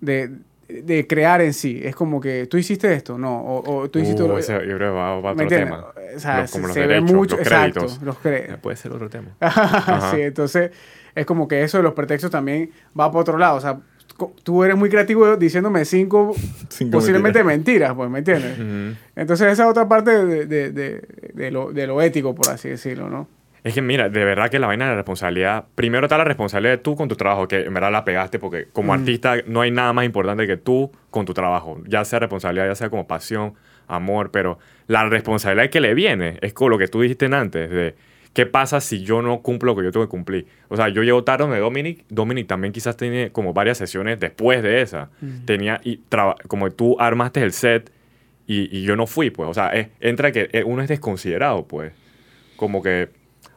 de, 0.00 0.30
de 0.68 1.06
crear 1.06 1.40
en 1.40 1.54
sí, 1.54 1.80
es 1.82 1.94
como 1.96 2.20
que 2.20 2.46
tú 2.46 2.56
hiciste 2.58 2.92
esto, 2.92 3.16
no, 3.18 3.40
o, 3.40 3.76
o 3.82 3.90
tú 3.90 3.98
hiciste... 3.98 4.22
Uh, 4.22 4.36
ese, 4.38 4.52
yo 4.66 4.76
creo 4.76 4.92
que 4.92 4.96
va, 4.98 5.20
va 5.20 5.30
a 5.30 5.34
¿me 5.34 5.44
otro 5.44 5.56
entiendes? 5.56 5.68
tema. 5.70 5.86
O 6.16 6.18
sea, 6.20 6.40
Los- 6.42 6.50
como 6.52 6.66
los 6.66 6.74
se 6.74 6.80
ve 6.80 6.86
derechos, 6.88 7.12
mucho, 7.12 7.36
los 7.36 7.46
exacto, 7.46 7.80
créditos. 7.80 8.02
los 8.02 8.18
créditos. 8.18 8.54
Eh, 8.54 8.58
Puede 8.60 8.76
ser 8.76 8.92
otro 8.92 9.08
tema. 9.08 9.28
Sí, 10.10 10.20
entonces 10.20 10.70
es 11.14 11.26
como 11.26 11.48
que 11.48 11.62
eso 11.62 11.78
de 11.78 11.82
los 11.84 11.94
pretextos 11.94 12.30
también 12.30 12.70
va 12.98 13.10
para 13.10 13.20
otro 13.20 13.38
lado. 13.38 13.56
O 13.56 13.60
sea, 13.60 13.78
tú 14.42 14.64
eres 14.64 14.76
muy 14.76 14.88
creativo 14.90 15.36
diciéndome 15.36 15.84
cinco, 15.84 16.34
Cinco 16.68 16.92
posiblemente 16.98 17.42
mentiras. 17.44 17.94
pues, 17.94 18.10
¿me 18.10 18.18
entiendes? 18.18 18.58
Entonces 19.16 19.52
esa 19.52 19.64
es 19.64 19.68
otra 19.70 19.88
parte 19.88 20.10
de, 20.24 20.46
de- 20.46 20.72
de- 21.34 21.50
lo, 21.50 21.72
de 21.72 21.86
lo 21.86 22.02
ético, 22.02 22.34
por 22.34 22.48
así 22.50 22.68
decirlo, 22.68 23.08
¿no? 23.08 23.28
Es 23.64 23.74
que 23.74 23.82
mira, 23.82 24.08
de 24.08 24.24
verdad 24.24 24.50
que 24.50 24.58
la 24.60 24.68
vaina 24.68 24.84
de 24.84 24.90
la 24.92 24.96
responsabilidad, 24.96 25.64
primero 25.74 26.06
está 26.06 26.16
la 26.16 26.24
responsabilidad 26.24 26.74
de 26.74 26.78
tú 26.78 26.94
con 26.96 27.08
tu 27.08 27.16
trabajo, 27.16 27.48
que 27.48 27.62
en 27.64 27.74
verdad 27.74 27.90
la 27.90 28.04
pegaste 28.04 28.38
porque 28.38 28.68
como 28.72 28.94
artista 28.94 29.34
no 29.46 29.60
hay 29.62 29.70
nada 29.72 29.92
más 29.92 30.04
importante 30.04 30.46
que 30.46 30.56
tú 30.56 30.90
con 31.10 31.26
tu 31.26 31.34
trabajo, 31.34 31.80
ya 31.86 32.04
sea 32.04 32.20
responsabilidad, 32.20 32.68
ya 32.68 32.74
sea 32.76 32.88
como 32.88 33.06
pasión, 33.08 33.54
amor, 33.88 34.30
pero 34.30 34.58
la 34.86 35.08
responsabilidad 35.08 35.70
que 35.70 35.80
le 35.80 35.94
viene 35.94 36.38
es 36.40 36.52
con 36.52 36.70
lo 36.70 36.78
que 36.78 36.86
tú 36.86 37.00
dijiste 37.02 37.26
antes, 37.26 37.68
de 37.68 37.94
qué 38.38 38.46
pasa 38.46 38.80
si 38.80 39.02
yo 39.02 39.20
no 39.20 39.40
cumplo 39.42 39.72
lo 39.72 39.76
que 39.80 39.82
yo 39.84 39.90
tengo 39.90 40.06
que 40.06 40.10
cumplir. 40.10 40.46
O 40.68 40.76
sea, 40.76 40.88
yo 40.90 41.02
llego 41.02 41.24
tarde 41.24 41.42
donde 41.42 41.58
Dominic, 41.58 42.04
Dominic 42.08 42.46
también 42.46 42.72
quizás 42.72 42.96
tiene 42.96 43.32
como 43.32 43.52
varias 43.52 43.78
sesiones 43.78 44.20
después 44.20 44.62
de 44.62 44.80
esa, 44.80 45.10
tenía, 45.44 45.80
y 45.82 45.96
traba- 46.08 46.36
como 46.46 46.70
tú 46.70 46.94
armaste 47.00 47.42
el 47.42 47.52
set 47.52 47.90
y, 48.46 48.68
y 48.78 48.82
yo 48.82 48.94
no 48.94 49.08
fui, 49.08 49.30
pues, 49.30 49.48
o 49.48 49.54
sea, 49.54 49.70
es- 49.70 49.88
entra 49.98 50.30
que 50.30 50.48
eh, 50.52 50.62
uno 50.64 50.82
es 50.82 50.88
desconsiderado, 50.88 51.66
pues, 51.66 51.92
como 52.54 52.80
que, 52.80 53.08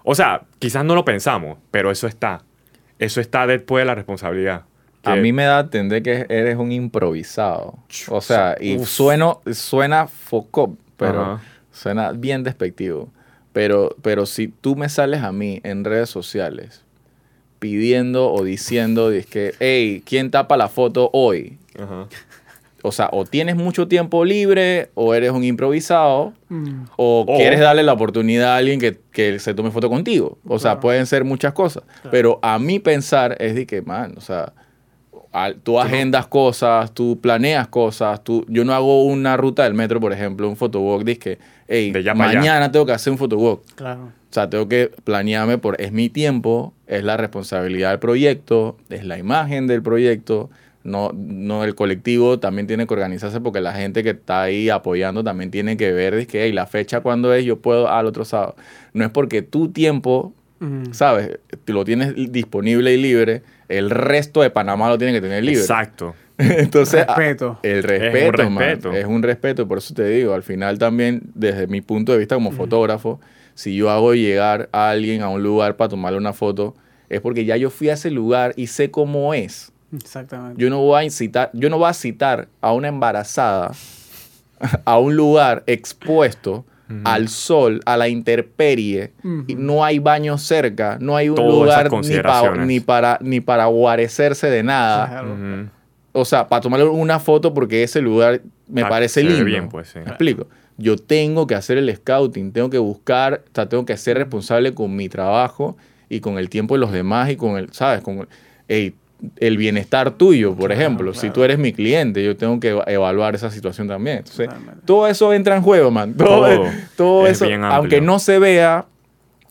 o 0.03 0.15
sea, 0.15 0.45
quizás 0.57 0.83
no 0.83 0.95
lo 0.95 1.05
pensamos, 1.05 1.59
pero 1.69 1.91
eso 1.91 2.07
está, 2.07 2.41
eso 2.97 3.21
está 3.21 3.45
después 3.45 3.83
de 3.83 3.85
la 3.85 3.93
responsabilidad. 3.93 4.63
A 5.03 5.13
Que- 5.13 5.21
mí 5.21 5.31
me 5.31 5.43
da 5.43 5.59
a 5.59 5.61
entender 5.61 6.01
que 6.01 6.25
eres 6.27 6.57
un 6.57 6.71
improvisado. 6.71 7.77
O 8.09 8.19
sea, 8.21 8.55
y 8.59 8.77
Uf. 8.77 8.87
sueno, 8.89 9.41
suena 9.51 10.07
foco, 10.07 10.75
pero 10.97 11.21
Ajá. 11.21 11.41
suena 11.71 12.13
bien 12.13 12.41
despectivo. 12.43 13.11
Pero, 13.53 13.95
pero 14.01 14.25
si 14.25 14.47
tú 14.47 14.75
me 14.75 14.87
sales 14.89 15.21
a 15.23 15.31
mí 15.31 15.59
en 15.63 15.83
redes 15.83 16.09
sociales 16.09 16.83
pidiendo 17.59 18.31
o 18.31 18.43
diciendo, 18.43 19.11
que, 19.29 19.53
hey, 19.59 20.01
¿quién 20.05 20.31
tapa 20.31 20.57
la 20.57 20.67
foto 20.67 21.09
hoy? 21.13 21.57
Ajá. 21.79 22.07
O 22.83 22.91
sea, 22.91 23.09
o 23.11 23.25
tienes 23.25 23.55
mucho 23.55 23.87
tiempo 23.87 24.25
libre, 24.25 24.89
o 24.95 25.13
eres 25.13 25.29
un 25.31 25.43
improvisado, 25.43 26.33
o 26.95 27.25
O- 27.27 27.37
quieres 27.37 27.59
darle 27.59 27.83
la 27.83 27.93
oportunidad 27.93 28.53
a 28.53 28.57
alguien 28.57 28.79
que, 28.79 28.97
que 29.11 29.37
se 29.37 29.53
tome 29.53 29.69
foto 29.69 29.87
contigo. 29.89 30.39
O 30.47 30.57
sea, 30.57 30.79
pueden 30.79 31.05
ser 31.05 31.23
muchas 31.23 31.53
cosas. 31.53 31.83
Pero 32.09 32.39
a 32.41 32.57
mi 32.57 32.79
pensar 32.79 33.37
es 33.39 33.53
de 33.53 33.67
que, 33.67 33.83
man, 33.83 34.15
o 34.17 34.21
sea, 34.21 34.53
tú 35.63 35.79
agendas 35.79 36.27
cosas, 36.27 36.93
tú 36.93 37.19
planeas 37.21 37.67
cosas, 37.67 38.23
tú, 38.23 38.45
yo 38.49 38.65
no 38.65 38.73
hago 38.73 39.05
una 39.05 39.37
ruta 39.37 39.63
del 39.63 39.73
metro, 39.73 39.99
por 39.99 40.11
ejemplo, 40.13 40.47
un 40.49 40.57
photowalk, 40.57 41.03
dice 41.03 41.19
que, 41.19 41.39
hey, 41.67 41.93
allá. 41.95 42.13
mañana 42.13 42.71
tengo 42.71 42.85
que 42.85 42.91
hacer 42.91 43.11
un 43.11 43.17
photowalk. 43.17 43.63
Claro. 43.75 44.03
O 44.03 44.33
sea, 44.33 44.49
tengo 44.49 44.67
que 44.67 44.91
planearme 45.03 45.57
por, 45.57 45.79
es 45.81 45.91
mi 45.91 46.09
tiempo, 46.09 46.73
es 46.87 47.03
la 47.03 47.17
responsabilidad 47.17 47.91
del 47.91 47.99
proyecto, 47.99 48.77
es 48.89 49.05
la 49.05 49.17
imagen 49.17 49.67
del 49.67 49.81
proyecto, 49.81 50.49
no, 50.83 51.11
no 51.13 51.63
el 51.63 51.75
colectivo 51.75 52.39
también 52.39 52.65
tiene 52.67 52.87
que 52.87 52.93
organizarse 52.93 53.39
porque 53.39 53.61
la 53.61 53.73
gente 53.73 54.03
que 54.03 54.11
está 54.11 54.43
ahí 54.43 54.69
apoyando 54.69 55.23
también 55.23 55.51
tiene 55.51 55.77
que 55.77 55.91
ver, 55.91 56.13
es 56.15 56.27
que, 56.27 56.43
hey, 56.43 56.51
la 56.51 56.65
fecha 56.65 57.01
cuando 57.01 57.33
es, 57.33 57.45
yo 57.45 57.59
puedo 57.59 57.89
al 57.89 58.05
otro 58.05 58.25
sábado. 58.25 58.55
No 58.93 59.05
es 59.05 59.11
porque 59.11 59.41
tu 59.41 59.69
tiempo, 59.69 60.33
¿sabes? 60.91 61.39
Tú 61.65 61.73
lo 61.73 61.83
tienes 61.85 62.13
disponible 62.31 62.93
y 62.93 62.97
libre, 63.01 63.43
el 63.67 63.89
resto 63.89 64.41
de 64.41 64.49
Panamá 64.49 64.89
lo 64.89 64.97
tiene 64.97 65.13
que 65.13 65.21
tener 65.21 65.43
libre. 65.43 65.61
Exacto. 65.61 66.15
Entonces, 66.37 67.05
a- 67.07 67.15
Respeto. 67.15 67.59
el 67.63 67.83
respeto, 67.83 68.49
man, 68.49 68.63
respeto. 68.63 68.91
es 68.93 69.05
un 69.05 69.21
respeto, 69.23 69.67
por 69.67 69.77
eso 69.77 69.93
te 69.93 70.05
digo, 70.07 70.33
al 70.33 70.43
final 70.43 70.77
también, 70.79 71.21
desde 71.35 71.67
mi 71.67 71.81
punto 71.81 72.11
de 72.11 72.17
vista 72.19 72.35
como 72.35 72.51
fotógrafo, 72.51 73.19
si 73.53 73.75
yo 73.75 73.89
hago 73.89 74.13
llegar 74.13 74.69
a 74.71 74.89
alguien 74.89 75.21
a 75.21 75.29
un 75.29 75.43
lugar 75.43 75.75
para 75.77 75.89
tomarle 75.89 76.17
una 76.17 76.33
foto, 76.33 76.73
es 77.09 77.21
porque 77.21 77.45
ya 77.45 77.57
yo 77.57 77.69
fui 77.69 77.89
a 77.89 77.93
ese 77.93 78.09
lugar 78.09 78.53
y 78.55 78.67
sé 78.67 78.89
cómo 78.89 79.33
es. 79.33 79.71
Exactamente. 79.93 80.59
Yo 80.61 80.69
no 80.69 80.79
voy 80.79 81.01
a 81.01 81.03
incitar, 81.03 81.49
yo 81.53 81.69
no 81.69 81.77
voy 81.77 81.89
a 81.89 81.93
citar 81.93 82.47
a 82.61 82.71
una 82.71 82.87
embarazada 82.87 83.71
a 84.85 84.97
un 84.99 85.15
lugar 85.15 85.63
expuesto 85.67 86.65
al 87.03 87.27
sol, 87.29 87.81
a 87.85 87.97
la 87.97 88.07
intemperie, 88.09 89.11
y 89.47 89.55
no 89.55 89.83
hay 89.83 89.99
baño 89.99 90.37
cerca, 90.37 90.97
no 90.99 91.15
hay 91.15 91.29
un 91.29 91.35
Todas 91.35 91.51
lugar 91.53 91.77
ni, 91.77 91.83
pa- 91.83 91.89
consideraciones. 91.89 92.67
ni 92.67 92.79
para 92.79 93.17
ni 93.21 93.39
para 93.41 93.65
guarecerse 93.65 94.49
de 94.49 94.63
nada. 94.63 95.07
Claro. 95.07 95.69
O 96.13 96.25
sea, 96.25 96.47
para 96.47 96.61
tomarle 96.61 96.85
una 96.87 97.19
foto 97.19 97.53
porque 97.53 97.83
ese 97.83 98.01
lugar 98.01 98.41
me 98.67 98.81
Ah, 98.81 98.89
parece 98.89 99.23
lindo. 99.23 99.45
bien, 99.45 99.69
pues, 99.69 99.89
sí. 99.89 99.99
¿Me 99.99 100.05
explico? 100.09 100.47
Yo 100.77 100.97
tengo 100.97 101.47
que 101.47 101.55
hacer 101.55 101.77
el 101.77 101.93
scouting, 101.95 102.51
tengo 102.51 102.69
que 102.69 102.77
buscar, 102.79 103.43
o 103.47 103.55
sea, 103.55 103.69
tengo 103.69 103.85
que 103.85 103.95
ser 103.97 104.17
responsable 104.17 104.73
con 104.73 104.95
mi 104.95 105.07
trabajo 105.09 105.77
y 106.09 106.19
con 106.19 106.37
el 106.37 106.49
tiempo 106.49 106.73
de 106.75 106.79
los 106.79 106.91
demás 106.91 107.29
y 107.29 107.35
con 107.37 107.57
el, 107.57 107.71
¿sabes? 107.71 108.01
Con 108.01 108.27
ey, 108.67 108.93
el 109.37 109.57
bienestar 109.57 110.11
tuyo, 110.11 110.55
por 110.55 110.71
ejemplo. 110.71 111.13
Si 111.13 111.29
tú 111.29 111.43
eres 111.43 111.59
mi 111.59 111.73
cliente, 111.73 112.23
yo 112.23 112.35
tengo 112.37 112.59
que 112.59 112.69
eva- 112.69 112.83
evaluar 112.87 113.35
esa 113.35 113.51
situación 113.51 113.87
también. 113.87 114.17
Entonces, 114.19 114.49
todo 114.85 115.07
eso 115.07 115.31
entra 115.33 115.55
en 115.55 115.61
juego, 115.61 115.91
man. 115.91 116.13
Todo, 116.15 116.47
Todo. 116.55 116.69
todo 116.95 117.27
Es 117.27 117.41
eso, 117.41 117.45
aunque 117.65 118.01
no 118.01 118.19
se 118.19 118.39
vea, 118.39 118.85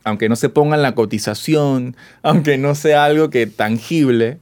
aunque 0.05 0.29
no 0.29 0.37
se 0.37 0.49
ponga 0.49 0.77
en 0.77 0.83
la 0.83 0.95
cotización, 0.95 1.97
aunque 2.23 2.59
no 2.59 2.75
sea 2.75 3.05
algo 3.05 3.31
que 3.31 3.47
tangible, 3.47 4.39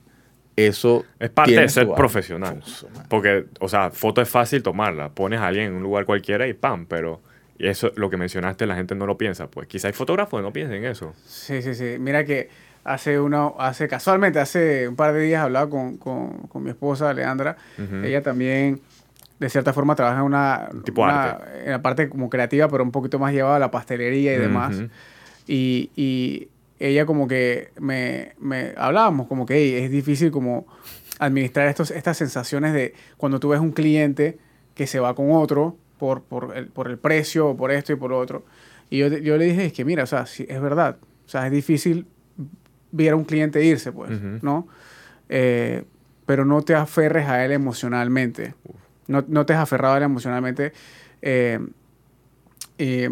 eso 0.56 1.04
Es 1.20 1.30
parte 1.30 1.50
tiene 1.52 1.62
de 1.64 1.68
ser 1.68 1.88
profesional. 1.94 2.62
Porque, 3.08 3.44
o 3.60 3.68
sea, 3.68 3.90
foto 3.90 4.20
es 4.22 4.28
fácil 4.28 4.62
tomarla. 4.62 5.10
Pones 5.10 5.40
a 5.40 5.46
alguien 5.48 5.66
en 5.66 5.74
un 5.74 5.82
lugar 5.82 6.04
cualquiera 6.04 6.48
y 6.48 6.52
pam, 6.54 6.86
pero 6.86 7.20
y 7.60 7.66
eso, 7.66 7.90
lo 7.96 8.08
que 8.08 8.16
mencionaste, 8.16 8.66
la 8.66 8.76
gente 8.76 8.94
no 8.94 9.04
lo 9.06 9.18
piensa. 9.18 9.48
Pues 9.48 9.68
quizá 9.68 9.88
hay 9.88 9.92
fotógrafos 9.92 10.38
que 10.40 10.42
no 10.42 10.52
piensen 10.52 10.76
en 10.84 10.90
eso. 10.90 11.12
Sí, 11.26 11.60
sí, 11.62 11.74
sí. 11.74 11.96
Mira 11.98 12.24
que 12.24 12.48
hace 12.92 13.20
uno, 13.20 13.54
hace 13.58 13.88
casualmente, 13.88 14.38
hace 14.38 14.88
un 14.88 14.96
par 14.96 15.12
de 15.12 15.20
días 15.22 15.42
hablaba 15.42 15.68
con, 15.70 15.96
con, 15.98 16.30
con 16.48 16.62
mi 16.62 16.70
esposa, 16.70 17.12
Leandra. 17.12 17.56
Ujú. 17.78 17.96
Ella 18.04 18.22
también, 18.22 18.80
de 19.38 19.48
cierta 19.48 19.72
forma, 19.72 19.94
trabaja 19.94 20.18
en 20.20 20.24
una, 20.24 20.68
Tipo 20.84 21.02
una- 21.02 21.22
arte. 21.30 21.64
en 21.64 21.70
la 21.72 21.82
parte 21.82 22.08
como 22.08 22.28
creativa, 22.30 22.68
pero 22.68 22.82
un 22.84 22.90
poquito 22.90 23.18
más 23.18 23.32
llevada 23.32 23.56
a 23.56 23.58
la 23.58 23.70
pastelería 23.70 24.34
y 24.34 24.38
demás. 24.38 24.76
Ujú. 24.76 24.88
Y, 25.46 25.90
y 25.96 26.48
ella 26.78 27.06
como 27.06 27.26
que 27.28 27.70
me, 27.80 28.32
me 28.38 28.72
hablábamos 28.76 29.26
como 29.26 29.46
que 29.46 29.54
"Ey, 29.56 29.74
es 29.84 29.90
difícil 29.90 30.30
como 30.30 30.66
administrar 31.18 31.66
estos, 31.68 31.90
estas 31.90 32.16
sensaciones 32.16 32.72
de 32.72 32.94
cuando 33.16 33.40
tú 33.40 33.48
ves 33.48 33.60
un 33.60 33.72
cliente 33.72 34.38
que 34.74 34.86
se 34.86 35.00
va 35.00 35.14
con 35.14 35.32
otro 35.32 35.76
por, 35.98 36.22
por, 36.22 36.56
el, 36.56 36.68
por 36.68 36.88
el 36.88 36.98
precio 36.98 37.56
por 37.56 37.72
esto 37.72 37.92
y 37.92 37.96
por 37.96 38.10
lo 38.10 38.18
otro. 38.18 38.44
Y 38.90 38.98
yo, 38.98 39.08
yo 39.08 39.36
le 39.36 39.46
dije, 39.46 39.64
es 39.66 39.72
que 39.72 39.84
mira, 39.84 40.04
o 40.04 40.06
sea, 40.06 40.26
sí, 40.26 40.46
es 40.48 40.60
verdad. 40.60 40.96
O 41.26 41.28
sea, 41.28 41.44
es 41.46 41.52
difícil 41.52 42.06
ver 42.90 43.12
a 43.12 43.16
un 43.16 43.24
cliente 43.24 43.64
irse, 43.64 43.92
pues. 43.92 44.10
¿no? 44.42 44.68
Eh, 45.28 45.84
pero 46.26 46.44
no 46.44 46.62
te 46.62 46.74
aferres 46.74 47.28
a 47.28 47.44
él 47.44 47.52
emocionalmente. 47.52 48.54
No, 49.06 49.24
no 49.28 49.46
te 49.46 49.54
has 49.54 49.60
aferrado 49.60 49.94
a 49.94 49.96
él 49.98 50.02
emocionalmente. 50.04 50.72
Eh, 51.22 51.58
eh, 52.78 53.10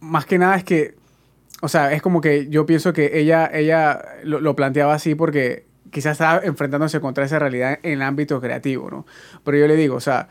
más 0.00 0.26
que 0.26 0.38
nada 0.38 0.56
es 0.56 0.64
que, 0.64 0.96
o 1.62 1.68
sea, 1.68 1.92
es 1.92 2.02
como 2.02 2.20
que 2.20 2.48
yo 2.48 2.66
pienso 2.66 2.92
que 2.92 3.18
ella, 3.18 3.48
ella 3.52 4.02
lo, 4.24 4.40
lo 4.40 4.56
planteaba 4.56 4.94
así 4.94 5.14
porque 5.14 5.64
quizás 5.90 6.12
estaba 6.12 6.40
enfrentándose 6.44 7.00
contra 7.00 7.24
esa 7.24 7.38
realidad 7.38 7.78
en 7.82 7.92
el 7.92 8.02
ámbito 8.02 8.40
creativo, 8.40 8.90
¿no? 8.90 9.06
Pero 9.44 9.58
yo 9.58 9.66
le 9.66 9.76
digo, 9.76 9.96
o 9.96 10.00
sea, 10.00 10.28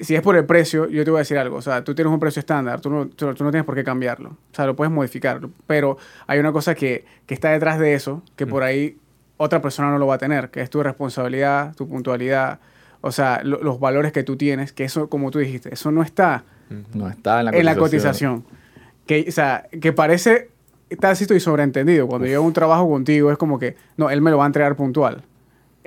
si 0.00 0.14
es 0.14 0.22
por 0.22 0.36
el 0.36 0.44
precio, 0.44 0.88
yo 0.88 1.04
te 1.04 1.10
voy 1.10 1.18
a 1.18 1.20
decir 1.20 1.38
algo, 1.38 1.56
o 1.56 1.62
sea, 1.62 1.84
tú 1.84 1.94
tienes 1.94 2.12
un 2.12 2.20
precio 2.20 2.40
estándar, 2.40 2.80
tú 2.80 2.90
no, 2.90 3.06
tú, 3.08 3.32
tú 3.34 3.44
no 3.44 3.50
tienes 3.50 3.64
por 3.64 3.74
qué 3.74 3.84
cambiarlo, 3.84 4.30
o 4.30 4.54
sea, 4.54 4.66
lo 4.66 4.74
puedes 4.76 4.92
modificar, 4.92 5.40
pero 5.66 5.96
hay 6.26 6.38
una 6.38 6.52
cosa 6.52 6.74
que, 6.74 7.04
que 7.26 7.34
está 7.34 7.50
detrás 7.50 7.78
de 7.78 7.94
eso, 7.94 8.22
que 8.36 8.46
por 8.46 8.62
ahí 8.62 8.96
otra 9.36 9.62
persona 9.62 9.90
no 9.90 9.98
lo 9.98 10.06
va 10.06 10.16
a 10.16 10.18
tener, 10.18 10.50
que 10.50 10.60
es 10.62 10.70
tu 10.70 10.82
responsabilidad, 10.82 11.74
tu 11.76 11.88
puntualidad, 11.88 12.58
o 13.00 13.12
sea, 13.12 13.40
lo- 13.44 13.62
los 13.62 13.78
valores 13.80 14.12
que 14.12 14.22
tú 14.24 14.36
tienes, 14.36 14.72
que 14.72 14.84
eso, 14.84 15.08
como 15.08 15.30
tú 15.30 15.38
dijiste, 15.38 15.72
eso 15.72 15.90
no 15.92 16.02
está 16.02 16.44
No 16.94 17.08
está 17.08 17.38
en 17.40 17.44
la 17.46 17.50
en 17.52 17.64
la 17.64 17.76
cotización. 17.76 18.42
cotización. 18.42 18.58
Que, 19.06 19.24
o 19.28 19.32
sea, 19.32 19.66
que 19.80 19.92
parece 19.92 20.50
tácito 21.00 21.34
y 21.34 21.40
sobreentendido. 21.40 22.06
Cuando 22.08 22.26
yo 22.26 22.36
hago 22.38 22.46
un 22.46 22.52
trabajo 22.52 22.88
contigo, 22.90 23.30
es 23.32 23.38
como 23.38 23.58
que, 23.58 23.76
no, 23.96 24.10
él 24.10 24.20
me 24.20 24.30
lo 24.30 24.38
va 24.38 24.44
a 24.44 24.48
entregar 24.48 24.74
puntual. 24.76 25.22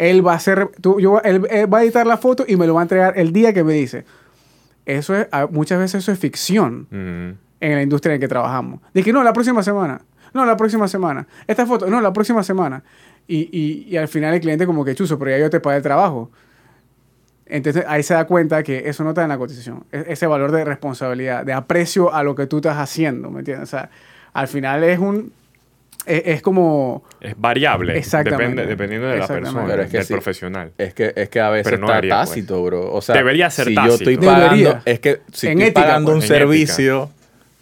Él 0.02 0.26
va 0.26 0.34
a 0.34 0.36
hacer, 0.38 0.70
tú, 0.82 1.00
yo, 1.00 1.22
él, 1.22 1.46
él 1.52 1.72
va 1.72 1.78
a 1.78 1.84
editar 1.84 2.08
la 2.08 2.18
foto 2.18 2.44
y 2.48 2.56
me 2.56 2.66
lo 2.66 2.74
va 2.74 2.82
a 2.82 2.84
entregar 2.84 3.14
el 3.20 3.32
día 3.32 3.54
que 3.54 3.64
me 3.64 3.74
dice. 3.74 4.04
Eso 4.84 5.16
es, 5.16 5.28
muchas 5.52 5.78
veces 5.78 6.02
eso 6.02 6.12
es 6.12 6.18
ficción 6.18 6.88
en 6.92 7.38
la 7.76 7.82
industria 7.84 8.16
en 8.16 8.20
la 8.20 8.20
que 8.20 8.28
trabajamos. 8.28 8.82
De 8.96 9.04
que 9.04 9.14
no, 9.14 9.24
la 9.24 9.32
próxima 9.32 9.62
semana. 9.62 10.02
No, 10.34 10.44
la 10.44 10.58
próxima 10.58 10.88
semana. 10.88 11.28
Esta 11.46 11.68
foto, 11.68 11.88
no, 11.88 12.02
la 12.02 12.12
próxima 12.14 12.42
semana. 12.42 12.84
Y, 13.28 13.48
y, 13.52 13.88
y 13.94 13.98
al 13.98 14.08
final 14.08 14.34
el 14.34 14.42
cliente 14.42 14.66
como 14.66 14.84
que 14.84 14.96
chuzo, 14.96 15.20
pero 15.20 15.30
ya 15.30 15.38
yo 15.38 15.52
te 15.52 15.60
pagué 15.60 15.78
el 15.78 15.84
trabajo. 15.84 16.32
Entonces 17.46 17.86
ahí 17.88 18.02
se 18.02 18.16
da 18.16 18.26
cuenta 18.26 18.64
que 18.64 18.90
eso 18.90 19.04
no 19.04 19.12
está 19.12 19.22
en 19.22 19.30
la 19.30 19.38
cotización. 19.38 19.84
E- 19.92 20.06
ese 20.08 20.26
valor 20.26 20.52
de 20.52 20.66
responsabilidad, 20.66 21.46
de 21.46 21.54
aprecio 21.54 22.12
a 22.12 22.24
lo 22.24 22.34
que 22.34 22.48
tú 22.48 22.58
estás 22.58 22.78
haciendo, 22.78 23.30
¿me 23.30 23.40
entiendes? 23.40 23.70
O 23.70 23.70
sea, 23.70 23.92
al 24.34 24.48
final 24.48 24.84
es 24.84 24.98
un... 24.98 25.32
Es, 26.06 26.24
es 26.26 26.42
como... 26.42 27.04
Es 27.20 27.36
variable. 27.38 27.98
Exactamente. 27.98 28.46
Depende, 28.62 28.66
dependiendo 28.68 29.08
de 29.08 29.18
la 29.18 29.28
persona, 29.28 29.66
Pero 29.68 29.84
es 29.84 29.90
que 29.92 29.98
del 29.98 30.06
sí. 30.08 30.14
profesional. 30.14 30.72
Es 30.78 30.94
que, 30.94 31.14
es 31.16 31.30
que 31.30 31.40
a 31.40 31.50
veces 31.50 31.66
Pero 31.66 31.78
no 31.78 31.88
está 31.88 31.96
debería, 31.96 32.16
pues. 32.18 32.30
tácito, 32.30 32.64
bro. 32.64 32.92
O 32.94 33.02
sea, 33.02 33.16
Debería 33.16 33.50
ser 33.50 33.68
si 33.68 33.76
yo 33.76 33.82
tácito. 33.84 33.96
estoy 34.10 34.18
pagando, 34.18 34.48
Debería. 34.56 34.82
es 34.86 35.00
que 35.00 35.22
si 35.32 35.48
En 35.48 35.54
estoy 35.54 35.68
ética, 35.70 35.82
pagando 35.82 36.12
pues. 36.14 36.16
un 36.16 36.22
En 36.24 36.24
ética. 36.24 36.40
servicio, 36.40 37.12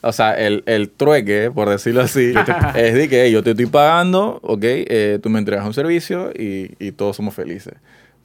o 0.01 0.11
sea, 0.13 0.33
el, 0.39 0.63
el 0.67 0.89
trueque, 0.89 1.51
por 1.53 1.69
decirlo 1.69 2.01
así, 2.01 2.33
es 2.75 2.93
de 2.93 3.09
que 3.09 3.23
hey, 3.25 3.31
yo 3.33 3.43
te 3.43 3.51
estoy 3.51 3.65
pagando, 3.65 4.39
ok, 4.41 4.59
eh, 4.63 5.19
tú 5.21 5.29
me 5.29 5.39
entregas 5.39 5.65
un 5.65 5.73
servicio 5.73 6.31
y, 6.33 6.71
y 6.79 6.93
todos 6.93 7.17
somos 7.17 7.35
felices. 7.35 7.73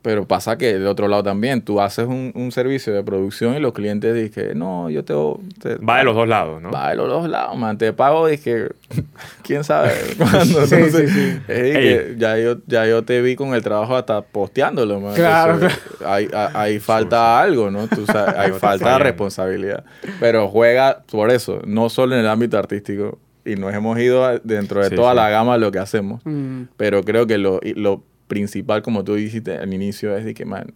Pero 0.05 0.29
pasa 0.29 0.59
que 0.59 0.75
del 0.75 0.87
otro 0.87 1.09
lado 1.09 1.23
también, 1.23 1.63
tú 1.63 1.81
haces 1.81 2.07
un, 2.07 2.31
un 2.35 2.53
servicio 2.53 2.93
de 2.93 3.03
producción 3.03 3.55
y 3.57 3.59
los 3.59 3.73
clientes 3.73 4.15
dicen, 4.15 4.59
no, 4.59 4.91
yo 4.91 5.03
te... 5.03 5.15
te- 5.63 5.77
Va 5.83 5.97
de 5.97 6.05
los 6.05 6.15
dos 6.15 6.29
lados, 6.29 6.61
¿no? 6.61 6.71
Va 6.71 6.91
de 6.91 6.97
los 6.97 7.09
dos 7.09 7.27
lados, 7.27 7.57
man. 7.57 7.79
Te 7.79 7.91
pago, 7.95 8.27
dije, 8.27 8.69
quién 9.43 9.65
sabe 9.65 9.93
cuándo. 10.19 10.67
Sí, 10.67 10.75
Entonces, 10.75 11.11
sí, 11.11 11.31
sí. 11.33 11.41
que 11.47 12.15
ya, 12.19 12.37
yo, 12.37 12.59
ya 12.67 12.85
yo 12.87 13.03
te 13.03 13.23
vi 13.23 13.35
con 13.35 13.55
el 13.55 13.63
trabajo 13.63 13.97
hasta 13.97 14.21
posteándolo, 14.21 15.01
man. 15.01 15.15
Claro, 15.15 15.55
Entonces, 15.55 15.81
ahí- 16.05 16.29
ahí 16.53 16.79
falta 16.81 17.41
algo, 17.41 17.71
¿no? 17.71 17.87
Tú 17.89 18.05
sabes, 18.05 18.35
hay 18.37 18.53
falta 18.61 18.93
de 18.93 18.99
responsabilidad. 18.99 19.85
Pero 20.21 20.49
juega 20.49 21.03
por 21.11 21.31
eso, 21.31 21.63
no 21.67 21.89
solo 21.89 22.15
en 22.15 22.21
el 22.21 22.29
ámbito 22.29 22.59
artístico. 22.59 23.19
Y 23.47 23.57
nos 23.57 23.75
hemos 23.75 23.99
ido 23.99 24.39
dentro 24.43 24.83
de 24.83 24.89
Sí, 24.91 24.97
toda 24.97 25.13
sí. 25.13 25.17
la 25.17 25.29
gama 25.31 25.55
de 25.55 25.59
lo 25.61 25.71
que 25.73 25.79
hacemos. 25.79 26.21
mm, 26.25 26.63
Pero 26.79 27.03
creo 27.05 27.27
que 27.27 27.37
lo, 27.39 27.59
lo 27.63 28.03
principal, 28.27 28.83
como 28.83 29.05
tú 29.05 29.15
dijiste 29.15 29.57
al 29.59 29.73
inicio, 29.75 30.17
es 30.17 30.25
de 30.25 30.35
que, 30.35 30.45
man, 30.45 30.73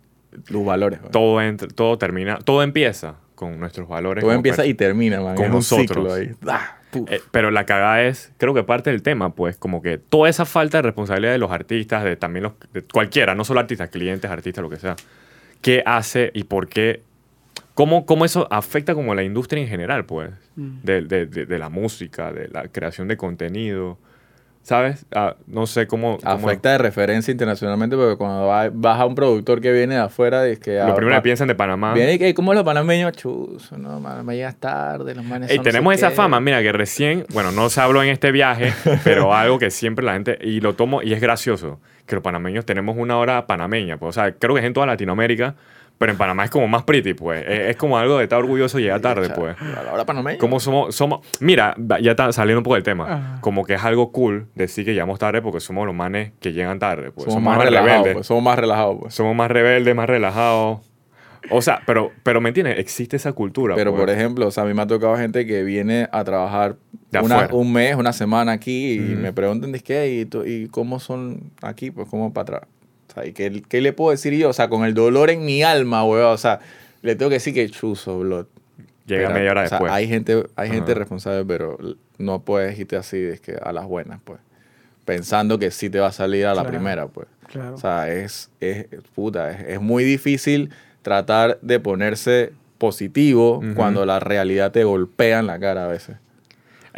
los 0.49 0.65
valores. 0.65 1.01
man. 1.03 1.11
Todo, 1.11 1.41
entra- 1.41 1.69
todo 1.69 1.97
termina, 1.99 2.39
todo 2.39 2.63
empieza 2.63 3.17
con 3.35 3.59
nuestros 3.61 3.89
valores. 3.89 4.23
Todo 4.23 4.33
empieza 4.33 4.67
y 4.67 4.75
termina, 4.75 5.21
man. 5.21 5.35
con 5.37 5.45
es 5.47 5.51
un 5.51 5.57
nosotros. 5.57 5.87
ciclo 5.89 6.13
ahí. 6.13 6.31
¡Ah! 6.47 6.75
Eh, 7.09 7.21
pero 7.31 7.51
la 7.51 7.67
cagada 7.67 8.03
es, 8.05 8.33
creo 8.39 8.55
que 8.55 8.63
parte 8.65 8.91
del 8.91 9.03
tema, 9.03 9.35
pues, 9.35 9.57
como 9.59 9.83
que 9.83 9.99
toda 9.99 10.29
esa 10.31 10.47
falta 10.47 10.79
de 10.79 10.83
responsabilidad 10.83 11.33
de 11.33 11.39
los 11.39 11.51
artistas, 11.51 12.03
de 12.03 12.17
también 12.17 12.45
los, 12.45 12.53
de 12.73 12.81
cualquiera, 12.83 13.35
no 13.35 13.45
solo 13.45 13.61
artistas, 13.61 13.91
clientes, 13.91 14.31
artistas, 14.31 14.63
lo 14.63 14.71
que 14.71 14.77
sea, 14.77 14.97
¿qué 15.61 15.83
hace 15.85 16.31
y 16.35 16.45
por 16.45 16.67
qué? 16.69 17.03
¿Cómo, 17.75 18.07
cómo 18.07 18.25
eso 18.25 18.49
afecta 18.51 18.95
como 18.95 19.15
la 19.15 19.23
industria 19.23 19.63
en 19.63 19.69
general, 19.69 20.07
pues? 20.07 20.31
Mm. 20.57 20.79
De, 20.83 21.03
de- 21.03 21.27
de- 21.27 21.47
de 21.47 21.59
la 21.59 21.69
música, 21.69 22.33
de 22.33 22.49
la 22.49 22.67
creación 22.69 23.07
de 23.07 23.17
contenido, 23.19 23.99
¿sabes? 24.69 25.07
Ah, 25.15 25.35
no 25.47 25.67
sé 25.67 25.87
cómo... 25.87 26.19
cómo- 26.19 26.31
Afecta 26.31 26.73
de 26.73 26.77
referencia 26.77 27.33
internacionalmente 27.33 27.97
porque 27.97 28.17
cuando 28.19 28.47
va- 28.47 28.69
vas 28.71 29.01
a 29.01 29.07
un 29.07 29.15
productor 29.15 29.63
que 29.63 29.73
viene 29.73 29.95
de 29.95 30.01
afuera, 30.03 30.47
es 30.47 30.59
que... 30.59 30.77
Lo 30.77 30.89
ah, 30.89 30.95
primero 30.95 31.17
que 31.17 31.23
piensan 31.23 31.49
de 31.49 31.55
Panamá. 31.55 31.95
Viene 31.95 32.13
y 32.13 32.19
que, 32.19 32.35
¿cómo 32.35 32.53
los 32.53 32.65
panameños? 32.65 33.13
Chuzo, 33.13 33.79
no, 33.79 33.99
man, 33.99 34.27
me 34.27 34.37
llegas 34.37 34.57
tarde, 34.57 35.15
los 35.15 35.25
manes 35.25 35.57
no 35.57 35.63
tenemos 35.63 35.95
sé 35.95 36.01
esa 36.01 36.11
qué". 36.11 36.17
fama, 36.17 36.39
mira, 36.41 36.61
que 36.61 36.71
recién, 36.73 37.25
bueno, 37.33 37.51
no 37.51 37.71
se 37.71 37.81
habló 37.81 38.03
en 38.03 38.11
este 38.11 38.31
viaje, 38.31 38.75
pero 39.05 39.35
algo 39.35 39.59
que 39.59 39.71
siempre 39.71 40.05
la 40.05 40.13
gente, 40.13 40.37
y 40.43 40.61
lo 40.61 40.75
tomo, 40.75 41.01
y 41.01 41.15
es 41.15 41.21
gracioso, 41.23 41.81
que 42.05 42.15
los 42.17 42.23
panameños 42.23 42.67
tenemos 42.67 42.95
una 42.99 43.17
hora 43.17 43.47
panameña, 43.47 43.97
pues, 43.97 44.11
o 44.19 44.21
sea, 44.21 44.33
creo 44.33 44.53
que 44.55 44.61
es 44.61 44.67
en 44.67 44.75
toda 44.75 44.85
Latinoamérica, 44.85 45.55
pero 45.99 46.13
en 46.13 46.19
Panamá 46.19 46.45
es 46.45 46.51
como 46.51 46.69
más 46.69 46.85
pretty, 46.85 47.13
pues, 47.15 47.45
es, 47.47 47.71
es 47.71 47.77
como 47.77 47.99
algo 47.99 48.19
de 48.19 48.25
estar 48.25 48.39
orgulloso 48.39 48.79
y 48.79 48.83
llegar 48.83 49.01
tarde, 49.01 49.31
pues. 49.31 49.57
A 49.61 49.83
la 49.83 49.93
hora 49.93 50.07
panameña. 50.07 50.39
Como 50.39 50.61
somos, 50.61 50.95
somos, 50.95 51.27
mira, 51.41 51.75
ya 52.01 52.13
está 52.13 52.33
saliendo 52.33 52.61
un 52.61 52.65
poco 52.65 52.75
del 52.75 52.85
tema, 52.85 53.07
Ah. 53.09 53.39
como 53.41 53.65
que 53.65 53.75
es 53.75 53.85
algo 53.85 54.13
cool 54.13 54.47
decir 54.55 54.85
que 54.85 54.93
llegamos 54.95 55.19
tarde 55.19 55.43
porque 55.43 55.61
somos 55.61 55.85
los 55.87 55.95
manes 55.95 56.33
que 56.41 56.53
llegan 56.53 56.79
tarde, 56.79 57.11
pues, 57.11 57.25
somos, 57.25 57.43
más 57.43 57.59
relajados, 57.65 58.09
pues, 58.13 58.27
somos 58.27 58.43
más 58.45 58.59
relajados, 58.59 58.97
pues. 59.01 59.15
somos 59.15 59.35
más 59.35 59.51
rebeldes, 59.51 59.95
más 59.95 60.09
relajados. 60.09 60.81
O 61.51 61.63
sea, 61.63 61.81
pero, 61.87 62.11
pero 62.25 62.41
¿me 62.41 62.49
entiendes? 62.51 62.79
Existe 62.79 63.17
esa 63.17 63.33
cultura. 63.33 63.75
Pero, 63.77 63.93
pues. 63.93 64.01
por 64.01 64.11
ejemplo, 64.11 64.49
o 64.49 64.51
sea, 64.51 64.65
a 64.65 64.67
mí 64.67 64.75
me 64.75 64.83
ha 64.83 64.87
tocado 64.87 65.17
gente 65.17 65.47
que 65.47 65.63
viene 65.63 66.09
a 66.13 66.25
trabajar 66.25 66.77
una- 67.23 67.49
un 67.53 67.73
mes, 67.73 67.95
una 67.95 68.13
semana 68.13 68.53
aquí 68.53 68.95
y 68.95 69.13
Ujú. 69.13 69.21
me 69.23 69.33
preguntan. 69.33 69.73
¿Y, 69.75 70.25
tú- 70.27 70.45
¿Y 70.45 70.69
cómo 70.69 70.99
son 71.01 71.53
aquí? 71.63 71.91
Pues, 71.91 72.09
¿cómo 72.09 72.33
para 72.33 72.43
atrás? 72.43 72.63
O 73.09 73.12
sea, 73.14 73.27
¿y 73.27 73.33
qué, 73.33 73.62
qué 73.68 73.81
le 73.81 73.92
puedo 73.92 74.11
decir 74.11 74.33
yo? 74.35 74.51
O 74.51 74.53
sea, 74.53 74.68
con 74.68 74.85
el 74.85 74.94
dolor 74.94 75.31
en 75.31 75.44
mi 75.44 75.62
alma, 75.62 76.05
weón. 76.05 76.33
O 76.33 76.37
sea, 76.38 76.61
le 77.03 77.14
tengo 77.16 77.29
que 77.31 77.35
decir 77.37 77.55
que 77.55 77.68
chuzo, 77.71 78.18
blood. 78.21 78.47
Llega 79.07 79.29
Pero, 79.29 79.35
media 79.38 79.51
hora 79.53 79.62
o 79.64 79.68
sea, 79.68 79.79
después. 79.79 79.92
hay 79.92 80.07
gente, 80.09 80.44
hay 80.55 80.68
gente 80.71 80.92
responsable, 80.94 81.44
pero 81.47 81.79
no 82.18 82.42
puedes 82.42 82.79
irte 82.79 82.97
así 82.97 83.16
es 83.16 83.40
que 83.40 83.57
a 83.61 83.73
las 83.73 83.87
buenas, 83.87 84.21
pues. 84.23 84.38
Pensando 85.07 85.59
que 85.59 85.71
sí 85.71 85.88
te 85.88 85.99
va 85.99 86.09
a 86.09 86.12
salir 86.12 86.44
a 86.44 86.51
la 86.51 86.61
Claro. 86.62 86.68
primera, 86.68 87.07
pues. 87.07 87.27
claro. 87.47 87.75
O 87.75 87.79
sea, 87.79 88.12
es, 88.12 88.51
es 88.61 88.87
puta, 89.14 89.51
es, 89.51 89.66
es 89.68 89.81
muy 89.81 90.05
difícil 90.05 90.71
tratar 91.01 91.59
de 91.62 91.81
ponerse 91.81 92.53
positivo 92.77 93.62
cuando 93.75 94.05
la 94.05 94.21
realidad 94.21 94.71
te 94.73 94.85
golpea 94.85 95.38
en 95.38 95.47
la 95.47 95.59
cara 95.59 95.87
a 95.87 95.88
veces. 95.88 96.16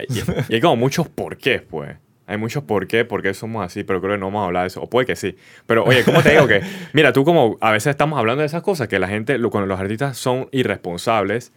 Y, 0.08 0.18
y 0.48 0.54
hay 0.56 0.60
como 0.60 0.74
muchos 0.76 1.08
porqués, 1.08 1.62
pues. 1.62 1.96
Hay 2.30 2.38
muchos 2.38 2.62
por 2.64 2.86
qué, 2.86 3.04
por 3.04 3.22
qué 3.22 3.34
somos 3.34 3.64
así, 3.64 3.84
pero 3.84 4.00
creo 4.00 4.14
que 4.14 4.18
no 4.18 4.26
vamos 4.26 4.42
a 4.42 4.46
hablar 4.46 4.62
de 4.62 4.68
eso. 4.68 4.80
O 4.82 4.88
puede 4.88 5.06
que 5.06 5.16
sí. 5.16 5.36
Pero, 5.66 5.84
oye, 5.84 6.04
¿cómo 6.04 6.22
te 6.22 6.30
digo 6.30 6.46
que? 6.46 6.62
Mira, 6.92 7.12
tú 7.12 7.24
como 7.24 7.58
a 7.60 7.72
veces 7.72 7.90
estamos 7.90 8.18
hablando 8.18 8.40
de 8.40 8.46
esas 8.46 8.62
cosas, 8.62 8.88
que 8.88 8.98
la 8.98 9.08
gente, 9.08 9.38
cuando 9.50 9.66
los 9.66 9.80
artistas 9.80 10.16
son 10.16 10.48
irresponsables, 10.52 11.52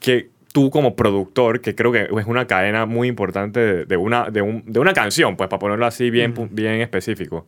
que 0.00 0.30
tú 0.52 0.70
como 0.70 0.96
productor, 0.96 1.60
que 1.60 1.74
creo 1.74 1.92
que 1.92 2.02
es 2.18 2.26
una 2.26 2.46
cadena 2.46 2.84
muy 2.86 3.06
importante 3.08 3.60
de, 3.60 3.84
de 3.84 3.96
una, 3.96 4.30
de, 4.30 4.42
un- 4.42 4.62
de 4.66 4.80
una 4.80 4.92
canción, 4.92 5.36
pues 5.36 5.48
para 5.48 5.60
ponerlo 5.60 5.86
así 5.86 6.10
bien, 6.10 6.34
bien 6.50 6.80
específico. 6.80 7.46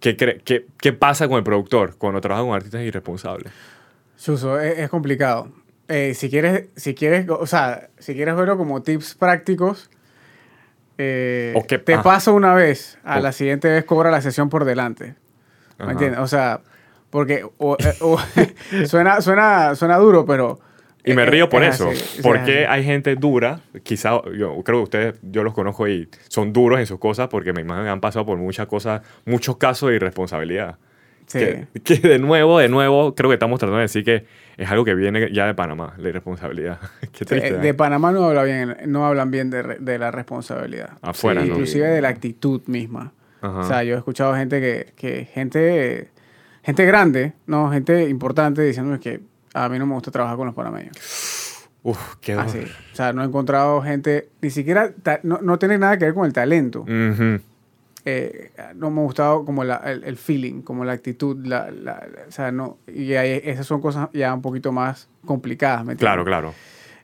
¿Qué, 0.00 0.16
qué, 0.16 0.66
¿Qué 0.78 0.92
pasa 0.92 1.28
con 1.28 1.36
el 1.36 1.44
productor 1.44 1.96
cuando 1.98 2.20
trabaja 2.20 2.44
con 2.44 2.54
artistas 2.54 2.82
irresponsables? 2.82 3.52
Chuso, 4.18 4.58
es, 4.58 4.78
es 4.78 4.88
complicado. 4.88 5.52
Eh, 5.88 6.14
si 6.14 6.30
quieres, 6.30 6.68
si 6.76 6.94
quieres, 6.94 7.26
o 7.28 7.46
sea, 7.46 7.90
si 7.98 8.14
quieres 8.14 8.34
verlo 8.36 8.56
como 8.56 8.82
tips 8.82 9.14
prácticos, 9.14 9.90
eh, 11.02 11.52
O 11.56 11.64
que- 11.66 11.78
te 11.78 11.94
ah. 11.94 12.02
paso 12.02 12.34
una 12.34 12.54
vez, 12.54 12.98
a 13.04 13.20
la 13.20 13.32
siguiente 13.32 13.68
vez 13.70 13.84
cobra 13.84 14.10
la 14.10 14.20
sesión 14.20 14.48
por 14.50 14.64
delante. 14.66 15.14
¿Me 15.78 15.84
Ajá. 15.84 15.92
entiendes? 15.92 16.20
O 16.20 16.26
sea, 16.26 16.60
porque 17.08 17.44
o- 17.58 17.76
eh, 17.78 17.94
o- 18.00 18.18
suena, 18.86 19.20
suena, 19.22 19.74
suena 19.74 19.96
duro, 19.96 20.26
pero... 20.26 20.60
Y 21.02 21.14
me 21.14 21.22
eh, 21.22 21.26
río 21.26 21.48
por 21.48 21.62
es 21.64 21.76
eso. 21.76 21.88
así, 21.88 22.20
porque 22.22 22.64
es 22.64 22.68
hay 22.68 22.84
gente 22.84 23.16
dura, 23.16 23.60
quizá, 23.82 24.20
yo 24.36 24.62
creo 24.62 24.80
que 24.80 24.82
ustedes, 24.84 25.14
yo 25.22 25.42
los 25.42 25.54
conozco 25.54 25.88
y 25.88 26.10
son 26.28 26.52
duros 26.52 26.78
en 26.78 26.84
sus 26.84 26.98
cosas 26.98 27.28
porque 27.28 27.54
me 27.54 27.62
imagino 27.62 27.84
que 27.84 27.90
han 27.90 28.02
pasado 28.02 28.26
por 28.26 28.36
muchas 28.36 28.66
cosas, 28.66 29.00
muchos 29.24 29.56
casos 29.56 29.88
de 29.88 29.96
irresponsabilidad. 29.96 30.76
Sí. 31.30 31.38
Que, 31.38 31.66
que 31.84 32.08
de 32.08 32.18
nuevo, 32.18 32.58
de 32.58 32.68
nuevo, 32.68 33.14
creo 33.14 33.30
que 33.30 33.34
estamos 33.34 33.60
tratando 33.60 33.76
de 33.76 33.82
decir 33.82 34.04
que 34.04 34.26
es 34.56 34.68
algo 34.68 34.84
que 34.84 34.96
viene 34.96 35.32
ya 35.32 35.46
de 35.46 35.54
Panamá, 35.54 35.94
la 35.96 36.08
irresponsabilidad. 36.08 36.80
Qué 37.12 37.24
triste. 37.24 37.48
Eh, 37.48 37.54
¿eh? 37.54 37.58
de 37.58 37.72
Panamá 37.72 38.10
no, 38.10 38.24
habla 38.24 38.42
bien, 38.42 38.76
no 38.86 39.06
hablan 39.06 39.30
bien 39.30 39.48
de, 39.48 39.62
de 39.78 39.98
la 39.98 40.10
responsabilidad. 40.10 40.90
Afuera, 41.02 41.42
Sí, 41.42 41.48
¿no? 41.48 41.54
Inclusive 41.54 41.86
de 41.86 42.02
la 42.02 42.08
actitud 42.08 42.62
misma. 42.66 43.12
Ajá. 43.42 43.60
O 43.60 43.64
sea, 43.64 43.84
yo 43.84 43.94
he 43.94 43.98
escuchado 43.98 44.34
gente 44.34 44.60
que, 44.60 44.92
que 44.96 45.24
gente, 45.26 46.10
gente 46.64 46.84
grande, 46.84 47.34
no, 47.46 47.70
gente 47.70 48.08
importante 48.08 48.62
diciéndome 48.62 48.98
que 48.98 49.20
a 49.54 49.68
mí 49.68 49.78
no 49.78 49.86
me 49.86 49.94
gusta 49.94 50.10
trabajar 50.10 50.36
con 50.36 50.46
los 50.46 50.54
panameños. 50.56 50.96
Uf, 51.84 52.16
qué 52.20 52.32
Así. 52.32 52.58
O 52.92 52.96
sea, 52.96 53.12
no 53.12 53.22
he 53.22 53.26
encontrado 53.26 53.80
gente, 53.82 54.30
ni 54.42 54.50
siquiera, 54.50 54.92
no, 55.22 55.38
no 55.40 55.60
tiene 55.60 55.78
nada 55.78 55.96
que 55.96 56.06
ver 56.06 56.14
con 56.14 56.26
el 56.26 56.32
talento. 56.32 56.80
Ujú. 56.80 57.40
Eh, 58.06 58.50
no 58.76 58.90
me 58.90 59.00
ha 59.00 59.04
gustado 59.04 59.44
como 59.44 59.62
la- 59.62 59.76
el, 59.84 60.04
el 60.04 60.16
feeling, 60.16 60.62
como 60.62 60.84
la 60.86 60.92
actitud, 60.92 61.36
la, 61.46 61.70
la- 61.70 62.06
o 62.28 62.32
sea, 62.32 62.50
no, 62.50 62.78
y 62.86 63.12
ahí- 63.14 63.40
esas 63.44 63.66
son 63.66 63.80
cosas 63.82 64.08
ya 64.14 64.32
un 64.32 64.40
poquito 64.40 64.72
más 64.72 65.08
complicadas, 65.26 65.84
¿me 65.84 65.92
entiendes? 65.92 66.00
Claro, 66.00 66.24
claro. 66.24 66.54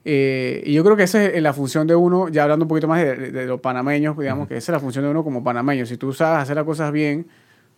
Eh, 0.05 0.63
y 0.65 0.73
yo 0.73 0.85
creo 0.85 0.97
que 0.97 1.03
esa 1.03 1.23
es 1.25 1.43
la 1.43 1.53
función 1.53 1.87
de 1.87 1.95
uno, 1.97 2.29
ya 2.29 2.45
hablando 2.45 2.65
un 2.65 2.69
poquito 2.69 2.87
más 2.89 3.03
de, 3.03 3.15
de 3.33 3.47
los 3.47 3.61
panameños, 3.61 4.17
digamos 4.17 4.47
que 4.49 4.57
esa 4.57 4.73
es 4.73 4.75
la 4.77 4.81
función 4.81 5.05
de 5.05 5.11
uno 5.11 5.23
como 5.25 5.43
panameño. 5.45 5.85
Si 5.85 5.97
tú 5.97 6.13
sabes 6.13 6.45
hacer 6.45 6.55
las 6.57 6.65
cosas 6.65 6.93
bien, 6.93 7.27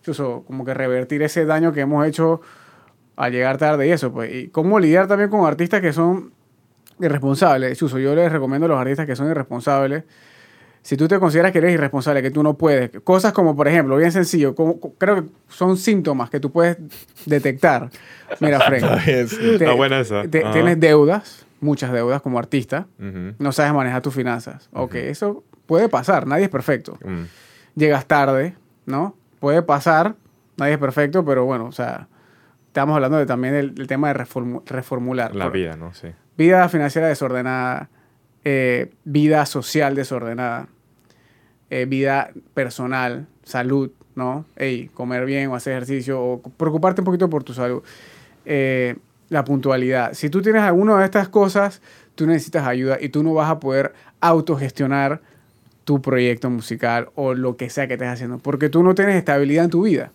chuzo, 0.03 0.43
como 0.47 0.63
que 0.63 0.73
revertir 0.73 1.21
ese 1.23 1.43
daño 1.45 1.73
que 1.73 1.81
hemos 1.81 2.05
hecho 2.07 2.39
al 3.17 3.31
llegar 3.33 3.57
tarde 3.57 3.87
y 3.87 3.91
eso, 3.91 4.13
pues. 4.13 4.33
Y 4.33 4.47
cómo 4.47 4.79
lidiar 4.79 5.07
también 5.07 5.29
con 5.29 5.45
artistas 5.45 5.81
que 5.81 5.91
son 5.91 6.31
irresponsables. 6.99 7.77
Chuzo, 7.77 7.97
yo 7.99 8.13
les 8.15 8.31
recomiendo 8.31 8.65
a 8.65 8.69
los 8.69 8.79
artistas 8.79 9.05
que 9.05 9.15
son 9.15 9.29
irresponsables. 9.29 10.03
Si 10.81 10.95
tú 10.97 11.07
te 11.07 11.19
consideras 11.19 11.51
que 11.51 11.57
eres 11.59 11.73
irresponsable, 11.73 12.21
que 12.21 12.31
tú 12.31 12.41
no 12.41 12.55
puedes, 12.55 12.89
cosas 13.03 13.33
como, 13.33 13.55
por 13.55 13.67
ejemplo, 13.67 13.97
bien 13.97 14.11
sencillo, 14.11 14.55
como, 14.55 14.79
creo 14.97 15.15
que 15.23 15.29
son 15.49 15.77
síntomas 15.77 16.29
que 16.29 16.39
tú 16.39 16.51
puedes 16.51 16.77
detectar. 17.25 17.89
Mira, 18.39 18.59
Frank, 18.61 18.83
te- 19.05 19.21
Está 19.23 19.73
buena 19.73 19.99
esa. 19.99 20.23
te- 20.27 20.43
Ajá. 20.43 20.51
tienes 20.53 20.79
deudas, 20.79 21.45
muchas 21.59 21.91
deudas 21.91 22.21
como 22.21 22.39
artista, 22.39 22.87
no 22.97 23.51
sabes 23.51 23.73
manejar 23.73 24.01
tus 24.01 24.13
finanzas. 24.13 24.69
Ok, 24.73 24.95
eso 24.95 25.43
puede 25.65 25.89
pasar, 25.89 26.25
nadie 26.27 26.45
es 26.45 26.49
perfecto. 26.49 26.97
Mm. 27.03 27.23
Llegas 27.75 28.05
tarde, 28.05 28.55
¿no? 28.85 29.15
Puede 29.39 29.61
pasar, 29.61 30.15
nadie 30.57 30.73
es 30.73 30.79
perfecto, 30.79 31.23
pero 31.25 31.45
bueno, 31.45 31.65
o 31.65 31.71
sea, 31.71 32.07
estamos 32.67 32.95
hablando 32.95 33.17
de, 33.17 33.25
también 33.25 33.53
del, 33.53 33.75
del 33.75 33.87
tema 33.87 34.11
de 34.13 34.19
reformu- 34.23 34.63
reformular. 34.65 35.35
La 35.35 35.49
vida, 35.49 35.75
¿no? 35.75 35.93
Sí. 35.93 36.07
Vida 36.37 36.67
financiera 36.69 37.07
desordenada, 37.07 37.89
eh, 38.45 38.91
vida 39.03 39.45
social 39.45 39.95
desordenada, 39.95 40.67
eh, 41.69 41.85
vida 41.85 42.31
personal, 42.53 43.27
salud, 43.43 43.91
¿no? 44.15 44.45
Ey, 44.55 44.87
comer 44.93 45.25
bien 45.25 45.49
o 45.49 45.55
hacer 45.55 45.73
ejercicio 45.73 46.21
o 46.21 46.41
preocuparte 46.41 47.01
un 47.01 47.05
poquito 47.05 47.29
por 47.29 47.43
tu 47.43 47.53
salud. 47.53 47.83
Eh, 48.45 48.95
la 49.29 49.43
puntualidad. 49.43 50.13
Si 50.13 50.29
tú 50.29 50.41
tienes 50.41 50.63
alguna 50.63 50.97
de 50.97 51.05
estas 51.05 51.29
cosas, 51.29 51.81
tú 52.15 52.25
necesitas 52.25 52.65
ayuda 52.65 52.97
y 52.99 53.09
tú 53.09 53.23
no 53.23 53.33
vas 53.33 53.49
a 53.49 53.59
poder 53.59 53.93
autogestionar 54.19 55.21
tu 55.83 56.01
proyecto 56.01 56.49
musical 56.49 57.09
o 57.15 57.33
lo 57.33 57.55
que 57.57 57.69
sea 57.69 57.87
que 57.87 57.93
estés 57.93 58.09
haciendo, 58.09 58.39
porque 58.39 58.69
tú 58.69 58.83
no 58.83 58.95
tienes 58.95 59.15
estabilidad 59.15 59.65
en 59.65 59.69
tu 59.71 59.83
vida. 59.83 60.11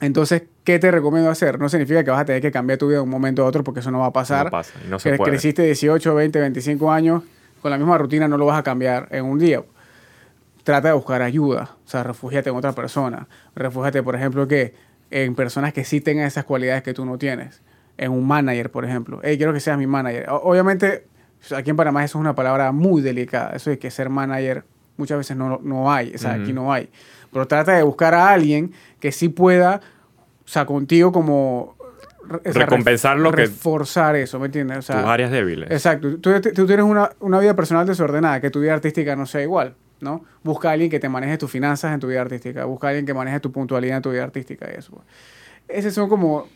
Entonces, 0.00 0.44
¿qué 0.64 0.78
te 0.78 0.90
recomiendo 0.90 1.30
hacer? 1.30 1.58
No 1.58 1.68
significa 1.68 2.04
que 2.04 2.10
vas 2.10 2.20
a 2.20 2.24
tener 2.24 2.42
que 2.42 2.50
cambiar 2.50 2.78
tu 2.78 2.88
vida 2.88 2.98
de 2.98 3.02
un 3.02 3.10
momento 3.10 3.42
a 3.42 3.46
otro, 3.46 3.64
porque 3.64 3.80
eso 3.80 3.90
no 3.90 4.00
va 4.00 4.06
a 4.06 4.12
pasar. 4.12 4.46
No 4.46 4.50
pasa 4.50 4.72
y 4.84 4.88
no 4.88 4.98
se 4.98 5.10
Que 5.10 5.16
puede. 5.16 5.30
Creciste 5.32 5.62
18, 5.62 6.14
20, 6.14 6.40
25 6.40 6.92
años, 6.92 7.22
con 7.60 7.70
la 7.70 7.78
misma 7.78 7.98
rutina 7.98 8.28
no 8.28 8.36
lo 8.36 8.46
vas 8.46 8.58
a 8.58 8.62
cambiar 8.62 9.08
en 9.10 9.24
un 9.24 9.38
día. 9.38 9.62
Trata 10.64 10.88
de 10.88 10.94
buscar 10.94 11.22
ayuda, 11.22 11.76
o 11.84 11.88
sea, 11.88 12.02
refúgiate 12.02 12.50
en 12.50 12.56
otra 12.56 12.72
persona. 12.72 13.26
Refúgiate, 13.54 14.02
por 14.02 14.14
ejemplo, 14.14 14.46
que 14.46 14.74
en 15.10 15.34
personas 15.34 15.72
que 15.72 15.84
sí 15.84 16.00
tengan 16.00 16.26
esas 16.26 16.44
cualidades 16.44 16.82
que 16.82 16.94
tú 16.94 17.04
no 17.04 17.18
tienes. 17.18 17.62
En 17.98 18.10
un 18.10 18.26
manager, 18.26 18.70
por 18.70 18.84
ejemplo. 18.84 19.20
Hey, 19.22 19.36
quiero 19.36 19.52
que 19.52 19.60
seas 19.60 19.76
mi 19.76 19.86
manager. 19.86 20.26
Obviamente, 20.30 21.04
aquí 21.54 21.70
en 21.70 21.76
Panamá 21.76 22.04
eso 22.04 22.18
es 22.18 22.20
una 22.20 22.34
palabra 22.34 22.72
muy 22.72 23.02
delicada. 23.02 23.52
Eso 23.54 23.70
de 23.70 23.78
que 23.78 23.90
ser 23.90 24.08
manager 24.08 24.64
muchas 24.96 25.18
veces 25.18 25.36
no, 25.36 25.60
no 25.62 25.92
hay. 25.92 26.14
O 26.14 26.18
sea, 26.18 26.34
aquí 26.34 26.52
no 26.52 26.72
hay. 26.72 26.88
Pero 27.32 27.46
trata 27.46 27.72
de 27.72 27.82
buscar 27.82 28.14
a 28.14 28.30
alguien 28.30 28.72
que 29.00 29.12
sí 29.12 29.28
pueda, 29.28 29.80
sea, 30.52 30.66
contigo 30.66 31.10
como... 31.12 31.76
o 31.78 32.40
sea, 32.44 32.52
Recompensar 32.52 33.18
lo 33.18 33.30
que- 33.32 33.42
Reforzar 33.46 34.16
eso, 34.16 34.38
¿me 34.38 34.46
entiendes? 34.46 34.78
O 34.78 34.82
sea, 34.82 35.00
Tus 35.02 35.10
áreas 35.10 35.30
débiles. 35.30 35.70
Exacto. 35.70 36.18
Tú, 36.18 36.30
tú 36.54 36.66
tienes 36.66 36.84
una, 36.84 37.10
una 37.20 37.38
vida 37.40 37.54
personal 37.56 37.86
desordenada, 37.86 38.40
que 38.40 38.50
tu 38.50 38.60
vida 38.60 38.74
artística 38.74 39.16
no 39.16 39.26
sea 39.26 39.42
igual, 39.42 39.74
¿no? 40.00 40.24
Busca 40.42 40.68
a 40.70 40.72
alguien 40.72 40.90
que 40.90 41.00
te 41.00 41.08
maneje 41.08 41.38
tus 41.38 41.50
finanzas 41.50 41.92
en 41.94 42.00
tu 42.00 42.06
vida 42.08 42.20
artística. 42.20 42.64
Busca 42.64 42.88
a 42.88 42.90
alguien 42.90 43.06
que 43.06 43.14
maneje 43.14 43.40
tu 43.40 43.50
puntualidad 43.52 43.96
en 43.96 44.02
tu 44.02 44.10
vida 44.10 44.24
artística 44.24 44.68
y 44.72 44.78
eso. 44.78 45.02
Esas 45.68 45.94
son 45.94 46.08
como 46.08 46.48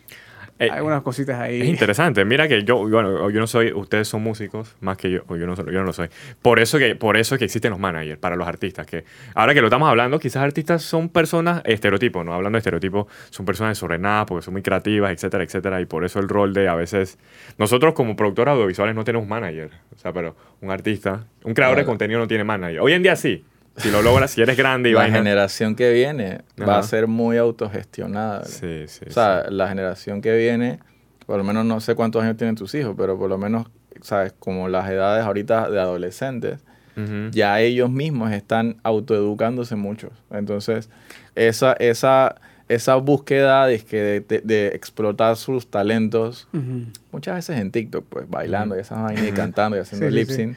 Eh, 0.59 0.71
algunas 0.71 1.03
cositas 1.03 1.39
ahí. 1.39 1.61
Es 1.61 1.69
interesante. 1.69 2.25
Mira 2.25 2.49
que 2.49 2.65
yo, 2.65 2.77
bueno, 2.89 3.29
yo 3.31 3.41
no 3.41 3.47
soy, 3.47 3.73
ustedes 3.73 4.09
son 4.09 4.23
músicos 4.23 4.75
más 4.81 4.97
que 4.97 5.11
yo, 5.11 5.21
o 5.29 5.37
yo 5.37 5.47
no, 5.47 5.55
soy- 5.55 5.67
yo 5.67 5.81
no 5.81 5.85
lo 5.85 5.93
soy. 5.93 6.09
Por 6.41 6.59
eso 6.61 6.79
que, 6.79 6.95
por 6.97 7.17
eso 7.19 7.37
que 7.37 7.45
existen 7.45 7.71
los 7.71 7.79
managers 7.79 8.19
para 8.19 8.37
los 8.37 8.49
artistas. 8.49 8.87
Que 8.87 9.05
ahora 9.35 9.53
que 9.53 9.61
lo 9.61 9.67
estamos 9.67 9.89
hablando, 9.89 10.19
quizás 10.19 10.43
artistas 10.43 10.83
son 10.83 11.11
personas 11.11 11.61
estereotipos, 11.67 12.25
no 12.25 12.33
hablando 12.33 12.57
de 12.57 12.61
estereotipos, 12.61 13.07
son 13.31 13.45
personas 13.45 13.73
desordenadas 13.77 14.25
porque 14.27 14.43
son 14.45 14.55
muy 14.55 14.63
creativas, 14.63 15.13
etcétera, 15.13 15.45
etcétera. 15.45 15.81
Y 15.81 15.85
por 15.87 16.05
eso 16.05 16.21
el 16.21 16.29
rol 16.29 16.55
de 16.55 16.69
a 16.69 16.75
veces 16.75 17.19
nosotros 17.59 17.93
como 17.95 18.17
productores 18.17 18.53
audiovisuales 18.53 18.95
no 18.95 19.05
tenemos 19.05 19.29
manager, 19.29 19.71
o 19.95 19.99
sea, 19.99 20.13
pero 20.13 20.37
un 20.63 20.71
artista, 20.71 21.27
un 21.45 21.53
creador 21.53 21.77
de 21.77 21.85
contenido 21.85 22.19
no 22.21 22.27
tiene 22.27 22.45
manager. 22.45 22.81
Hoy 22.81 22.93
en 22.95 23.03
día 23.03 23.17
sí. 23.17 23.45
Si 23.79 23.91
lo 23.91 24.03
logras, 24.03 24.31
si 24.31 24.41
eres 24.43 24.57
grande 24.57 24.91
y 24.91 24.93
la 24.93 25.01
vaina. 25.01 25.19
generación 25.19 25.75
que 25.75 25.93
viene 25.93 26.41
va 26.61 26.79
a 26.79 26.83
ser 26.83 27.07
muy 27.07 27.37
autogestionada. 27.37 28.45
Sí, 28.45 28.85
sí. 28.89 29.05
O 29.09 29.13
sea, 29.13 29.47
la 29.51 29.69
generación 29.69 30.23
que 30.23 30.37
viene, 30.37 30.79
por 31.27 31.37
lo 31.39 31.45
menos 31.45 31.65
no 31.67 31.81
sé 31.81 31.95
cuántos 31.95 32.23
años 32.23 32.37
tienen 32.37 32.57
tus 32.57 32.75
hijos, 32.75 32.95
pero 32.97 33.19
por 33.19 33.29
lo 33.29 33.37
menos, 33.39 33.67
¿sabes? 34.01 34.33
Como 34.39 34.69
las 34.69 34.89
edades 34.91 35.25
ahorita 35.25 35.69
de 35.71 35.81
adolescentes, 35.81 36.61
sí. 36.61 37.29
Ya 37.33 37.61
ellos 37.61 37.91
mismos 37.91 38.33
están 38.33 38.77
autoeducándose 38.83 39.77
muchos. 39.77 40.13
Entonces, 40.31 40.89
esa, 41.35 41.75
esa, 41.75 42.37
esa 42.71 42.95
búsqueda 42.97 43.67
de, 43.67 43.79
que 43.81 44.25
de, 44.27 44.41
de- 44.43 44.69
explotar 44.69 45.37
sus 45.37 45.71
talentos, 45.71 46.49
muchas 47.13 47.35
veces 47.35 47.59
en 47.61 47.71
TikTok, 47.71 48.07
pues 48.09 48.31
bailando 48.31 48.75
y 48.77 48.81
esas 48.81 49.03
vainas 49.03 49.29
y 49.29 49.33
cantando 49.33 49.77
y 49.77 49.81
haciendo 49.81 50.07
Sí, 50.11 50.13
sí, 50.13 50.19
lip 50.19 50.31
sync, 50.31 50.57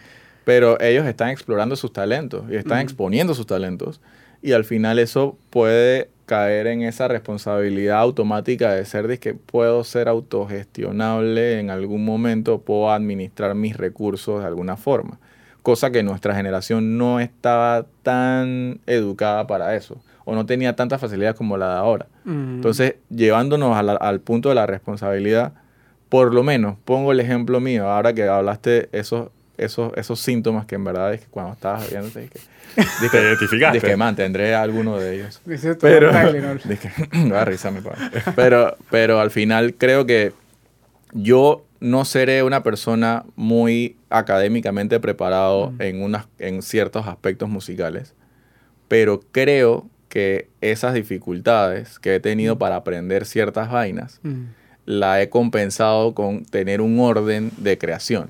pero 0.49 0.81
ellos 0.81 1.05
están 1.05 1.29
explorando 1.29 1.75
sus 1.75 1.93
talentos 1.93 2.43
y 2.49 2.55
están 2.55 2.79
exponiendo 2.79 3.35
sus 3.35 3.45
talentos 3.45 4.01
y 4.41 4.53
al 4.53 4.63
final 4.65 4.97
eso 4.97 5.37
puede 5.51 6.09
caer 6.25 6.65
en 6.65 6.81
esa 6.81 7.07
responsabilidad 7.07 7.99
automática 7.99 8.73
de 8.73 8.83
ser 8.85 9.07
de 9.07 9.19
que 9.19 9.35
puedo 9.35 9.83
ser 9.83 10.07
autogestionable 10.07 11.59
en 11.59 11.69
algún 11.69 12.03
momento, 12.03 12.61
puedo 12.61 12.91
administrar 12.91 13.53
mis 13.53 13.77
recursos 13.77 14.41
de 14.41 14.47
alguna 14.47 14.75
forma, 14.75 15.19
cosa 15.61 15.91
que 15.91 16.01
nuestra 16.01 16.33
generación 16.35 16.97
no 16.97 17.19
estaba 17.19 17.85
tan 18.01 18.79
educada 18.87 19.45
para 19.45 19.75
eso 19.75 20.01
o 20.25 20.33
no 20.33 20.47
tenía 20.47 20.75
tanta 20.75 20.97
facilidad 20.97 21.35
como 21.35 21.57
la 21.57 21.73
de 21.73 21.77
ahora. 21.77 22.07
Ujú. 22.25 22.31
Entonces, 22.33 22.95
llevándonos 23.09 23.83
la- 23.83 23.93
al 23.93 24.19
punto 24.19 24.49
de 24.49 24.55
la 24.55 24.65
responsabilidad, 24.65 25.53
por 26.09 26.33
lo 26.33 26.41
menos, 26.41 26.75
pongo 26.85 27.11
el 27.11 27.19
ejemplo 27.19 27.59
mío, 27.59 27.87
ahora 27.87 28.13
que 28.13 28.23
hablaste 28.27 28.89
esos, 28.91 29.29
esos, 29.59 29.91
esos 29.95 30.19
síntomas 30.19 30.65
que 30.65 30.75
en 30.75 30.83
verdad 30.83 31.13
es 31.13 31.21
que 31.21 31.27
cuando 31.27 31.53
estabas 31.53 31.89
viendo, 31.89 32.07
dije, 32.19 32.29
Te 33.11 33.21
identificaste. 33.21 33.79
dije, 33.79 33.95
mantendré 33.97 34.55
alguno 34.55 34.97
de 34.97 35.15
ellos. 35.15 35.41
Dice 35.45 35.75
Pero, 35.75 36.11
dije, 36.65 36.91
me 37.13 37.31
va 37.31 37.41
a 37.41 37.45
risa 37.45 37.71
mi 37.71 37.81
padre. 37.81 37.99
Pero, 38.35 38.75
pero 38.89 39.19
al 39.19 39.31
final 39.31 39.75
creo 39.75 40.05
que 40.05 40.33
yo 41.13 41.65
no 41.79 42.05
seré 42.05 42.43
una 42.43 42.61
persona 42.63 43.23
muy 43.35 43.95
académicamente 44.09 44.99
preparado 44.99 45.73
en, 45.79 46.01
unas, 46.01 46.27
en 46.37 46.61
ciertos 46.61 47.07
aspectos 47.07 47.47
musicales, 47.49 48.13
pero 48.87 49.21
creo 49.31 49.87
que 50.09 50.49
esas 50.61 50.93
dificultades 50.93 51.99
que 51.99 52.15
he 52.15 52.19
tenido 52.19 52.57
para 52.57 52.75
aprender 52.77 53.25
ciertas 53.25 53.69
vainas, 53.71 54.19
Ujú. 54.23 54.35
la 54.85 55.21
he 55.21 55.29
compensado 55.29 56.13
con 56.15 56.43
tener 56.45 56.81
un 56.81 56.99
orden 56.99 57.51
de 57.57 57.77
creación. 57.77 58.29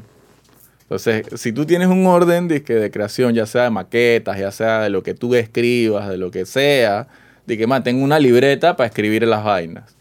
Entonces, 0.90 1.28
si 1.40 1.52
tú 1.52 1.68
tienes 1.68 1.88
un 1.88 2.08
orden 2.08 2.48
de, 2.48 2.64
creación, 2.64 3.36
ya 3.36 3.46
sea 3.46 3.66
de 3.66 3.70
maquetas, 3.70 4.40
ya 4.40 4.50
sea 4.50 4.82
de 4.82 4.90
lo 4.90 5.04
que 5.04 5.14
tú 5.14 5.36
escribas, 5.36 6.10
de 6.10 6.18
lo 6.18 6.32
que 6.32 6.48
sea, 6.48 7.08
de 7.46 7.60
que, 7.60 7.68
man, 7.68 7.84
tengo 7.84 8.04
una 8.04 8.18
libreta 8.18 8.76
para 8.76 8.88
escribir 8.88 9.28
las 9.28 9.44
vainas. 9.44 9.96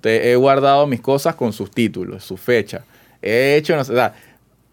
Te, 0.00 0.32
he 0.32 0.36
guardado 0.36 0.86
mis 0.86 1.02
cosas 1.02 1.34
con 1.34 1.52
sus 1.52 1.70
títulos, 1.70 2.24
su 2.24 2.38
fecha. 2.38 2.84
He 3.20 3.56
hecho, 3.56 3.76
no 3.76 3.84
sé, 3.84 3.92
o 3.92 3.96
sea, 3.96 4.14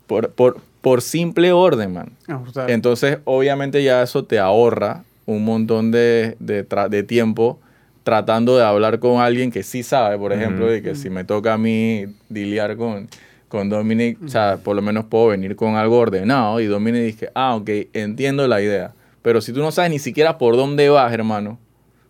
por, 0.07 0.31
por, 0.31 0.61
por 0.79 1.01
simple 1.01 1.51
orden, 1.51 1.91
man. 1.91 2.11
Ajustar. 2.29 2.71
Entonces, 2.71 3.17
obviamente 3.25 3.83
ya 3.83 4.01
eso 4.01 4.23
te 4.23 4.39
ahorra 4.39 5.03
un 5.25 5.43
montón 5.43 5.91
de, 5.91 6.37
de, 6.39 6.65
tra- 6.65 6.87
de 6.87 7.03
tiempo 7.03 7.59
tratando 8.03 8.55
de 8.55 8.63
hablar 8.63 8.99
con 8.99 9.19
alguien 9.19 9.51
que 9.51 9.63
sí 9.63 9.83
sabe, 9.83 10.17
por 10.17 10.31
ejemplo, 10.31 10.67
de 10.67 10.81
que 10.81 10.95
si 10.95 11.09
me 11.09 11.25
toca 11.25 11.55
a 11.55 11.57
mí 11.57 12.05
diliar 12.29 12.77
con, 12.77 13.09
con 13.47 13.69
Dominic, 13.69 14.17
o 14.23 14.27
sea, 14.27 14.59
por 14.63 14.75
lo 14.75 14.81
menos 14.81 15.05
puedo 15.05 15.27
venir 15.27 15.55
con 15.55 15.75
algo 15.75 15.97
ordenado 15.97 16.59
y 16.59 16.65
Dominic 16.65 17.03
dice, 17.03 17.31
ah, 17.33 17.55
ok, 17.55 17.69
entiendo 17.93 18.47
la 18.47 18.61
idea. 18.61 18.93
Pero 19.21 19.41
si 19.41 19.53
tú 19.53 19.59
no 19.59 19.71
sabes 19.71 19.91
ni 19.91 19.99
siquiera 19.99 20.37
por 20.37 20.55
dónde 20.55 20.89
vas, 20.89 21.11
hermano, 21.13 21.59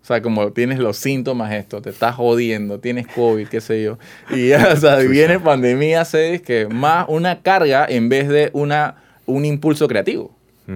o 0.02 0.06
sea, 0.08 0.22
como 0.22 0.54
tienes 0.54 0.80
los 0.80 0.98
síntomas 0.98 1.52
esto, 1.54 1.82
te 1.82 1.90
estás 1.90 2.16
jodiendo, 2.16 2.80
tienes 2.80 3.08
COVID, 3.08 3.48
qué 3.48 3.60
sé 3.60 3.84
yo. 3.84 4.00
Y 4.30 4.50
ya, 4.50 4.70
o 4.74 4.76
sea, 4.78 4.96
viene 4.98 5.40
pandemia, 5.40 6.06
se 6.06 6.42
que 6.42 6.68
más 6.68 7.06
una 7.10 7.42
carga 7.42 7.86
en 7.90 8.08
vez 8.08 8.30
de 8.30 8.50
una, 8.54 8.96
un 9.26 9.44
impulso 9.44 9.88
creativo. 9.88 10.34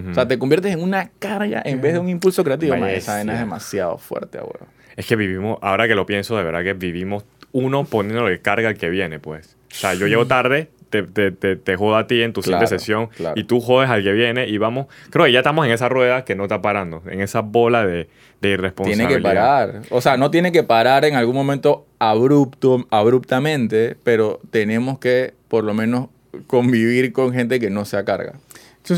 O 0.09 0.13
sea, 0.13 0.25
te 0.25 0.39
conviertes 0.39 0.73
en 0.73 0.81
una 0.81 1.09
carga 1.19 1.61
en 1.65 1.81
vez 1.81 1.93
de 1.93 1.99
un 1.99 2.07
impulso 2.07 2.45
creativo. 2.45 2.77
Man, 2.77 2.89
esa 2.89 3.15
vaina 3.15 3.33
es 3.33 3.39
demasiado 3.39 3.97
fuerte, 3.97 4.37
abuelo. 4.37 4.65
Es 4.95 5.05
que 5.05 5.17
vivimos, 5.17 5.57
ahora 5.61 5.87
que 5.87 5.95
lo 5.95 6.05
pienso, 6.05 6.37
de 6.37 6.43
verdad 6.43 6.63
que 6.63 6.73
vivimos 6.73 7.25
uno 7.51 7.83
poniéndole 7.83 8.41
carga 8.41 8.69
al 8.69 8.77
que 8.77 8.89
viene, 8.89 9.19
pues. 9.19 9.57
O 9.71 9.75
sea, 9.75 9.93
yo 9.93 10.07
llego 10.07 10.27
tarde, 10.27 10.69
te, 10.89 11.03
te, 11.03 11.31
te, 11.31 11.55
te 11.55 11.75
jodo 11.77 11.95
a 11.95 12.05
ti 12.07 12.21
en 12.21 12.33
tu 12.33 12.41
siguiente 12.41 12.65
Claro, 12.65 12.79
sesión 12.79 13.07
claro. 13.07 13.39
y 13.39 13.45
tú 13.45 13.61
jodes 13.61 13.89
al 13.89 14.03
que 14.03 14.11
viene 14.11 14.47
y 14.47 14.57
vamos. 14.57 14.87
Creo 15.09 15.25
que 15.25 15.31
ya 15.31 15.39
estamos 15.39 15.65
en 15.65 15.71
esa 15.71 15.87
rueda 15.89 16.25
que 16.25 16.35
no 16.35 16.43
está 16.43 16.61
parando, 16.61 17.01
en 17.09 17.21
esa 17.21 17.41
bola 17.41 17.85
de, 17.85 18.09
de 18.41 18.49
irresponsabilidad. 18.49 19.07
Tiene 19.07 19.21
que 19.21 19.23
parar. 19.23 19.81
O 19.89 20.01
sea, 20.01 20.17
no 20.17 20.29
tiene 20.31 20.51
que 20.51 20.63
parar 20.63 21.05
en 21.05 21.15
algún 21.15 21.35
momento 21.35 21.85
abrupto, 21.99 22.85
abruptamente, 22.91 23.95
pero 24.03 24.39
tenemos 24.49 24.99
que 24.99 25.33
por 25.47 25.63
lo 25.63 25.73
menos 25.73 26.07
convivir 26.47 27.13
con 27.13 27.33
gente 27.33 27.59
que 27.59 27.69
no 27.69 27.85
sea 27.85 28.03
carga. 28.03 28.33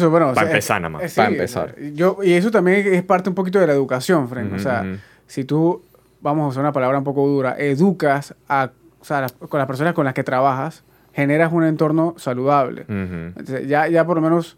Bueno, 0.09 0.29
o 0.29 0.33
Pa' 0.33 0.41
sea, 0.41 0.49
empezar 0.49 0.81
nada 0.81 0.89
más. 0.89 1.11
sí, 1.11 1.21
empezar. 1.21 1.75
o 1.77 1.79
sea, 1.79 1.89
Yo, 1.93 2.17
y 2.23 2.33
eso 2.33 2.49
también 2.51 2.87
es 2.93 3.03
parte 3.03 3.29
un 3.29 3.35
poquito 3.35 3.59
de 3.59 3.67
la 3.67 3.73
educación, 3.73 4.29
Frank. 4.29 4.53
O 4.55 4.59
sea, 4.59 4.85
si 5.27 5.43
tú, 5.43 5.83
vamos 6.21 6.45
a 6.45 6.47
usar 6.47 6.61
una 6.61 6.71
palabra 6.71 6.97
un 6.97 7.03
poco 7.03 7.27
dura, 7.27 7.55
educas 7.59 8.33
a, 8.47 8.71
o 9.03 9.05
sea, 9.05 9.19
las- 9.19 9.33
con 9.33 9.57
las 9.57 9.67
personas 9.67 9.93
con 9.93 10.05
las 10.05 10.13
que 10.13 10.23
trabajas, 10.23 10.83
generas 11.13 11.51
un 11.51 11.65
entorno 11.65 12.15
saludable. 12.17 12.83
Ujú. 12.83 13.37
Entonces, 13.37 13.67
ya, 13.67 13.89
ya 13.89 14.05
por 14.05 14.15
lo 14.15 14.21
menos, 14.21 14.57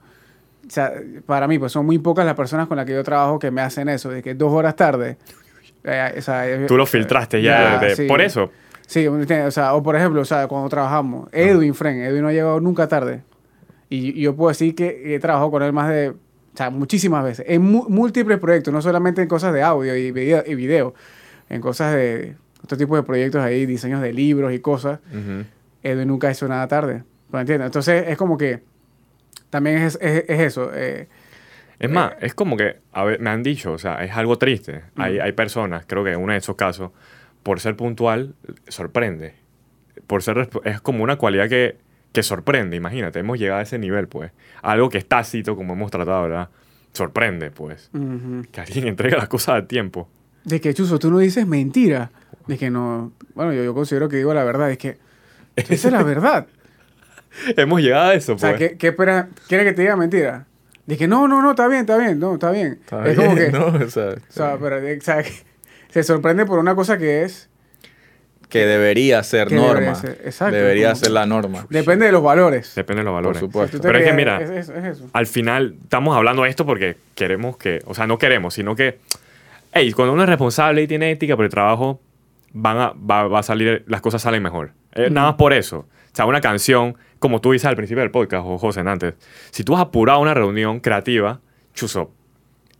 o 0.68 0.70
sea, 0.70 0.94
para 1.26 1.48
mí, 1.48 1.58
pues 1.58 1.72
son 1.72 1.84
muy 1.86 1.98
pocas 1.98 2.26
las 2.28 2.36
personas 2.36 2.68
con 2.68 2.78
las 2.78 2.86
que 2.86 2.94
yo 2.94 3.04
trabajo 3.04 3.40
que 3.40 3.50
me 3.50 3.62
hacen 3.62 3.90
eso, 3.90 4.12
de 4.12 4.22
que 4.22 4.36
dos 4.36 4.54
horas 4.54 4.76
tarde. 4.76 5.18
eh, 5.84 6.16
o 6.18 6.22
sea, 6.22 6.46
Tú 6.68 6.78
lo 6.78 6.86
filtraste 6.86 7.42
ya. 7.42 7.80
de- 7.80 7.96
sí. 7.96 8.08
Por 8.08 8.22
eso. 8.22 8.52
Sí, 8.88 9.08
o 9.08 9.52
sea, 9.52 9.74
o 9.74 9.82
por 9.82 9.96
ejemplo, 9.96 10.22
o 10.22 10.26
sea, 10.26 10.48
cuando 10.48 10.70
trabajamos, 10.70 11.28
Edwin, 11.32 11.74
Fren, 11.74 12.02
Edwin 12.02 12.22
no 12.22 12.28
ha 12.28 12.32
llegado 12.34 12.60
nunca 12.60 12.88
tarde. 12.88 13.24
Y, 13.90 14.20
y 14.20 14.22
yo 14.22 14.36
puedo 14.36 14.50
decir 14.50 14.76
que 14.76 15.16
he 15.16 15.20
trabajado 15.20 15.50
con 15.52 15.64
él 15.64 15.74
más 15.74 15.90
de, 15.90 16.10
o 16.10 16.16
sea, 16.58 16.70
muchísimas 16.70 17.24
veces, 17.24 17.46
en 17.50 17.62
múltiples 17.64 18.40
proyectos, 18.40 18.72
no 18.74 18.82
solamente 18.82 19.22
en 19.24 19.28
cosas 19.28 19.54
de 19.54 19.62
audio 19.64 19.96
y 19.96 20.12
video, 20.12 20.44
y 20.46 20.56
video 20.56 20.94
en 21.50 21.62
cosas 21.62 21.94
de 21.96 22.36
otro 22.66 22.78
tipo 22.78 22.96
de 22.96 23.04
proyectos 23.04 23.42
ahí, 23.42 23.66
diseños 23.66 24.02
de 24.02 24.12
libros 24.14 24.54
y 24.54 24.60
cosas. 24.60 25.00
Ujú. 25.12 25.46
Edwin 25.84 26.08
nunca 26.08 26.30
hizo 26.30 26.48
nada 26.48 26.68
tarde. 26.68 27.04
¿Me 27.32 27.40
entiendes? 27.42 27.68
Entonces 27.68 28.06
es 28.08 28.18
como 28.18 28.38
que 28.38 28.62
también 29.50 29.78
es, 29.78 29.98
es, 30.02 30.26
es 30.28 30.40
eso. 30.42 30.72
eh, 30.74 31.08
Es 31.80 31.90
más, 31.90 32.14
es 32.22 32.34
como 32.34 32.58
que, 32.58 32.78
a 32.92 33.04
ver, 33.04 33.20
me 33.20 33.30
han 33.30 33.44
dicho, 33.44 33.72
o 33.74 33.78
sea, 33.78 34.04
es 34.04 34.12
algo 34.12 34.38
triste. 34.38 34.82
Hay, 34.96 35.20
hay 35.20 35.32
personas, 35.32 35.86
creo 35.88 36.04
que 36.04 36.12
en 36.12 36.20
uno 36.20 36.34
de 36.34 36.40
esos 36.40 36.56
casos, 36.56 36.92
por 37.44 37.60
ser 37.60 37.76
puntual, 37.76 38.34
sorprende. 38.68 39.34
Por 40.08 40.24
ser, 40.24 40.50
es 40.66 40.82
como 40.82 41.04
una 41.04 41.16
cualidad 41.18 41.48
que, 41.50 41.78
que 42.12 42.24
sorprende, 42.24 42.76
imagínate, 42.78 43.20
hemos 43.20 43.38
llegado 43.40 43.60
a 43.60 43.64
ese 43.64 43.78
nivel, 43.78 44.08
pues. 44.08 44.32
Algo 44.62 44.90
que 44.90 44.98
es 44.98 45.06
tácito, 45.08 45.56
como 45.56 45.74
hemos 45.74 45.92
tratado, 45.92 46.24
¿verdad? 46.24 46.50
Sorprende, 46.94 47.52
pues. 47.52 47.90
ujú. 47.94 48.44
Que 48.52 48.62
alguien 48.62 48.88
entrega 48.90 49.18
las 49.18 49.28
cosas 49.28 49.64
a 49.64 49.68
tiempo. 49.68 50.10
De 50.44 50.62
que, 50.62 50.74
Chuzo, 50.74 51.00
tú 51.00 51.10
no 51.12 51.18
dices 51.20 51.46
mentira. 51.48 52.12
De 52.48 52.58
que 52.58 52.70
no. 52.70 53.12
Bueno, 53.34 53.54
yo, 53.54 53.64
yo 53.64 53.74
considero 53.74 54.08
que 54.10 54.18
digo 54.18 54.34
la 54.34 54.44
verdad. 54.44 54.70
Es 54.72 54.78
que. 54.78 54.98
tú 55.56 55.64
dices 55.70 55.92
la 55.92 56.04
verdad. 56.04 56.48
hemos 57.58 57.82
llegado 57.82 58.10
a 58.10 58.14
eso, 58.14 58.34
O 58.34 58.38
sea, 58.38 58.56
pues. 58.56 58.72
¿qué, 58.72 58.78
qué 58.78 58.88
espera? 58.90 59.30
¿Quiere 59.48 59.64
que 59.66 59.74
te 59.74 59.82
diga 59.82 59.96
mentira? 59.96 60.46
Que 60.88 61.08
no, 61.08 61.28
no, 61.28 61.42
no, 61.42 61.52
está 61.52 61.68
bien, 61.68 61.82
está 61.82 61.98
bien, 61.98 62.20
no, 62.20 62.36
está 62.36 62.52
bien. 62.52 62.80
Está 62.82 63.08
es 63.10 63.18
como 63.18 63.34
bien, 63.36 63.52
que. 63.52 63.52
¿no? 63.58 63.66
O 63.68 63.90
sea, 63.90 64.10
O 64.12 64.16
sea, 64.30 64.58
pero, 64.62 64.78
o 64.78 65.02
sea, 65.02 65.24
se 65.90 66.04
sorprende 66.04 66.46
por 66.46 66.60
una 66.60 66.76
cosa 66.76 66.98
que 67.00 67.24
es. 67.24 67.50
que 68.50 68.66
debería 68.68 69.24
ser 69.24 69.48
Que 69.48 69.56
norma. 69.56 69.74
debería 69.74 69.96
ser, 69.96 70.22
exacto, 70.24 70.56
debería 70.56 70.88
como- 70.90 70.96
ser 71.00 71.12
la 71.12 71.26
norma. 71.26 71.66
Depende 71.72 72.06
de 72.06 72.12
los 72.12 72.22
valores. 72.24 72.74
Depende 72.76 73.00
de 73.02 73.06
los 73.06 73.14
valores. 73.16 73.40
Por 73.42 73.50
supuesto. 73.50 73.78
Si 73.78 73.82
Pero 73.84 73.98
es 73.98 74.06
que 74.06 74.14
mira, 74.14 74.40
Es, 74.42 74.50
es- 74.52 74.70
es 74.70 74.86
eso. 74.86 75.10
al 75.12 75.26
final 75.26 75.76
estamos 75.84 76.16
hablando 76.16 76.44
de 76.44 76.50
esto 76.50 76.66
porque 76.68 76.98
queremos 77.16 77.58
que, 77.58 77.82
o 77.86 77.96
sea, 77.96 78.06
no 78.06 78.20
queremos, 78.20 78.54
sino 78.54 78.76
que, 78.76 79.00
hey, 79.74 79.92
cuando 79.92 80.14
uno 80.14 80.22
es 80.24 80.30
responsable 80.30 80.84
y 80.84 80.88
tiene 80.88 81.10
ética 81.10 81.36
por 81.36 81.46
el 81.46 81.52
trabajo, 81.52 82.00
van 82.56 82.78
a, 82.78 82.94
va, 82.94 83.28
va 83.28 83.40
a 83.40 83.44
salir, 83.44 83.84
las 83.88 84.02
cosas 84.02 84.22
salen 84.24 84.42
mejor. 84.42 84.72
Eh, 84.94 85.10
Nada 85.12 85.28
más 85.28 85.36
por 85.36 85.54
eso. 85.54 85.80
O 85.80 86.16
sea, 86.16 86.26
una 86.26 86.42
canción, 86.42 86.96
como 87.20 87.42
tú 87.42 87.52
dices 87.52 87.66
al 87.68 87.76
principio 87.76 88.02
del 88.02 88.10
podcast, 88.12 88.44
o 88.48 88.58
José 88.58 88.80
antes, 88.80 89.14
si 89.52 89.64
tú 89.64 89.76
has 89.76 89.82
apurado 89.82 90.20
una 90.22 90.34
reunión 90.34 90.80
creativa, 90.80 91.42
chuzo, 91.74 92.12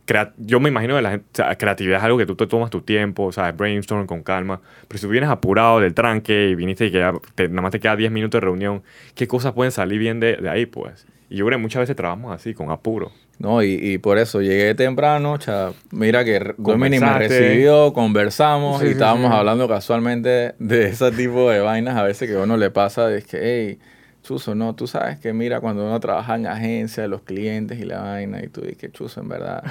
crea- 0.06 0.32
yo 0.38 0.58
me 0.60 0.70
imagino 0.70 0.96
que 0.96 1.02
la 1.02 1.20
creatividad 1.58 1.98
es 1.98 2.04
algo 2.04 2.16
que 2.16 2.24
tú 2.24 2.34
te 2.36 2.46
tomas 2.46 2.70
tu 2.70 2.80
tiempo, 2.80 3.24
o 3.24 3.32
sea, 3.32 3.52
brainstorm 3.52 4.06
con 4.06 4.22
calma, 4.22 4.60
pero 4.88 4.98
si 4.98 5.04
tú 5.06 5.10
vienes 5.10 5.28
apurado 5.28 5.80
del 5.80 5.92
tranque 5.92 6.48
y 6.48 6.54
viniste 6.54 6.86
y 6.86 6.90
que 6.92 6.98
ya 7.00 7.12
te- 7.34 7.48
nada 7.48 7.60
más 7.62 7.72
te 7.72 7.80
queda 7.80 7.94
10 7.96 8.10
minutos 8.10 8.40
de 8.40 8.44
reunión, 8.46 8.82
¿qué 9.14 9.28
cosas 9.28 9.52
pueden 9.52 9.72
salir 9.72 9.98
bien 9.98 10.18
de, 10.20 10.36
de 10.36 10.48
ahí, 10.48 10.64
pues? 10.64 11.06
Y 11.28 11.36
yo 11.36 11.46
creo 11.46 11.58
que 11.58 11.62
muchas 11.62 11.80
veces 11.80 11.96
trabajamos 11.96 12.32
así, 12.34 12.54
con 12.54 12.70
apuro. 12.70 13.10
No, 13.38 13.62
y, 13.62 13.72
y 13.74 13.98
por 13.98 14.16
eso 14.18 14.40
llegué 14.40 14.74
temprano, 14.74 15.36
cha, 15.36 15.72
mira 15.90 16.24
que 16.24 16.54
Domini 16.56 16.98
me 16.98 17.18
recibió, 17.18 17.92
conversamos 17.92 18.78
Sí, 18.80 18.84
y 18.84 18.88
sí, 18.88 18.92
estábamos 18.94 19.30
sí. 19.30 19.36
hablando 19.36 19.68
casualmente 19.68 20.54
de 20.58 20.86
ese 20.86 21.10
tipo 21.12 21.50
de 21.50 21.60
vainas 21.60 21.96
a 21.96 22.02
veces 22.02 22.30
que 22.30 22.36
a 22.36 22.40
uno 22.40 22.56
le 22.56 22.70
pasa, 22.70 23.12
es 23.14 23.26
que, 23.26 23.38
hey, 23.42 23.78
Chuzo, 24.22 24.54
no, 24.54 24.74
tú 24.74 24.86
sabes 24.86 25.18
que 25.18 25.32
mira 25.34 25.60
cuando 25.60 25.84
uno 25.84 26.00
trabaja 26.00 26.34
en 26.36 26.46
agencia, 26.46 27.06
los 27.08 27.22
clientes 27.22 27.78
y 27.78 27.84
la 27.84 28.00
vaina, 28.00 28.42
y 28.42 28.48
tú 28.48 28.62
dices 28.62 28.90
Chuzo, 28.92 29.20
en 29.20 29.28
verdad, 29.28 29.62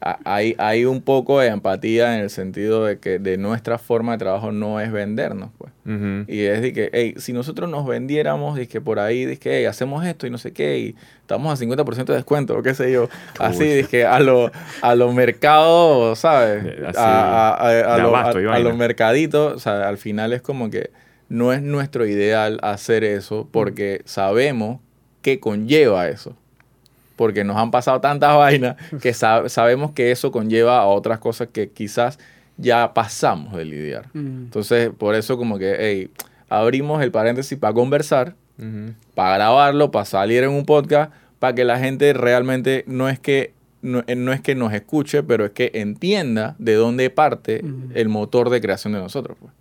hay, 0.00 0.54
hay 0.58 0.84
un 0.86 1.02
poco 1.02 1.40
de 1.40 1.48
empatía 1.48 2.14
en 2.16 2.22
el 2.22 2.30
sentido 2.30 2.84
de 2.86 2.98
que 2.98 3.18
de 3.18 3.36
nuestra 3.36 3.76
forma 3.78 4.12
de 4.12 4.18
trabajo 4.18 4.50
no 4.52 4.80
es 4.80 4.90
vendernos, 4.90 5.50
pues. 5.58 5.72
Y 6.28 6.42
es 6.44 6.62
de 6.62 6.72
que, 6.72 6.88
hey, 6.92 7.14
si 7.18 7.32
nosotros 7.32 7.68
nos 7.68 7.84
vendiéramos, 7.86 8.58
que 8.68 8.80
por 8.80 8.98
ahí, 9.00 9.24
de 9.24 9.36
que, 9.38 9.58
hey, 9.58 9.64
hacemos 9.66 10.04
esto 10.06 10.26
y 10.26 10.30
no 10.30 10.38
sé 10.38 10.52
qué, 10.52 10.78
y 10.78 10.94
estamos 11.20 11.52
a 11.52 11.56
50% 11.64 12.04
de 12.12 12.14
descuento, 12.14 12.56
o 12.56 12.62
qué 12.62 12.74
sé 12.74 12.92
yo. 12.92 13.08
Así, 13.38 13.80
Uy. 13.80 13.84
que 13.90 14.06
a 14.06 14.20
los 14.20 14.50
a 14.82 14.94
lo 14.94 15.12
mercados, 15.12 16.20
¿sabes? 16.20 16.64
Eh, 16.64 16.82
así, 16.86 16.96
a, 16.98 17.48
a- 17.50 17.94
a- 17.94 17.98
lo- 17.98 18.08
abasto 18.16 18.40
los 18.40 18.76
mercaditos, 18.76 19.54
o 19.54 19.58
sea, 19.58 19.88
al 19.88 19.98
final 19.98 20.32
es 20.32 20.42
como 20.42 20.70
que 20.70 20.90
no 21.28 21.52
es 21.52 21.60
nuestro 21.62 22.06
ideal 22.06 22.58
hacer 22.62 23.02
eso 23.04 23.48
porque 23.50 24.02
sabemos 24.04 24.80
qué 25.22 25.40
conlleva 25.40 26.08
eso. 26.08 26.36
Porque 27.20 27.44
nos 27.44 27.58
han 27.58 27.70
pasado 27.70 28.00
tantas 28.00 28.34
vainas 28.34 28.76
que 29.02 29.12
sa- 29.12 29.46
sabemos 29.50 29.92
que 29.92 30.10
eso 30.10 30.32
conlleva 30.32 30.78
a 30.78 30.86
otras 30.86 31.18
cosas 31.18 31.48
que 31.52 31.68
quizás 31.68 32.18
ya 32.56 32.94
pasamos 32.94 33.54
de 33.54 33.66
lidiar. 33.66 34.06
Entonces, 34.14 34.88
por 34.96 35.14
eso 35.14 35.36
como 35.36 35.58
que, 35.58 35.76
hey, 35.78 36.08
abrimos 36.48 37.02
el 37.02 37.10
paréntesis 37.10 37.58
para 37.58 37.74
conversar, 37.74 38.34
para 39.14 39.34
grabarlo, 39.36 39.90
para 39.90 40.06
salir 40.06 40.44
en 40.44 40.50
un 40.50 40.64
podcast, 40.64 41.12
para 41.38 41.54
que 41.54 41.64
la 41.64 41.78
gente 41.78 42.14
realmente 42.14 42.84
no 42.86 43.10
es 43.10 43.18
que 43.18 43.52
no, 43.82 44.02
eh, 44.06 44.14
no 44.16 44.32
es 44.32 44.40
que 44.40 44.54
nos 44.54 44.72
escuche, 44.72 45.22
pero 45.22 45.44
es 45.44 45.50
que 45.52 45.70
entienda 45.74 46.54
de 46.58 46.74
dónde 46.74 47.10
parte 47.10 47.62
el 47.94 48.08
motor 48.08 48.48
de 48.48 48.60
creación 48.62 48.94
de 48.94 48.98
nosotros. 49.00 49.36
pues. 49.40 49.52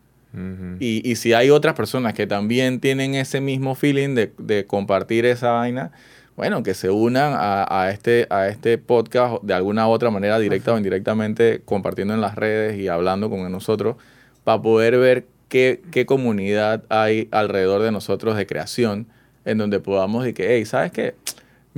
Y, 0.79 1.01
y 1.09 1.15
si 1.15 1.33
hay 1.33 1.49
otras 1.49 1.73
personas 1.73 2.13
que 2.13 2.25
también 2.27 2.79
tienen 2.79 3.15
ese 3.15 3.41
mismo 3.41 3.75
feeling 3.75 4.15
de, 4.15 4.31
de 4.37 4.65
compartir 4.65 5.25
esa 5.25 5.51
vaina, 5.51 5.91
bueno, 6.39 6.63
que 6.63 6.73
se 6.73 6.89
unan 6.89 7.33
a, 7.33 7.67
a 7.69 7.91
este, 7.91 8.25
a 8.29 8.47
este 8.47 8.77
podcast 8.77 9.43
de 9.43 9.53
alguna 9.53 9.89
u 9.89 9.91
otra 9.91 10.09
manera, 10.09 10.39
directa 10.39 10.73
o 10.73 10.77
indirectamente, 10.77 11.61
compartiendo 11.65 12.13
en 12.13 12.21
las 12.21 12.35
redes 12.35 12.79
y 12.79 12.87
hablando 12.87 13.29
con 13.29 13.51
nosotros, 13.51 13.97
para 14.45 14.61
poder 14.61 14.97
ver 14.97 15.25
qué, 15.49 15.81
qué 15.91 16.05
comunidad 16.05 16.85
hay 16.87 17.27
alrededor 17.31 17.81
de 17.81 17.91
nosotros 17.91 18.37
de 18.37 18.47
creación, 18.47 19.07
en 19.43 19.57
donde 19.57 19.81
podamos 19.81 20.23
decir 20.23 20.35
que, 20.35 20.55
hey, 20.55 20.63
¿sabes 20.63 20.93
qué? 20.93 21.13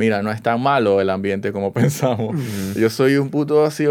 Mira, 0.01 0.21
no 0.23 0.31
es 0.31 0.41
tan 0.41 0.61
malo 0.61 0.99
el 0.99 1.09
ambiente 1.09 1.51
como 1.51 1.71
pensamos. 1.73 2.35
Yo 2.75 2.89
soy 2.89 3.15
un 3.17 3.29
puto 3.29 3.63
así, 3.65 3.85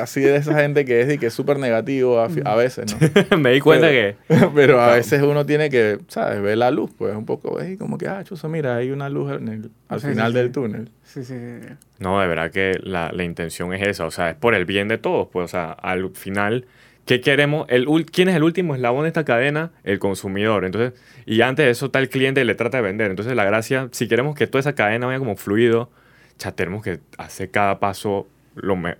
así 0.00 0.20
de 0.20 0.36
esa 0.36 0.54
gente 0.60 0.84
que 0.84 1.00
es, 1.00 1.08
de 1.08 1.18
que 1.18 1.26
es 1.26 1.32
súper 1.34 1.58
negativo 1.58 2.20
a, 2.20 2.54
veces, 2.54 2.94
¿no? 3.30 3.38
Me 3.38 3.52
di 3.52 3.60
cuenta 3.60 3.88
Pero- 3.88 4.16
que 4.28 4.48
Pero 4.54 4.80
a 4.80 4.92
veces 4.94 5.22
uno 5.22 5.46
tiene 5.46 5.70
que, 5.70 5.98
¿sabes? 6.08 6.40
Ver 6.42 6.58
la 6.58 6.70
luz, 6.70 6.90
pues 6.96 7.16
un 7.16 7.24
poco, 7.26 7.58
es 7.60 7.78
como 7.78 7.96
que, 7.98 8.06
ah, 8.08 8.22
chuzo, 8.24 8.48
mira, 8.48 8.76
hay 8.76 8.90
una 8.90 9.08
luz 9.08 9.32
en 9.32 9.48
el- 9.48 9.70
al 9.88 10.00
Sí, 10.00 10.08
final 10.08 10.32
sí, 10.32 10.38
del 10.38 10.46
sí. 10.48 10.52
túnel. 10.52 10.90
Sí, 11.04 11.24
sí, 11.24 11.34
sí. 11.34 11.68
No, 11.98 12.20
de 12.20 12.26
verdad 12.28 12.50
que 12.50 12.78
la, 12.82 13.10
la 13.12 13.24
intención 13.24 13.72
es 13.72 13.86
esa, 13.86 14.04
o 14.04 14.10
sea, 14.10 14.30
es 14.30 14.36
por 14.36 14.54
el 14.54 14.66
bien 14.66 14.88
de 14.88 14.98
todos, 14.98 15.28
pues, 15.32 15.44
o 15.46 15.48
sea, 15.48 15.72
al 15.72 16.10
final, 16.10 16.66
¿qué 17.08 17.22
queremos? 17.22 17.66
El, 17.70 17.86
¿Quién 18.12 18.28
es 18.28 18.36
el 18.36 18.42
último 18.42 18.74
eslabón 18.74 19.04
de 19.04 19.08
esta 19.08 19.24
cadena? 19.24 19.70
El 19.82 19.98
consumidor, 19.98 20.66
entonces, 20.66 20.92
y 21.24 21.40
antes 21.40 21.64
de 21.64 21.70
eso 21.70 21.86
está 21.86 22.00
el 22.00 22.10
cliente 22.10 22.42
y 22.42 22.44
le 22.44 22.54
trata 22.54 22.76
de 22.76 22.82
vender, 22.82 23.10
entonces 23.10 23.34
la 23.34 23.44
gracia, 23.44 23.88
si 23.92 24.08
queremos 24.08 24.36
que 24.36 24.46
toda 24.46 24.60
esa 24.60 24.74
cadena 24.74 25.06
vaya 25.06 25.18
como 25.18 25.34
fluido, 25.34 25.90
ya 26.38 26.52
tenemos 26.52 26.84
que 26.84 27.00
hacer 27.16 27.50
cada 27.50 27.80
paso 27.80 28.28
lo 28.54 28.76
mejor. 28.76 28.98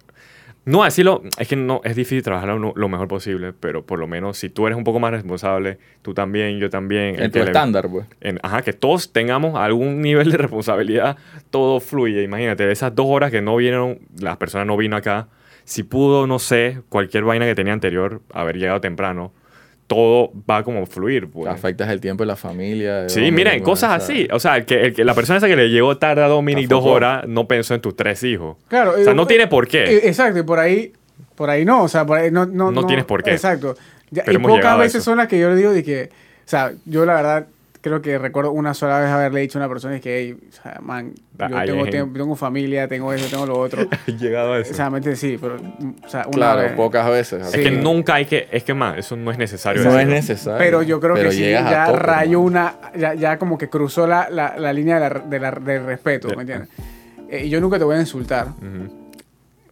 No 0.64 0.84
decirlo, 0.84 1.22
es 1.38 1.48
que 1.48 1.56
no, 1.56 1.82
es 1.84 1.96
difícil 1.96 2.22
trabajar 2.22 2.48
lo, 2.48 2.88
mejor 2.88 3.08
posible, 3.08 3.52
pero 3.58 3.84
por 3.84 3.98
lo 3.98 4.06
menos 4.06 4.38
si 4.38 4.48
tú 4.48 4.66
eres 4.66 4.76
un 4.76 4.84
poco 4.84 5.00
más 5.00 5.10
responsable, 5.10 5.78
tú 6.02 6.14
también, 6.14 6.58
yo 6.58 6.68
también. 6.70 7.20
En 7.22 7.30
tu 7.30 7.40
que 7.40 7.44
estándar, 7.44 7.88
pues. 7.90 8.06
ajá, 8.42 8.62
que 8.62 8.72
todos 8.72 9.12
tengamos 9.12 9.58
algún 9.58 10.00
nivel 10.00 10.30
de 10.30 10.36
responsabilidad, 10.38 11.16
todo 11.50 11.80
fluye. 11.80 12.22
Imagínate, 12.22 12.70
esas 12.70 12.94
dos 12.94 13.06
horas 13.08 13.30
que 13.30 13.40
no 13.40 13.56
vinieron, 13.56 13.98
las 14.18 14.36
personas 14.38 14.66
no 14.66 14.76
vino 14.76 14.96
acá, 14.96 15.28
si 15.68 15.82
pudo, 15.82 16.26
no 16.26 16.38
sé, 16.38 16.80
cualquier 16.88 17.24
vaina 17.24 17.44
que 17.44 17.54
tenía 17.54 17.74
anterior, 17.74 18.22
haber 18.32 18.56
llegado 18.56 18.80
temprano, 18.80 19.32
todo 19.86 20.32
va 20.48 20.62
como 20.62 20.82
a 20.82 20.86
fluir. 20.86 21.28
Pues. 21.30 21.46
Afectas 21.46 21.90
el 21.90 22.00
tiempo 22.00 22.22
de 22.22 22.26
la 22.28 22.36
familia. 22.36 23.02
de 23.02 23.08
Sí, 23.10 23.30
miren, 23.30 23.62
cosas 23.62 23.90
así. 24.02 24.26
O 24.32 24.40
sea, 24.40 24.56
el 24.56 24.64
que, 24.64 24.80
el 24.80 24.94
que- 24.94 25.04
la 25.04 25.12
persona 25.14 25.36
esa 25.38 25.46
que 25.46 25.56
le 25.56 25.68
llegó 25.68 25.98
tarde 25.98 26.22
a 26.22 26.28
Dominic 26.28 26.68
dos 26.68 26.84
horas 26.86 27.26
no 27.28 27.46
pensó 27.46 27.74
en 27.74 27.82
tus 27.82 27.94
tres 27.94 28.22
hijos. 28.22 28.56
Claro. 28.68 28.92
O 28.92 29.02
sea, 29.02 29.12
eh, 29.12 29.14
no 29.14 29.24
eh, 29.24 29.26
tiene 29.26 29.46
por 29.46 29.68
qué. 29.68 29.84
eh, 29.84 30.00
Exacto, 30.04 30.38
y 30.38 30.42
por 30.42 30.58
ahí, 30.58 30.92
por 31.34 31.50
ahí 31.50 31.64
no, 31.66 31.82
o 31.82 31.88
sea, 31.88 32.06
por 32.06 32.16
ahí 32.18 32.30
no... 32.30 32.46
No, 32.46 32.70
No 32.70 32.86
tienes 32.86 33.04
por 33.04 33.22
qué. 33.22 33.32
Exacto. 33.32 33.76
Ya- 34.10 34.24
y 34.26 34.38
pocas 34.38 34.78
veces 34.78 35.04
son 35.04 35.18
las 35.18 35.28
que 35.28 35.38
yo 35.38 35.50
le 35.50 35.56
digo 35.56 35.72
de 35.72 35.82
que, 35.84 36.04
o 36.10 36.48
sea, 36.48 36.72
yo 36.86 37.04
la 37.04 37.14
verdad 37.14 37.46
creo 37.88 38.02
que 38.02 38.18
recuerdo 38.18 38.52
una 38.52 38.72
sola 38.74 39.00
vez 39.00 39.08
haberle 39.10 39.40
dicho 39.40 39.58
a 39.58 39.62
una 39.62 39.68
persona 39.68 39.96
es 39.96 40.00
que, 40.00 40.18
hey, 40.18 40.36
o 40.48 40.52
sea, 40.52 40.78
man, 40.82 41.12
yo 41.38 41.56
Ahí 41.56 41.68
tengo, 41.68 41.86
tiempo- 41.86 42.18
tengo 42.18 42.36
familia, 42.36 42.86
tengo 42.88 43.12
eso, 43.12 43.26
tengo 43.30 43.46
lo 43.46 43.58
otro. 43.58 43.82
He 44.06 44.12
llegado 44.12 44.54
a 44.54 44.60
o 44.60 44.64
sea, 44.64 44.90
mente 44.90 45.16
sí, 45.16 45.38
pero, 45.40 45.56
o 45.56 46.08
sea, 46.08 46.22
una 46.26 46.30
Claro, 46.30 46.60
vez. 46.62 46.72
pocas 46.72 47.08
veces. 47.10 47.46
Es 47.46 47.52
Sí. 47.52 47.62
que 47.62 47.70
nunca 47.70 48.14
hay 48.14 48.26
que, 48.26 48.48
es 48.52 48.62
que 48.64 48.74
más, 48.74 48.96
eso 48.98 49.16
no 49.16 49.30
es 49.30 49.38
necesario. 49.38 49.82
No 49.84 49.98
es 49.98 50.06
necesario. 50.06 50.58
Pero 50.58 50.82
yo 50.82 51.00
creo 51.00 51.14
Pero 51.14 51.30
que 51.30 51.36
sí, 51.36 51.50
ya 51.50 51.86
tope, 51.86 51.98
rayó 51.98 52.38
hermano. 52.38 52.40
una, 52.42 52.74
ya, 52.96 53.14
ya 53.14 53.38
como 53.38 53.58
que 53.58 53.68
cruzó 53.68 54.06
la, 54.06 54.28
la, 54.30 54.56
la 54.58 54.72
línea 54.72 54.94
de 54.98 55.00
la- 55.00 55.20
de 55.20 55.38
la- 55.40 55.50
del 55.52 55.84
respeto, 55.84 56.28
De- 56.28 56.36
¿me 56.36 56.42
entiendes? 56.42 56.68
Eh, 57.30 57.44
y 57.44 57.48
yo 57.50 57.60
nunca 57.60 57.78
te 57.78 57.84
voy 57.84 57.96
a 57.96 58.00
insultar, 58.00 58.48
Ujú. 58.48 59.12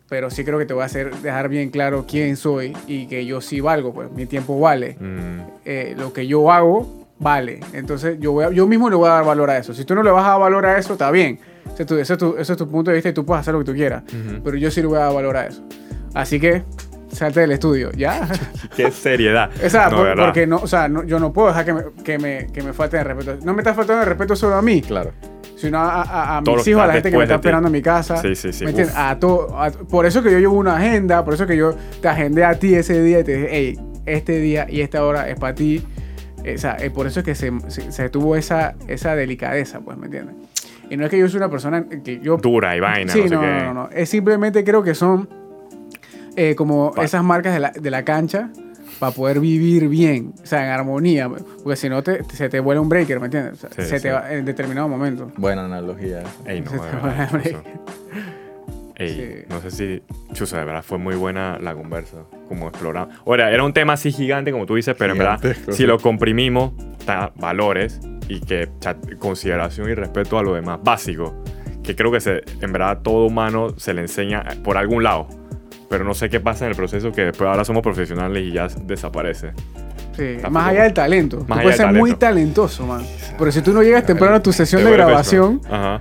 pero 0.09 0.31
sí 0.31 0.45
creo 0.45 0.59
que 0.59 0.67
te 0.67 0.75
voy 0.75 0.83
a 0.83 0.87
hacer 0.87 1.15
dejar 1.17 1.49
bien 1.49 1.71
claro 1.71 2.05
quién 2.09 2.37
soy 2.37 2.77
y 2.87 3.07
que 3.07 3.25
yo 3.27 3.41
sí 3.41 3.61
valgo, 3.61 3.93
pues 3.93 4.11
mi 4.13 4.27
tiempo 4.27 4.61
vale. 4.61 4.97
Mm. 5.01 5.41
Eh, 5.65 5.95
lo 5.99 6.13
que 6.13 6.27
yo 6.27 6.53
hago 6.53 7.06
vale. 7.19 7.61
Entonces 7.73 8.19
yo, 8.21 8.33
voy 8.33 8.45
a- 8.45 8.51
yo 8.51 8.67
mismo 8.67 8.89
le 8.91 8.97
voy 8.97 9.09
a 9.09 9.13
dar 9.13 9.25
valor 9.25 9.51
a 9.51 9.59
eso. 9.59 9.73
Si 9.75 9.85
tú 9.85 9.95
no 9.95 10.03
le 10.03 10.11
vas 10.11 10.25
a 10.27 10.31
dar 10.31 10.41
valor 10.41 10.67
a 10.67 10.79
eso, 10.79 10.93
está 10.95 11.11
bien. 11.11 11.39
Ese 11.73 11.83
es 11.83 11.87
tu, 11.89 11.95
ese 11.99 12.13
es 12.15 12.19
tu, 12.19 12.37
ese 12.39 12.53
es 12.53 12.59
tu 12.59 12.69
punto 12.71 12.91
de 12.91 12.97
vista 12.97 13.09
y 13.09 13.13
tú 13.13 13.25
puedes 13.25 13.41
hacer 13.41 13.53
lo 13.55 13.61
que 13.61 13.67
tú 13.67 13.75
quieras. 13.75 14.03
Ujú. 14.05 14.43
Pero 14.45 14.57
yo 14.57 14.71
sí 14.71 14.81
le 14.81 14.87
voy 14.87 14.97
a 14.99 15.01
dar 15.03 15.15
valor 15.15 15.37
a 15.37 15.47
eso. 15.47 15.63
Así 16.15 16.39
que 16.41 16.63
salte 17.13 17.41
del 17.41 17.53
estudio, 17.53 17.91
¿ya? 17.93 18.29
Qué 18.77 18.91
seriedad. 18.91 19.51
O 19.65 19.69
sea, 19.71 19.89
No, 19.89 19.97
por- 19.99 20.17
porque 20.17 20.47
no, 20.47 20.57
o 20.57 20.67
sea, 20.67 20.89
no- 20.89 21.05
yo 21.05 21.19
no 21.19 21.33
puedo 21.33 21.49
dejar 21.49 21.65
que 21.65 21.73
me, 21.73 21.83
que, 22.05 22.19
me, 22.19 22.47
que 22.53 22.63
me 22.63 22.73
falten 22.73 23.01
el 23.01 23.07
respeto. 23.07 23.39
No 23.45 23.55
me 23.55 23.61
está 23.63 23.75
faltando 23.75 24.03
el 24.03 24.09
respeto 24.09 24.37
solo 24.37 24.57
a 24.57 24.63
mí, 24.63 24.81
Claro. 24.83 25.13
sino 25.57 25.79
a, 25.79 26.03
a- 26.03 26.37
a 26.39 26.41
mis 26.43 26.67
hijos, 26.69 26.83
a 26.83 26.87
la 26.87 26.93
gente 26.95 27.11
que 27.11 27.17
me 27.17 27.25
está 27.25 27.37
esperando 27.37 27.69
en 27.69 27.73
mi 27.73 27.83
casa. 27.83 28.17
Sí, 28.19 28.35
sí, 28.35 28.53
sí, 28.53 28.65
¿Me 28.65 28.71
entiendes? 28.71 28.97
A 28.97 29.19
todo, 29.19 29.59
a- 29.61 29.71
por 29.71 30.05
eso 30.07 30.23
que 30.23 30.31
yo 30.31 30.39
llevo 30.39 30.55
una 30.57 30.77
agenda, 30.77 31.25
por 31.25 31.35
eso 31.35 31.47
que 31.47 31.57
yo 31.57 31.75
te 32.01 32.09
agendé 32.09 32.45
a 32.45 32.59
ti 32.59 32.75
ese 32.75 33.03
día 33.03 33.21
y 33.21 33.25
te 33.25 33.35
dije, 33.35 33.49
hey, 33.51 33.81
este 34.07 34.39
día 34.39 34.67
y 34.69 34.81
esta 34.83 35.05
hora 35.05 35.29
es 35.29 35.39
para 35.39 35.55
ti. 35.55 35.83
Eh, 36.47 36.55
o 36.55 36.59
sea, 36.59 36.77
eh, 36.81 36.91
por 36.91 37.07
eso 37.07 37.21
es 37.21 37.25
que 37.27 37.35
se, 37.35 37.53
se- 37.69 37.91
se 37.93 38.09
tuvo 38.09 38.37
esa, 38.37 38.75
esa 38.89 39.17
delicadeza, 39.17 39.81
pues, 39.81 39.99
¿me 39.99 40.07
entiendes? 40.07 40.37
Y 40.89 40.97
no 40.97 41.05
es 41.05 41.11
que 41.11 41.19
yo 41.19 41.29
soy 41.29 41.39
una 41.39 41.51
persona 41.51 41.85
que 42.05 42.21
yo... 42.21 42.37
Dura 42.37 42.77
y 42.77 42.81
vaina, 42.81 43.13
Sí, 43.13 43.23
no 43.23 43.29
sé 43.29 43.35
no, 43.35 43.41
qué. 43.41 43.75
no. 43.75 43.89
Es 43.91 44.09
simplemente 44.09 44.63
creo 44.63 44.83
que 44.85 44.95
son 44.95 45.29
eh, 46.37 46.55
como 46.55 46.93
Pa- 46.93 47.05
esas 47.05 47.25
marcas 47.25 47.55
de 47.55 47.61
la, 47.61 47.71
de 47.73 47.91
la 47.91 48.05
cancha 48.05 48.51
para 49.01 49.13
poder 49.13 49.41
vivir 49.41 49.89
bien, 49.89 50.33
o 50.43 50.47
sea, 50.47 50.65
en 50.65 50.71
armonía. 50.71 51.29
Porque 51.29 51.75
si 51.77 51.89
no, 51.89 52.03
te, 52.05 52.23
se 52.25 52.49
te 52.49 52.61
vuela 52.61 52.81
un 52.81 52.89
breaker, 52.89 53.19
¿me 53.19 53.27
entiendes? 53.27 53.55
O 53.55 53.57
sea, 53.57 53.71
Sí, 53.71 53.83
se 53.91 53.97
sí. 53.97 54.03
te 54.05 54.13
va 54.13 54.33
en 54.33 54.45
determinado 54.45 54.89
momento. 54.89 55.33
Buena 55.37 55.65
analogía. 55.65 56.23
Ey, 56.47 56.61
no, 56.61 56.71
Se 56.71 56.79
te 56.79 56.85
va 56.97 57.29
Chuzo. 57.43 57.63
Ey, 58.99 59.09
Sí. 59.09 59.45
no 59.51 59.61
sé 59.61 59.71
si, 59.71 60.03
Chuzo, 60.33 60.57
de 60.57 60.65
verdad 60.65 60.83
fue 60.83 60.97
muy 60.99 61.15
buena 61.17 61.59
la 61.61 61.75
conversa, 61.75 62.17
como 62.49 62.69
exploramos. 62.69 63.15
Ahora, 63.27 63.51
era 63.53 63.63
un 63.63 63.73
tema 63.75 63.93
así 63.93 64.11
gigante, 64.11 64.53
como 64.53 64.65
tú 64.67 64.75
dices, 64.75 64.95
pero 64.99 65.13
en 65.13 65.19
verdad, 65.19 65.39
Gigantesco, 65.41 65.73
si 65.73 65.85
lo 65.87 65.99
comprimimos, 65.99 66.73
ta- 67.05 67.33
valores 67.37 68.01
y 68.29 68.41
que 68.41 68.69
consideración 69.19 69.91
y 69.91 69.95
respeto 69.95 70.39
a 70.39 70.43
lo 70.43 70.55
demás, 70.55 70.79
básico, 70.83 71.35
que 71.83 71.95
creo 71.95 72.11
que 72.11 72.21
se, 72.21 72.43
en 72.61 72.73
verdad 72.73 72.99
todo 73.03 73.27
humano 73.27 73.69
se 73.77 73.93
le 73.95 74.01
enseña 74.01 74.43
por 74.65 74.77
algún 74.79 75.03
lado, 75.05 75.29
pero 75.91 76.03
no 76.05 76.15
sé 76.15 76.31
qué 76.31 76.41
pasa 76.41 76.65
en 76.65 76.71
el 76.71 76.77
proceso 76.77 77.13
que 77.13 77.27
después 77.27 77.49
ahora 77.49 77.65
somos 77.65 77.83
profesionales 77.83 78.43
y 78.45 78.53
ya 78.53 78.67
desaparece. 78.83 79.53
Sí, 80.17 80.23
Está 80.23 80.49
más 80.49 80.69
allá 80.69 80.85
del 80.85 80.95
talento. 80.95 81.41
Más 81.41 81.47
tú 81.47 81.53
allá 81.53 81.63
puedes 81.63 81.79
del 81.79 81.87
ser 81.89 81.95
muy 81.95 82.11
talento. 82.15 82.27
talentoso, 82.65 82.87
man. 82.87 83.05
Pero 83.39 83.53
si 83.53 83.61
tú 83.61 83.73
no 83.75 83.83
llegas 83.83 84.07
temprano 84.07 84.37
a 84.37 84.41
tu 84.43 84.51
sesión 84.51 84.83
de 84.83 84.91
grabación. 84.91 85.61
Ajá. 85.71 86.01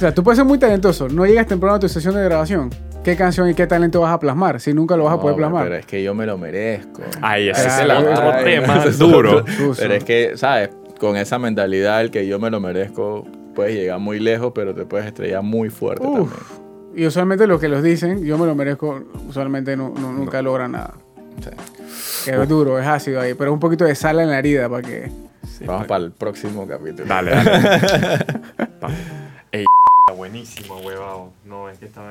O 0.00 0.02
sea, 0.02 0.14
tú 0.14 0.24
puedes 0.24 0.38
ser 0.38 0.46
muy 0.46 0.56
talentoso, 0.58 1.10
no 1.10 1.26
llegas 1.26 1.46
temprano 1.46 1.74
a 1.76 1.78
tu 1.78 1.86
sesión 1.86 2.14
de 2.14 2.24
grabación. 2.24 2.70
¿Qué 3.04 3.16
canción 3.16 3.50
y 3.50 3.54
qué 3.54 3.66
talento 3.66 4.00
vas 4.00 4.14
a 4.14 4.18
plasmar? 4.18 4.58
Si 4.58 4.72
nunca 4.72 4.96
lo 4.96 5.04
vas 5.04 5.12
a 5.12 5.16
No, 5.16 5.20
poder 5.22 5.36
Pero 5.36 5.48
plasmar. 5.50 5.72
es 5.74 5.84
que 5.84 6.02
yo 6.02 6.14
me 6.14 6.24
lo 6.24 6.38
merezco. 6.38 7.02
Ay, 7.20 7.50
ese 7.50 7.66
es 7.68 7.78
el 7.80 7.90
otro 7.90 8.32
tema 8.42 8.84
duro. 8.98 9.44
Pero 9.78 9.92
es 9.94 10.04
que, 10.04 10.32
¿sabes? 10.36 10.70
Con 10.98 11.18
esa 11.18 11.38
mentalidad, 11.38 12.00
el 12.00 12.10
que 12.10 12.26
yo 12.26 12.38
me 12.38 12.48
lo 12.50 12.60
merezco, 12.60 13.26
puedes 13.54 13.74
llegar 13.74 13.98
muy 13.98 14.20
lejos, 14.20 14.52
pero 14.54 14.74
te 14.74 14.86
puedes 14.86 15.06
estrellar 15.06 15.42
muy 15.42 15.68
fuerte 15.68 16.06
Uf. 16.06 16.30
también. 16.32 16.60
Y 16.96 17.06
usualmente 17.06 17.46
los 17.46 17.60
que 17.60 17.68
los 17.68 17.82
dicen, 17.82 18.24
yo 18.24 18.38
me 18.38 18.46
lo 18.46 18.54
merezco, 18.54 19.02
usualmente 19.28 19.76
no, 19.76 19.92
no- 20.00 20.12
nunca 20.14 20.40
logran 20.40 20.72
nada. 20.72 20.94
Sí. 21.42 21.50
Que 22.30 22.42
es 22.42 22.48
duro, 22.48 22.78
es 22.78 22.86
ácido 22.86 23.20
ahí, 23.20 23.34
pero 23.34 23.52
un 23.52 23.60
poquito 23.60 23.84
de 23.84 23.94
sal 23.94 24.18
en 24.20 24.30
la 24.30 24.38
herida 24.38 24.66
para 24.68 24.82
que... 24.82 25.10
Vamos 25.66 25.86
para 25.86 26.04
el 26.04 26.12
próximo 26.12 26.66
capítulo. 26.66 27.06
Dale, 27.06 27.30
dale. 27.30 28.24
Ey, 29.52 29.64
buenísimo, 30.12 30.78
huevado. 30.78 31.32
No, 31.44 31.68
es 31.68 31.78
que 31.78 31.86
estaba 31.86 32.08